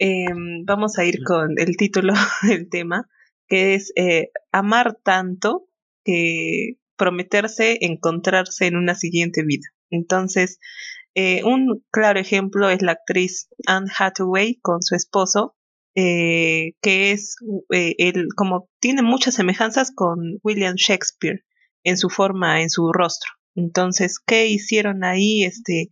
em, 0.00 0.64
vamos 0.64 0.98
a 0.98 1.04
ir 1.04 1.22
con 1.22 1.54
el 1.58 1.76
título 1.76 2.12
del 2.42 2.68
tema, 2.68 3.08
que 3.46 3.74
es 3.74 3.92
eh, 3.94 4.30
Amar 4.50 4.98
tanto 5.04 5.68
que 6.04 6.78
prometerse 6.96 7.78
encontrarse 7.82 8.66
en 8.66 8.74
una 8.74 8.96
siguiente 8.96 9.44
vida. 9.44 9.68
Entonces, 9.90 10.58
eh, 11.14 11.44
un 11.44 11.84
claro 11.92 12.18
ejemplo 12.18 12.68
es 12.68 12.82
la 12.82 12.92
actriz 12.92 13.48
Anne 13.68 13.92
Hathaway 13.96 14.58
con 14.60 14.82
su 14.82 14.96
esposo, 14.96 15.54
eh, 15.94 16.72
que 16.82 17.12
es 17.12 17.36
el, 17.70 18.26
como 18.34 18.68
tiene 18.80 19.02
muchas 19.02 19.36
semejanzas 19.36 19.92
con 19.94 20.18
William 20.42 20.74
Shakespeare 20.74 21.44
en 21.84 21.96
su 21.96 22.10
forma, 22.10 22.60
en 22.60 22.70
su 22.70 22.92
rostro. 22.92 23.37
Entonces, 23.58 24.20
¿qué 24.24 24.46
hicieron 24.46 25.02
ahí? 25.02 25.42
Este, 25.42 25.88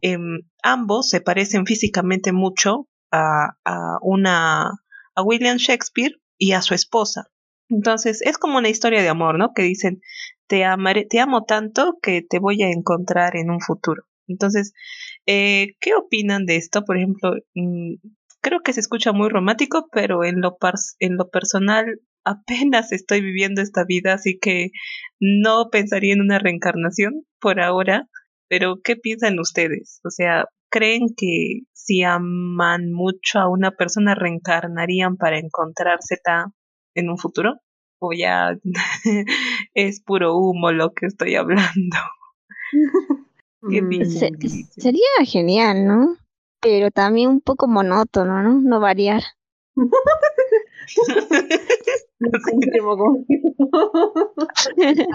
em, 0.00 0.42
ambos 0.62 1.08
se 1.08 1.20
parecen 1.20 1.66
físicamente 1.66 2.32
mucho 2.32 2.88
a, 3.10 3.54
una 4.02 4.70
a 5.16 5.22
William 5.22 5.56
Shakespeare 5.56 6.12
y 6.38 6.52
a 6.52 6.62
su 6.62 6.74
esposa. 6.74 7.24
Entonces, 7.68 8.22
es 8.22 8.38
como 8.38 8.58
una 8.58 8.68
historia 8.68 9.02
de 9.02 9.08
amor, 9.08 9.38
¿no? 9.38 9.52
Que 9.54 9.62
dicen, 9.62 10.00
te 10.46 10.64
amaré, 10.64 11.04
te 11.04 11.18
amo 11.18 11.44
tanto 11.44 11.98
que 12.00 12.22
te 12.22 12.38
voy 12.38 12.62
a 12.62 12.70
encontrar 12.70 13.36
en 13.36 13.50
un 13.50 13.60
futuro. 13.60 14.04
Entonces, 14.28 14.72
eh, 15.26 15.74
¿qué 15.80 15.94
opinan 15.94 16.46
de 16.46 16.56
esto? 16.56 16.84
Por 16.84 16.96
ejemplo, 16.96 17.32
mm, 17.54 17.94
creo 18.40 18.60
que 18.60 18.72
se 18.72 18.80
escucha 18.80 19.12
muy 19.12 19.28
romántico, 19.28 19.88
pero 19.92 20.24
en 20.24 20.40
lo, 20.40 20.56
en 21.00 21.16
lo 21.16 21.28
personal 21.28 21.86
apenas 22.24 22.92
estoy 22.92 23.20
viviendo 23.20 23.60
esta 23.62 23.84
vida, 23.84 24.14
así 24.14 24.38
que 24.38 24.70
no 25.20 25.68
pensaría 25.70 26.14
en 26.14 26.20
una 26.20 26.38
reencarnación 26.38 27.24
por 27.40 27.60
ahora, 27.60 28.08
pero 28.48 28.80
¿qué 28.82 28.96
piensan 28.96 29.38
ustedes? 29.38 30.00
O 30.04 30.10
sea, 30.10 30.46
¿creen 30.70 31.08
que 31.16 31.60
si 31.72 32.02
aman 32.02 32.92
mucho 32.92 33.38
a 33.38 33.48
una 33.48 33.72
persona 33.72 34.14
reencarnarían 34.14 35.16
para 35.16 35.38
encontrársela 35.38 36.52
en 36.94 37.10
un 37.10 37.18
futuro? 37.18 37.60
¿O 37.98 38.12
ya 38.12 38.56
es 39.74 40.00
puro 40.02 40.36
humo 40.36 40.72
lo 40.72 40.92
que 40.92 41.06
estoy 41.06 41.36
hablando? 41.36 41.96
¿Qué 43.68 43.82
mm, 43.82 44.04
sería 44.78 45.24
genial, 45.26 45.86
¿no? 45.86 46.16
Pero 46.62 46.90
también 46.90 47.28
un 47.28 47.40
poco 47.40 47.68
monótono, 47.68 48.42
¿no? 48.42 48.60
No 48.60 48.80
variar. 48.80 49.22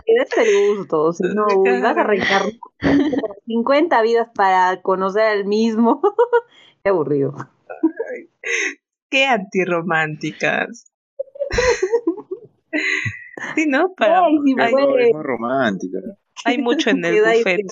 es 0.06 0.38
el 0.38 0.76
gusto, 0.78 1.14
si 1.14 1.24
no, 1.24 1.46
vas 1.64 1.98
a 1.98 2.02
arrancar 2.02 2.44
50 3.46 4.02
vidas 4.02 4.30
para 4.34 4.82
conocer 4.82 5.24
al 5.24 5.46
mismo. 5.46 6.02
Qué 6.84 6.90
aburrido. 6.90 7.36
Qué 9.10 9.26
antirrománticas. 9.26 10.92
Sí, 13.56 13.66
¿no? 13.68 13.94
Para, 13.96 14.26
hay, 14.26 14.38
muy 14.38 15.12
romántica. 15.14 16.00
hay 16.46 16.58
mucho 16.58 16.90
en 16.90 17.04
el 17.06 17.22
buffet. 17.22 17.68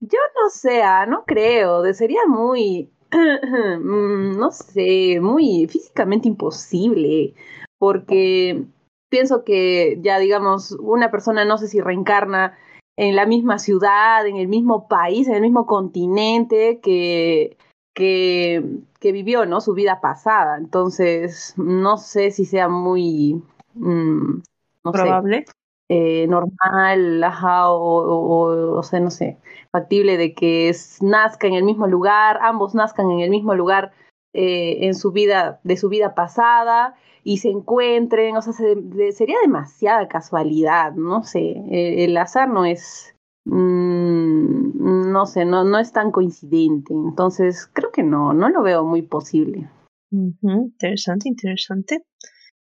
Yo 0.00 0.18
no 0.34 0.50
sé, 0.50 0.82
ah, 0.82 1.06
no 1.06 1.24
creo. 1.24 1.92
Sería 1.94 2.26
muy 2.26 2.92
no 3.10 4.50
sé, 4.50 5.20
muy 5.20 5.66
físicamente 5.68 6.28
imposible, 6.28 7.34
porque 7.78 8.64
pienso 9.08 9.44
que 9.44 9.98
ya 10.02 10.18
digamos, 10.18 10.72
una 10.72 11.10
persona 11.10 11.44
no 11.44 11.58
sé 11.58 11.68
si 11.68 11.80
reencarna 11.80 12.56
en 12.96 13.14
la 13.14 13.26
misma 13.26 13.58
ciudad, 13.58 14.26
en 14.26 14.36
el 14.36 14.48
mismo 14.48 14.88
país, 14.88 15.28
en 15.28 15.34
el 15.34 15.42
mismo 15.42 15.66
continente 15.66 16.80
que, 16.82 17.56
que, 17.94 18.64
que 19.00 19.12
vivió, 19.12 19.44
¿no? 19.44 19.60
Su 19.60 19.74
vida 19.74 20.00
pasada. 20.00 20.56
Entonces, 20.56 21.54
no 21.56 21.98
sé 21.98 22.30
si 22.30 22.46
sea 22.46 22.68
muy... 22.68 23.42
Mm, 23.74 24.40
¿Probable? 24.82 25.44
Eh, 25.88 26.26
normal, 26.26 27.22
ajá, 27.22 27.70
o, 27.70 27.78
o, 27.78 28.76
o, 28.76 28.82
sea, 28.82 28.98
no 28.98 29.10
sé, 29.10 29.38
factible 29.70 30.16
de 30.16 30.34
que 30.34 30.74
nazca 31.00 31.46
en 31.46 31.54
el 31.54 31.62
mismo 31.62 31.86
lugar, 31.86 32.40
ambos 32.42 32.74
nazcan 32.74 33.08
en 33.12 33.20
el 33.20 33.30
mismo 33.30 33.54
lugar 33.54 33.92
eh, 34.34 34.84
en 34.86 34.96
su 34.96 35.12
vida, 35.12 35.60
de 35.62 35.76
su 35.76 35.88
vida 35.88 36.16
pasada 36.16 36.96
y 37.22 37.38
se 37.38 37.50
encuentren, 37.50 38.36
o 38.36 38.42
sea, 38.42 38.52
sería 38.52 39.36
demasiada 39.42 40.08
casualidad, 40.08 40.92
no 40.94 41.22
sé, 41.22 41.40
eh, 41.70 42.04
el 42.04 42.16
azar 42.16 42.48
no 42.48 42.64
es, 42.64 43.14
mm, 43.44 45.12
no 45.12 45.26
sé, 45.26 45.44
no, 45.44 45.62
no 45.62 45.78
es 45.78 45.92
tan 45.92 46.10
coincidente, 46.10 46.92
entonces 46.92 47.70
creo 47.72 47.92
que 47.92 48.02
no, 48.02 48.32
no 48.32 48.48
lo 48.48 48.62
veo 48.62 48.84
muy 48.84 49.02
posible. 49.02 49.70
Interesante, 50.10 51.28
interesante. 51.28 52.04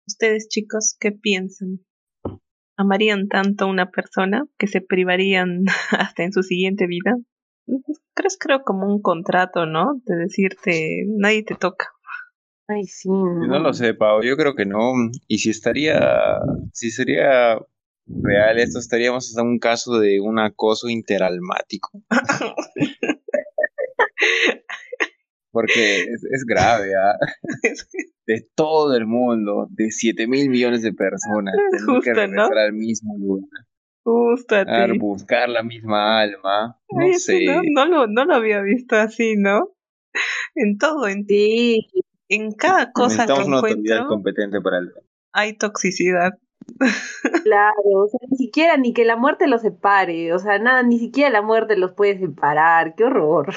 Ustedes 0.08 0.48
chicos, 0.50 0.98
¿qué 1.00 1.12
piensan? 1.12 1.80
Amarían 2.82 3.28
tanto 3.28 3.66
a 3.66 3.70
una 3.70 3.90
persona 3.90 4.46
que 4.58 4.68
se 4.68 4.82
privarían 4.82 5.66
hasta 5.92 6.24
en 6.24 6.34
su 6.34 6.44
siguiente 6.44 6.88
vida. 6.88 7.16
Crees, 8.14 8.38
creo, 8.40 8.64
como 8.64 8.88
un 8.88 9.02
contrato, 9.02 9.66
¿no? 9.66 10.02
De 10.06 10.16
decirte, 10.16 11.06
nadie 11.08 11.44
te 11.44 11.56
toca. 11.56 11.88
Ay, 12.68 12.84
sí. 12.86 13.10
No. 13.10 13.60
lo 13.60 13.74
sé, 13.74 13.94
Pau, 13.94 14.22
yo 14.24 14.38
creo 14.38 14.56
que 14.56 14.66
no. 14.66 14.94
Y 15.28 15.40
si 15.40 15.50
estaría, 15.50 16.40
si 16.74 16.90
sería 16.90 17.60
real 18.08 18.60
esto, 18.60 18.80
estaríamos 18.80 19.38
en 19.38 19.46
un 19.46 19.60
caso 19.60 20.00
de 20.00 20.20
un 20.22 20.40
acoso 20.40 20.90
interalmático. 20.90 21.92
Porque 25.52 26.04
es, 26.04 26.46
grave, 26.46 26.92
¿ah? 26.96 27.18
De 28.28 28.48
todo 28.56 28.96
el 28.96 29.06
mundo, 29.06 29.68
de 29.72 29.92
7 29.92 30.28
mil 30.28 30.50
millones 30.50 30.82
de 30.84 30.94
personas, 30.94 31.54
tenemos 31.72 32.04
que 32.04 32.14
regresar 32.14 32.58
al 32.58 32.74
mismo 32.74 33.18
lugar. 33.18 33.50
Justo 34.04 34.56
a 34.56 34.66
ti. 34.66 34.98
buscar 34.98 35.50
la 35.50 35.64
misma 35.64 36.22
alma. 36.22 36.80
No 36.90 37.14
sé. 37.14 37.46
No, 37.72 37.86
lo, 37.86 38.08
no 38.08 38.26
lo 38.26 38.36
había 38.36 38.62
visto 38.62 38.96
así, 38.96 39.36
¿no? 39.38 39.76
En 40.56 40.78
todo, 40.78 41.08
en 41.08 41.26
ti. 41.26 41.88
En 42.30 42.54
cada 42.54 42.92
cosa 42.92 43.28
que 43.28 43.34
una 43.34 43.58
autoridad 43.58 44.08
competente 44.08 44.62
para 44.62 44.80
el 44.80 44.92
hay 45.34 45.58
toxicidad. 45.58 46.32
Claro, 47.44 47.82
o 47.84 48.08
sea, 48.08 48.20
ni 48.30 48.38
siquiera 48.38 48.78
ni 48.78 48.94
que 48.94 49.04
la 49.04 49.16
muerte 49.16 49.48
los 49.48 49.62
separe, 49.62 50.34
o 50.34 50.40
sea, 50.40 50.60
nada, 50.60 50.84
ni 50.84 51.00
siquiera 51.00 51.30
la 51.30 51.42
muerte 51.42 51.76
los 51.76 51.94
puede 51.94 52.20
separar, 52.20 52.96
qué 52.96 53.04
horror. 53.04 53.54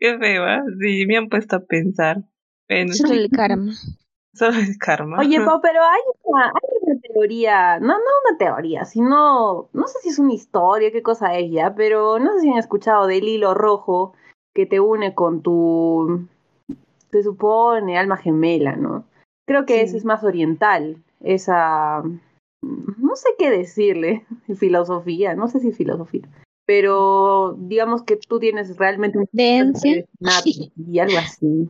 Qué 0.00 0.18
feo, 0.18 0.46
¿eh? 0.46 0.60
Sí, 0.80 1.06
me 1.06 1.16
han 1.16 1.28
puesto 1.28 1.56
a 1.56 1.60
pensar. 1.60 2.22
Solo 2.92 3.14
el 3.14 3.30
karma. 3.30 3.72
Solo 4.34 4.58
el 4.58 4.78
karma. 4.78 5.18
Oye, 5.18 5.40
Pau, 5.44 5.60
pero 5.60 5.82
hay 5.82 6.00
una, 6.24 6.46
hay 6.46 6.78
una 6.82 7.00
teoría, 7.00 7.80
no, 7.80 7.94
no 7.94 8.04
una 8.28 8.38
teoría, 8.38 8.84
sino, 8.84 9.68
no 9.72 9.86
sé 9.86 10.00
si 10.00 10.10
es 10.10 10.18
una 10.18 10.34
historia, 10.34 10.92
qué 10.92 11.02
cosa 11.02 11.36
es 11.36 11.50
ya, 11.50 11.74
pero 11.74 12.18
no 12.18 12.34
sé 12.34 12.40
si 12.40 12.50
han 12.50 12.58
escuchado 12.58 13.06
del 13.06 13.24
hilo 13.24 13.54
rojo 13.54 14.14
que 14.54 14.66
te 14.66 14.80
une 14.80 15.14
con 15.14 15.42
tu, 15.42 16.28
se 17.10 17.22
supone, 17.22 17.98
alma 17.98 18.16
gemela, 18.16 18.76
¿no? 18.76 19.04
Creo 19.46 19.64
que 19.64 19.80
ese 19.80 19.96
es 19.96 20.04
más 20.04 20.22
oriental, 20.24 21.02
esa, 21.20 22.02
no 22.62 23.16
sé 23.16 23.30
qué 23.38 23.50
decirle, 23.50 24.26
filosofía, 24.56 25.34
no 25.34 25.48
sé 25.48 25.60
si 25.60 25.72
filosofía 25.72 26.28
pero 26.68 27.56
digamos 27.58 28.02
que 28.02 28.18
tú 28.18 28.38
tienes 28.38 28.76
realmente 28.76 29.16
un 29.16 29.24
creencia 29.24 30.04
y 30.76 30.98
algo 30.98 31.16
así. 31.16 31.66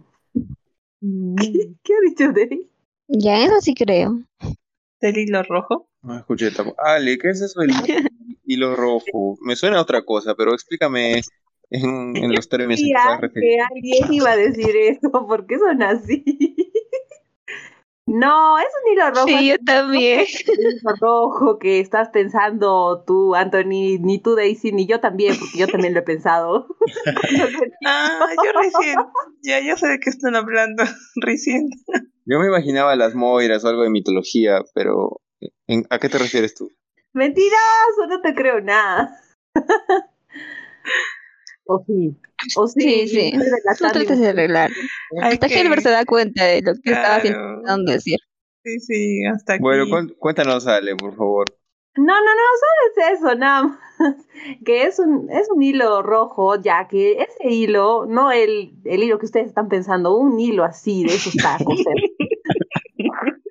Mm. 1.00 1.36
¿Qué, 1.84 1.92
ha 1.94 2.08
dicho 2.08 2.32
Deli? 2.32 2.68
Ya, 3.06 3.44
eso 3.44 3.60
sí 3.60 3.74
creo. 3.74 4.24
¿Del 5.00 5.18
hilo 5.18 5.44
rojo? 5.44 5.88
No 6.02 6.18
escuché 6.18 6.50
tampoco. 6.50 6.82
Ale, 6.84 7.16
¿qué 7.16 7.30
es 7.30 7.40
eso 7.40 7.60
del 7.60 7.70
hilo 8.44 8.74
rojo? 8.74 9.38
Me 9.40 9.54
suena 9.54 9.78
a 9.78 9.82
otra 9.82 10.02
cosa, 10.02 10.34
pero 10.34 10.52
explícame 10.52 11.20
en, 11.70 12.16
en 12.16 12.32
los 12.32 12.48
términos 12.48 12.80
que 12.80 13.56
alguien 13.70 14.12
iba 14.12 14.32
a 14.32 14.36
decir 14.36 14.74
eso, 14.74 15.12
¿por 15.12 15.46
qué 15.46 15.60
son 15.60 15.80
así? 15.80 16.24
No, 18.08 18.58
es 18.58 18.66
un 18.82 18.92
hilo 18.92 19.10
rojo. 19.10 19.26
Sí, 19.26 19.48
yo 19.48 19.58
también. 19.64 20.20
Un 20.20 20.78
hilo 20.78 20.94
rojo 20.98 21.58
que 21.58 21.78
estás 21.78 22.08
pensando 22.08 23.04
tú, 23.06 23.34
Anthony, 23.34 23.98
ni 24.00 24.18
tú, 24.22 24.34
Daisy, 24.34 24.72
ni 24.72 24.86
yo 24.86 25.00
también, 25.00 25.38
porque 25.38 25.58
yo 25.58 25.68
también 25.68 25.92
lo 25.92 26.00
he 26.00 26.04
pensado. 26.04 26.66
ah, 27.86 28.26
yo 28.42 28.60
recién. 28.60 28.96
Ya, 29.42 29.60
ya 29.60 29.76
sé 29.76 29.88
de 29.88 30.00
qué 30.00 30.08
están 30.08 30.36
hablando, 30.36 30.84
recién. 31.16 31.68
Yo 32.24 32.38
me 32.38 32.46
imaginaba 32.46 32.96
las 32.96 33.14
Moiras 33.14 33.64
o 33.64 33.68
algo 33.68 33.82
de 33.82 33.90
mitología, 33.90 34.62
pero 34.74 35.20
¿a 35.90 35.98
qué 35.98 36.08
te 36.08 36.18
refieres 36.18 36.54
tú? 36.54 36.70
Mentiroso, 37.12 38.06
no 38.08 38.22
te 38.22 38.34
creo 38.34 38.60
nada. 38.60 39.20
O 41.66 41.84
sí. 41.86 42.16
O 42.56 42.68
sí, 42.68 43.08
sí. 43.08 43.08
sí. 43.08 43.32
Tú 43.78 43.88
tratas 43.90 44.20
de 44.20 44.28
arreglar. 44.28 44.70
Hasta 45.22 45.48
que 45.48 45.54
Gilbert 45.54 45.82
se 45.82 45.90
da 45.90 46.04
cuenta 46.04 46.44
de 46.44 46.62
lo 46.62 46.72
que 46.74 46.92
estaba 46.92 47.16
intentando 47.16 47.92
decir. 47.92 48.18
Sí, 48.64 48.80
sí, 48.80 49.26
hasta 49.26 49.54
aquí. 49.54 49.62
Bueno, 49.62 49.86
cuéntanos, 50.18 50.66
Ale, 50.66 50.94
por 50.96 51.16
favor. 51.16 51.46
No, 51.96 52.04
no, 52.04 52.20
no, 52.20 52.42
solo 52.60 53.10
es 53.12 53.18
eso, 53.18 53.34
nada 53.34 53.62
más. 53.64 53.78
Que 54.64 54.84
es 54.84 55.00
un, 55.00 55.28
es 55.30 55.48
un 55.50 55.62
hilo 55.62 56.02
rojo, 56.02 56.60
ya 56.60 56.86
que 56.86 57.18
ese 57.20 57.50
hilo, 57.50 58.06
no 58.06 58.30
el, 58.30 58.72
el 58.84 59.02
hilo 59.02 59.18
que 59.18 59.26
ustedes 59.26 59.48
están 59.48 59.68
pensando, 59.68 60.16
un 60.16 60.38
hilo 60.38 60.62
así 60.62 61.02
de 61.02 61.14
esos 61.14 61.34
tacos. 61.34 61.80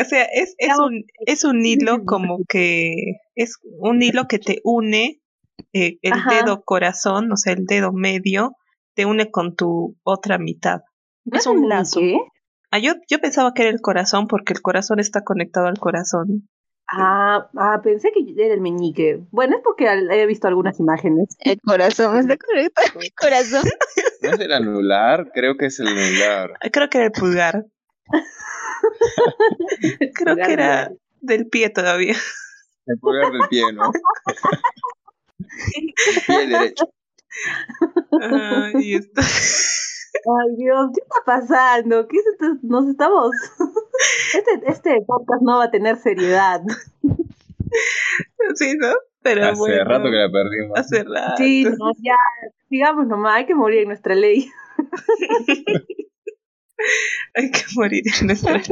o 0.00 0.04
sea, 0.04 0.24
es, 0.24 0.54
es, 0.58 0.78
un, 0.78 1.04
es 1.26 1.44
un 1.44 1.64
hilo 1.64 2.04
como 2.04 2.40
que 2.48 2.94
es 3.34 3.58
un 3.80 4.02
hilo 4.02 4.26
que 4.28 4.38
te 4.38 4.60
une 4.64 5.20
eh, 5.72 5.98
el 6.02 6.12
dedo 6.28 6.62
corazón, 6.64 7.30
o 7.32 7.36
sea, 7.36 7.52
el 7.52 7.64
dedo 7.64 7.92
medio, 7.92 8.56
te 8.94 9.06
une 9.06 9.30
con 9.30 9.54
tu 9.54 9.96
otra 10.02 10.38
mitad. 10.38 10.80
Es 11.30 11.46
un 11.46 11.64
ah, 11.64 11.76
lazo. 11.76 12.00
Ah, 12.70 12.78
yo, 12.78 12.92
yo 13.08 13.18
pensaba 13.18 13.54
que 13.54 13.62
era 13.62 13.70
el 13.70 13.80
corazón 13.80 14.26
porque 14.26 14.52
el 14.52 14.60
corazón 14.60 15.00
está 15.00 15.22
conectado 15.22 15.66
al 15.66 15.78
corazón. 15.78 16.48
Ah, 16.90 17.50
ah, 17.56 17.80
pensé 17.82 18.10
que 18.12 18.20
era 18.42 18.54
el 18.54 18.62
meñique. 18.62 19.20
Bueno, 19.30 19.56
es 19.56 19.62
porque 19.62 19.86
he 19.86 20.26
visto 20.26 20.48
algunas 20.48 20.80
imágenes. 20.80 21.36
El 21.40 21.60
corazón 21.60 22.18
está 22.18 22.38
conectado 22.38 22.98
al 22.98 23.12
corazón. 23.20 23.64
¿No 24.22 24.30
es 24.30 24.40
el 24.40 24.52
anular? 24.52 25.30
Creo 25.34 25.58
que 25.58 25.66
es 25.66 25.78
el 25.80 25.88
anular. 25.88 26.54
Creo 26.72 26.88
que 26.88 26.98
era 26.98 27.06
el 27.06 27.12
pulgar. 27.12 27.66
Creo 30.14 30.36
que 30.36 30.52
era 30.52 30.90
del 31.20 31.46
pie 31.46 31.68
todavía. 31.68 32.14
El 32.86 32.98
pulgar 32.98 33.32
del 33.32 33.42
pie, 33.50 33.70
¿no? 33.74 33.90
El 35.76 36.22
pie 36.26 36.46
derecho. 36.46 36.92
Ay, 40.26 40.56
Dios, 40.56 40.90
¿qué 40.94 41.00
está 41.00 41.22
pasando? 41.24 42.08
¿Qué 42.08 42.16
es 42.16 42.26
esto? 42.26 42.58
Nos 42.62 42.88
estamos. 42.88 43.30
Este, 44.32 44.70
este 44.70 45.02
podcast 45.04 45.42
no 45.42 45.58
va 45.58 45.64
a 45.64 45.70
tener 45.72 45.96
seriedad. 45.96 46.60
Sí, 48.54 48.74
¿no? 48.78 48.92
Pero 49.22 49.44
hace 49.44 49.84
rato 49.84 50.04
que 50.04 50.16
la 50.16 50.30
perdimos. 50.30 50.78
Hace 50.78 51.02
rato. 51.02 51.36
Sí, 51.36 51.64
no, 51.64 51.90
ya, 51.98 52.14
sigamos 52.68 53.08
nomás, 53.08 53.34
hay 53.36 53.46
que 53.46 53.56
morir 53.56 53.80
en 53.80 53.88
nuestra 53.88 54.14
ley. 54.14 54.48
hay 57.34 57.50
que 57.50 57.62
morir 57.74 58.04
en 58.20 58.26
nuestra 58.28 58.52
ley. 58.52 58.62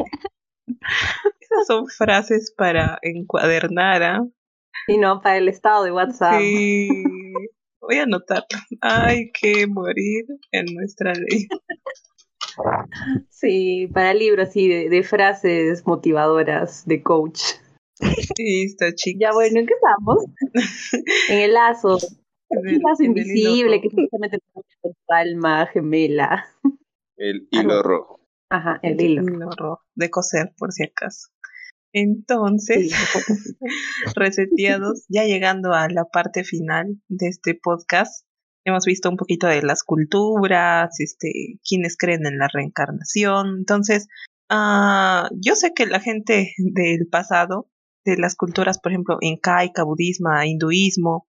Esas 1.40 1.66
son 1.66 1.88
frases 1.88 2.54
para 2.56 2.98
encuadernar, 3.02 4.02
¿ah? 4.02 4.24
Y 4.88 4.98
no, 4.98 5.20
para 5.20 5.38
el 5.38 5.48
estado 5.48 5.84
de 5.84 5.92
WhatsApp. 5.92 6.40
Sí. 6.40 6.88
Voy 7.80 7.96
a 7.96 8.04
anotarlo. 8.04 8.46
Hay 8.80 9.30
que 9.32 9.66
morir 9.66 10.24
en 10.52 10.66
nuestra 10.74 11.12
ley. 11.12 11.48
Sí, 13.30 13.88
para 13.92 14.14
libros 14.14 14.48
así 14.48 14.68
de, 14.68 15.02
frases 15.02 15.86
motivadoras 15.86 16.86
de 16.86 17.02
coach. 17.02 17.40
Listo, 18.38 18.86
chicos. 18.94 19.20
Ya 19.20 19.32
bueno, 19.32 19.60
¿en 19.60 19.66
qué 19.66 19.74
estamos? 19.74 20.24
en 21.30 21.38
el 21.38 21.54
lazo. 21.54 21.98
El, 22.50 22.78
lazo 22.78 23.02
invisible 23.02 23.80
que 23.80 23.90
justamente 23.90 24.38
tu 24.52 24.94
alma 25.08 25.66
gemela. 25.66 26.46
El 27.16 27.48
hilo 27.50 27.82
rojo. 27.82 28.20
Ajá, 28.50 28.78
el, 28.82 29.00
hilo. 29.00 29.22
hilo 29.22 29.50
rojo. 29.50 29.82
De 29.94 30.10
coser, 30.10 30.52
por 30.56 30.72
si 30.72 30.84
acaso. 30.84 31.28
Entonces, 31.98 32.92
reseteados, 34.14 35.06
ya 35.08 35.24
llegando 35.24 35.72
a 35.72 35.88
la 35.88 36.04
parte 36.04 36.44
final 36.44 37.00
de 37.08 37.28
este 37.28 37.54
podcast, 37.54 38.26
hemos 38.66 38.84
visto 38.84 39.08
un 39.08 39.16
poquito 39.16 39.46
de 39.46 39.62
las 39.62 39.82
culturas, 39.82 41.00
este, 41.00 41.58
quienes 41.66 41.96
creen 41.96 42.26
en 42.26 42.36
la 42.36 42.48
reencarnación. 42.52 43.56
Entonces, 43.60 44.08
uh, 44.50 45.26
yo 45.40 45.56
sé 45.56 45.72
que 45.74 45.86
la 45.86 46.00
gente 46.00 46.52
del 46.58 47.08
pasado, 47.08 47.70
de 48.04 48.18
las 48.18 48.34
culturas, 48.36 48.78
por 48.78 48.92
ejemplo, 48.92 49.16
incaica, 49.22 49.82
budismo, 49.82 50.28
hinduismo, 50.44 51.26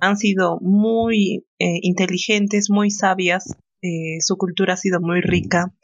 han 0.00 0.16
sido 0.16 0.58
muy 0.62 1.44
eh, 1.58 1.80
inteligentes, 1.82 2.70
muy 2.70 2.90
sabias, 2.90 3.54
eh, 3.82 4.16
su 4.20 4.38
cultura 4.38 4.74
ha 4.74 4.78
sido 4.78 5.02
muy 5.02 5.20
rica. 5.20 5.74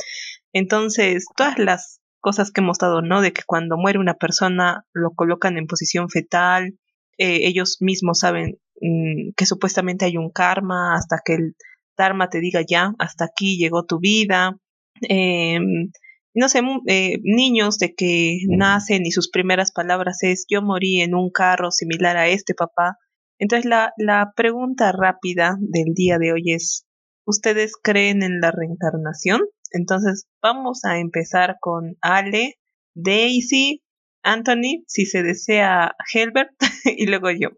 Entonces, 0.54 1.26
todas 1.36 1.58
las 1.58 2.01
cosas 2.22 2.50
que 2.50 2.62
hemos 2.62 2.78
dado, 2.78 3.02
¿no? 3.02 3.20
De 3.20 3.34
que 3.34 3.42
cuando 3.44 3.76
muere 3.76 3.98
una 3.98 4.14
persona 4.14 4.86
lo 4.94 5.10
colocan 5.10 5.58
en 5.58 5.66
posición 5.66 6.08
fetal, 6.08 6.78
eh, 7.18 7.40
ellos 7.46 7.78
mismos 7.80 8.20
saben 8.20 8.58
mm, 8.80 9.32
que 9.36 9.44
supuestamente 9.44 10.06
hay 10.06 10.16
un 10.16 10.30
karma 10.30 10.94
hasta 10.96 11.20
que 11.22 11.34
el 11.34 11.56
Dharma 11.98 12.30
te 12.30 12.40
diga 12.40 12.62
ya, 12.66 12.94
hasta 12.98 13.26
aquí 13.26 13.58
llegó 13.58 13.84
tu 13.84 13.98
vida. 14.00 14.56
Em, 15.02 15.90
no 16.34 16.48
sé, 16.48 16.62
eh, 16.86 17.18
niños 17.22 17.78
de 17.78 17.94
que 17.94 18.38
nacen 18.48 19.04
y 19.04 19.10
sus 19.10 19.30
primeras 19.30 19.72
palabras 19.72 20.22
es 20.22 20.46
yo 20.48 20.62
morí 20.62 21.02
en 21.02 21.14
un 21.14 21.30
carro 21.30 21.70
similar 21.70 22.16
a 22.16 22.28
este 22.28 22.54
papá. 22.54 22.96
Entonces 23.38 23.66
la, 23.66 23.92
la 23.98 24.32
pregunta 24.34 24.92
rápida 24.92 25.56
del 25.60 25.92
día 25.94 26.18
de 26.18 26.32
hoy 26.32 26.52
es, 26.52 26.86
¿ustedes 27.26 27.74
creen 27.82 28.22
en 28.22 28.40
la 28.40 28.52
reencarnación? 28.52 29.42
Entonces 29.72 30.26
vamos 30.40 30.84
a 30.84 30.98
empezar 30.98 31.56
con 31.60 31.96
Ale, 32.00 32.58
Daisy, 32.94 33.82
Anthony, 34.22 34.84
si 34.86 35.06
se 35.06 35.22
desea 35.22 35.94
Helbert 36.12 36.52
y 36.84 37.06
luego 37.06 37.30
yo. 37.30 37.50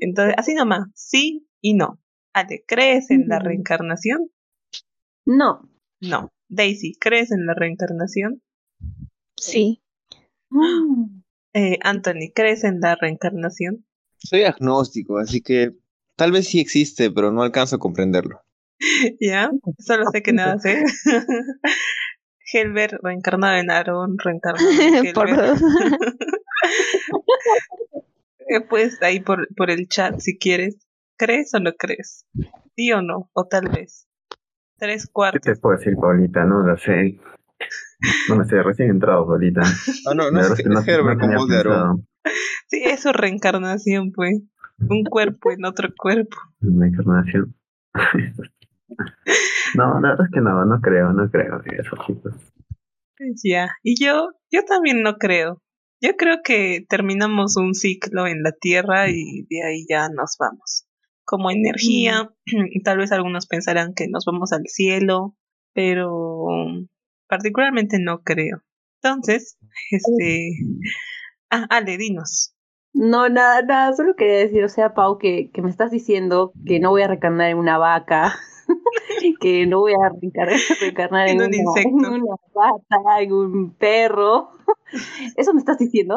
Entonces, 0.00 0.34
así 0.36 0.54
nomás, 0.54 0.88
sí 0.94 1.48
y 1.60 1.74
no. 1.74 2.00
Ale, 2.32 2.64
¿crees 2.66 3.10
en 3.10 3.28
la 3.28 3.38
reencarnación? 3.38 4.30
No. 5.24 5.68
No. 6.00 6.32
Daisy, 6.48 6.94
¿crees 7.00 7.32
en 7.32 7.46
la 7.46 7.54
reencarnación? 7.54 8.42
Sí. 9.36 9.82
Eh, 11.58 11.78
Anthony, 11.82 12.32
¿crees 12.34 12.64
en 12.64 12.80
la 12.80 12.96
reencarnación? 12.96 13.86
Soy 14.18 14.42
agnóstico, 14.42 15.16
así 15.16 15.40
que 15.40 15.72
tal 16.14 16.30
vez 16.30 16.48
sí 16.48 16.60
existe, 16.60 17.10
pero 17.10 17.32
no 17.32 17.42
alcanzo 17.42 17.76
a 17.76 17.78
comprenderlo. 17.78 18.42
¿Ya? 19.20 19.50
Solo 19.78 20.04
sé 20.12 20.22
que 20.22 20.32
nada 20.32 20.58
sé. 20.58 20.84
Helber 22.52 22.98
reencarnado 23.02 23.56
en 23.56 23.70
Aaron, 23.70 24.18
reencarnado 24.18 24.68
en 24.70 25.06
Helber. 25.06 25.54
pues 28.68 29.02
ahí 29.02 29.20
por, 29.20 29.48
por 29.56 29.70
el 29.70 29.88
chat 29.88 30.20
si 30.20 30.38
quieres. 30.38 30.78
¿Crees 31.18 31.54
o 31.54 31.60
no 31.60 31.72
crees? 31.72 32.26
¿Sí 32.76 32.92
o 32.92 33.00
no? 33.00 33.30
O 33.32 33.46
tal 33.46 33.68
vez. 33.68 34.06
Tres 34.78 35.08
cuartos. 35.10 35.40
¿Qué 35.42 35.54
te 35.54 35.60
puedo 35.60 35.78
decir, 35.78 35.94
Paulita? 35.96 36.44
No 36.44 36.60
lo 36.60 36.76
sé. 36.76 37.18
No 38.28 38.36
me 38.36 38.44
sé, 38.44 38.62
recién 38.62 38.90
entrado, 38.90 39.26
Paulita. 39.26 39.62
Ah, 40.06 40.14
no, 40.14 40.30
no, 40.30 40.40
es, 40.40 40.66
no, 40.66 40.80
Herbert 40.80 41.18
con 41.18 41.34
voz 41.34 41.48
de 41.48 41.56
Aaron. 41.56 42.06
Sí, 42.66 42.82
es 42.84 43.00
su 43.00 43.12
reencarnación, 43.12 44.12
pues. 44.12 44.42
Un 44.78 45.04
cuerpo 45.04 45.50
en 45.52 45.64
otro 45.64 45.88
cuerpo. 45.96 46.36
Reencarnación. 46.60 47.54
No, 49.74 50.00
la 50.00 50.10
verdad 50.10 50.26
es 50.26 50.32
que 50.32 50.40
no, 50.40 50.64
no 50.64 50.80
creo, 50.80 51.12
no 51.12 51.30
creo 51.30 51.60
en 51.64 51.80
eso, 51.80 51.96
chicos. 52.06 52.34
Ya, 53.42 53.70
y 53.82 54.02
yo, 54.02 54.30
yo 54.50 54.64
también 54.64 55.02
no 55.02 55.16
creo. 55.16 55.62
Yo 56.00 56.16
creo 56.16 56.38
que 56.44 56.84
terminamos 56.88 57.56
un 57.56 57.74
ciclo 57.74 58.26
en 58.26 58.42
la 58.42 58.52
Tierra 58.52 59.08
y 59.08 59.46
de 59.48 59.62
ahí 59.64 59.86
ya 59.88 60.08
nos 60.08 60.36
vamos. 60.38 60.86
Como 61.24 61.50
energía, 61.50 62.30
mm. 62.46 62.82
tal 62.84 62.98
vez 62.98 63.12
algunos 63.12 63.46
pensarán 63.46 63.94
que 63.94 64.06
nos 64.08 64.24
vamos 64.26 64.52
al 64.52 64.66
cielo, 64.66 65.34
pero 65.72 66.46
particularmente 67.28 67.98
no 67.98 68.22
creo. 68.22 68.62
Entonces, 69.02 69.58
este... 69.90 70.52
Ah, 71.50 71.66
Ale, 71.70 71.96
dinos. 71.96 72.54
No, 72.92 73.28
nada, 73.28 73.62
nada, 73.62 73.92
solo 73.94 74.16
quería 74.16 74.38
decir, 74.38 74.64
o 74.64 74.68
sea, 74.68 74.94
Pau, 74.94 75.18
que, 75.18 75.50
que 75.52 75.62
me 75.62 75.70
estás 75.70 75.90
diciendo 75.90 76.52
que 76.64 76.80
no 76.80 76.90
voy 76.90 77.02
a 77.02 77.08
recarnar 77.08 77.50
en 77.50 77.58
una 77.58 77.78
vaca 77.78 78.34
que 79.40 79.66
no 79.66 79.80
voy 79.80 79.92
a 79.92 80.10
reencarnar, 80.80 81.28
en, 81.28 81.42
un 81.42 81.54
insecto. 81.54 81.88
En 81.88 82.22
una 82.22 82.36
rata, 82.54 83.22
en 83.22 83.32
un 83.32 83.74
perro. 83.74 84.50
¿Eso 85.36 85.52
me 85.54 85.60
estás 85.60 85.78
diciendo? 85.78 86.16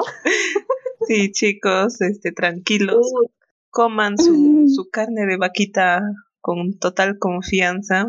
Sí, 1.08 1.32
chicos, 1.32 2.02
este, 2.02 2.32
tranquilos. 2.32 3.12
Coman 3.72 4.18
su, 4.18 4.66
su 4.68 4.90
carne 4.90 5.26
de 5.26 5.38
vaquita 5.38 6.02
con 6.42 6.78
total 6.80 7.20
confianza. 7.20 8.08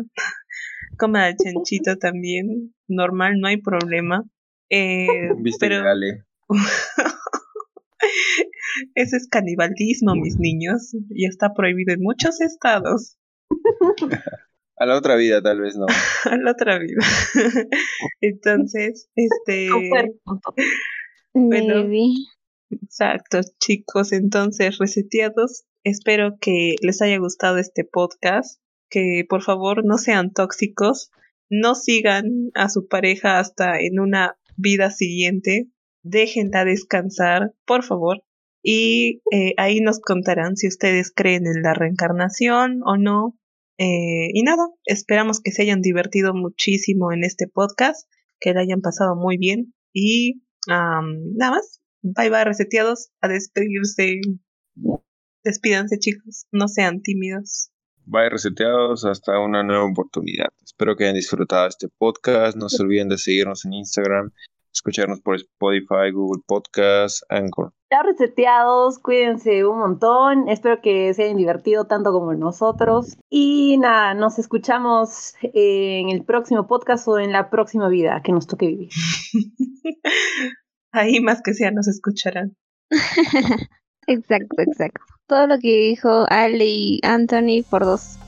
Coman 0.97 1.21
al 1.21 1.35
chanchito 1.35 1.97
también, 1.97 2.73
normal, 2.87 3.39
no 3.39 3.47
hay 3.47 3.57
problema. 3.57 4.23
Eh, 4.69 5.29
pero... 5.59 5.83
Ese 8.95 9.17
es 9.17 9.27
canibalismo, 9.29 10.15
mis 10.15 10.39
niños, 10.39 10.95
y 11.09 11.25
está 11.25 11.53
prohibido 11.53 11.93
en 11.93 12.01
muchos 12.01 12.41
estados. 12.41 13.17
A 14.81 14.85
la 14.87 14.97
otra 14.97 15.15
vida, 15.15 15.43
tal 15.43 15.61
vez 15.61 15.75
no. 15.77 15.85
A 16.25 16.37
la 16.37 16.51
otra 16.53 16.79
vida. 16.79 17.05
Entonces, 18.21 19.11
este. 19.15 19.69
bueno, 21.35 21.87
exacto, 22.71 23.41
chicos. 23.59 24.11
Entonces, 24.11 24.79
reseteados. 24.79 25.65
Espero 25.83 26.37
que 26.41 26.77
les 26.81 26.99
haya 27.03 27.19
gustado 27.19 27.59
este 27.59 27.83
podcast. 27.83 28.59
Que 28.89 29.23
por 29.29 29.43
favor 29.43 29.85
no 29.85 29.99
sean 29.99 30.33
tóxicos. 30.33 31.11
No 31.47 31.75
sigan 31.75 32.49
a 32.55 32.67
su 32.67 32.87
pareja 32.87 33.37
hasta 33.37 33.79
en 33.79 33.99
una 33.99 34.35
vida 34.57 34.89
siguiente. 34.89 35.67
déjenla 36.01 36.65
descansar, 36.65 37.53
por 37.67 37.83
favor. 37.83 38.23
Y 38.63 39.21
eh, 39.31 39.53
ahí 39.57 39.79
nos 39.79 39.99
contarán 39.99 40.55
si 40.55 40.67
ustedes 40.67 41.11
creen 41.15 41.45
en 41.45 41.61
la 41.61 41.75
reencarnación 41.75 42.81
o 42.83 42.97
no. 42.97 43.37
Eh, 43.83 44.29
y 44.31 44.43
nada, 44.43 44.63
esperamos 44.85 45.39
que 45.39 45.51
se 45.51 45.63
hayan 45.63 45.81
divertido 45.81 46.35
muchísimo 46.35 47.11
en 47.11 47.23
este 47.23 47.47
podcast, 47.47 48.07
que 48.39 48.53
la 48.53 48.61
hayan 48.61 48.81
pasado 48.81 49.15
muy 49.15 49.37
bien. 49.37 49.73
Y 49.91 50.43
nada 50.67 51.49
más, 51.49 51.81
bye 52.03 52.29
bye 52.29 52.43
reseteados, 52.43 53.09
a 53.21 53.27
despedirse. 53.27 54.21
Despídanse 55.43 55.97
chicos, 55.97 56.45
no 56.51 56.67
sean 56.67 57.01
tímidos. 57.01 57.71
Bye 58.05 58.29
reseteados, 58.29 59.03
hasta 59.03 59.39
una 59.39 59.63
nueva 59.63 59.85
oportunidad. 59.85 60.49
Espero 60.63 60.95
que 60.95 61.05
hayan 61.05 61.15
disfrutado 61.15 61.67
este 61.67 61.87
podcast. 61.89 62.55
No 62.55 62.69
se 62.69 62.83
olviden 62.83 63.09
de 63.09 63.17
seguirnos 63.17 63.65
en 63.65 63.73
Instagram, 63.73 64.29
escucharnos 64.71 65.21
por 65.21 65.37
Spotify, 65.37 66.11
Google 66.13 66.43
Podcast, 66.45 67.23
Anchor. 67.29 67.73
Ya 67.91 68.03
reseteados, 68.03 68.99
cuídense 68.99 69.65
un 69.65 69.79
montón. 69.79 70.47
Espero 70.47 70.79
que 70.81 71.13
se 71.13 71.23
hayan 71.23 71.35
divertido 71.35 71.87
tanto 71.87 72.13
como 72.13 72.33
nosotros. 72.33 73.17
Y 73.29 73.77
nada, 73.79 74.13
nos 74.13 74.39
escuchamos 74.39 75.33
en 75.41 76.07
el 76.07 76.23
próximo 76.23 76.67
podcast 76.67 77.05
o 77.09 77.19
en 77.19 77.33
la 77.33 77.49
próxima 77.49 77.89
vida 77.89 78.21
que 78.23 78.31
nos 78.31 78.47
toque 78.47 78.67
vivir. 78.67 78.89
Ahí 80.93 81.19
más 81.19 81.41
que 81.41 81.53
sea 81.53 81.71
nos 81.71 81.89
escucharán. 81.89 82.55
exacto, 84.07 84.61
exacto. 84.61 85.01
Todo 85.27 85.47
lo 85.47 85.59
que 85.59 85.89
dijo 85.89 86.25
Ale 86.29 86.65
y 86.65 86.99
Anthony 87.03 87.65
por 87.69 87.83
dos. 87.83 88.20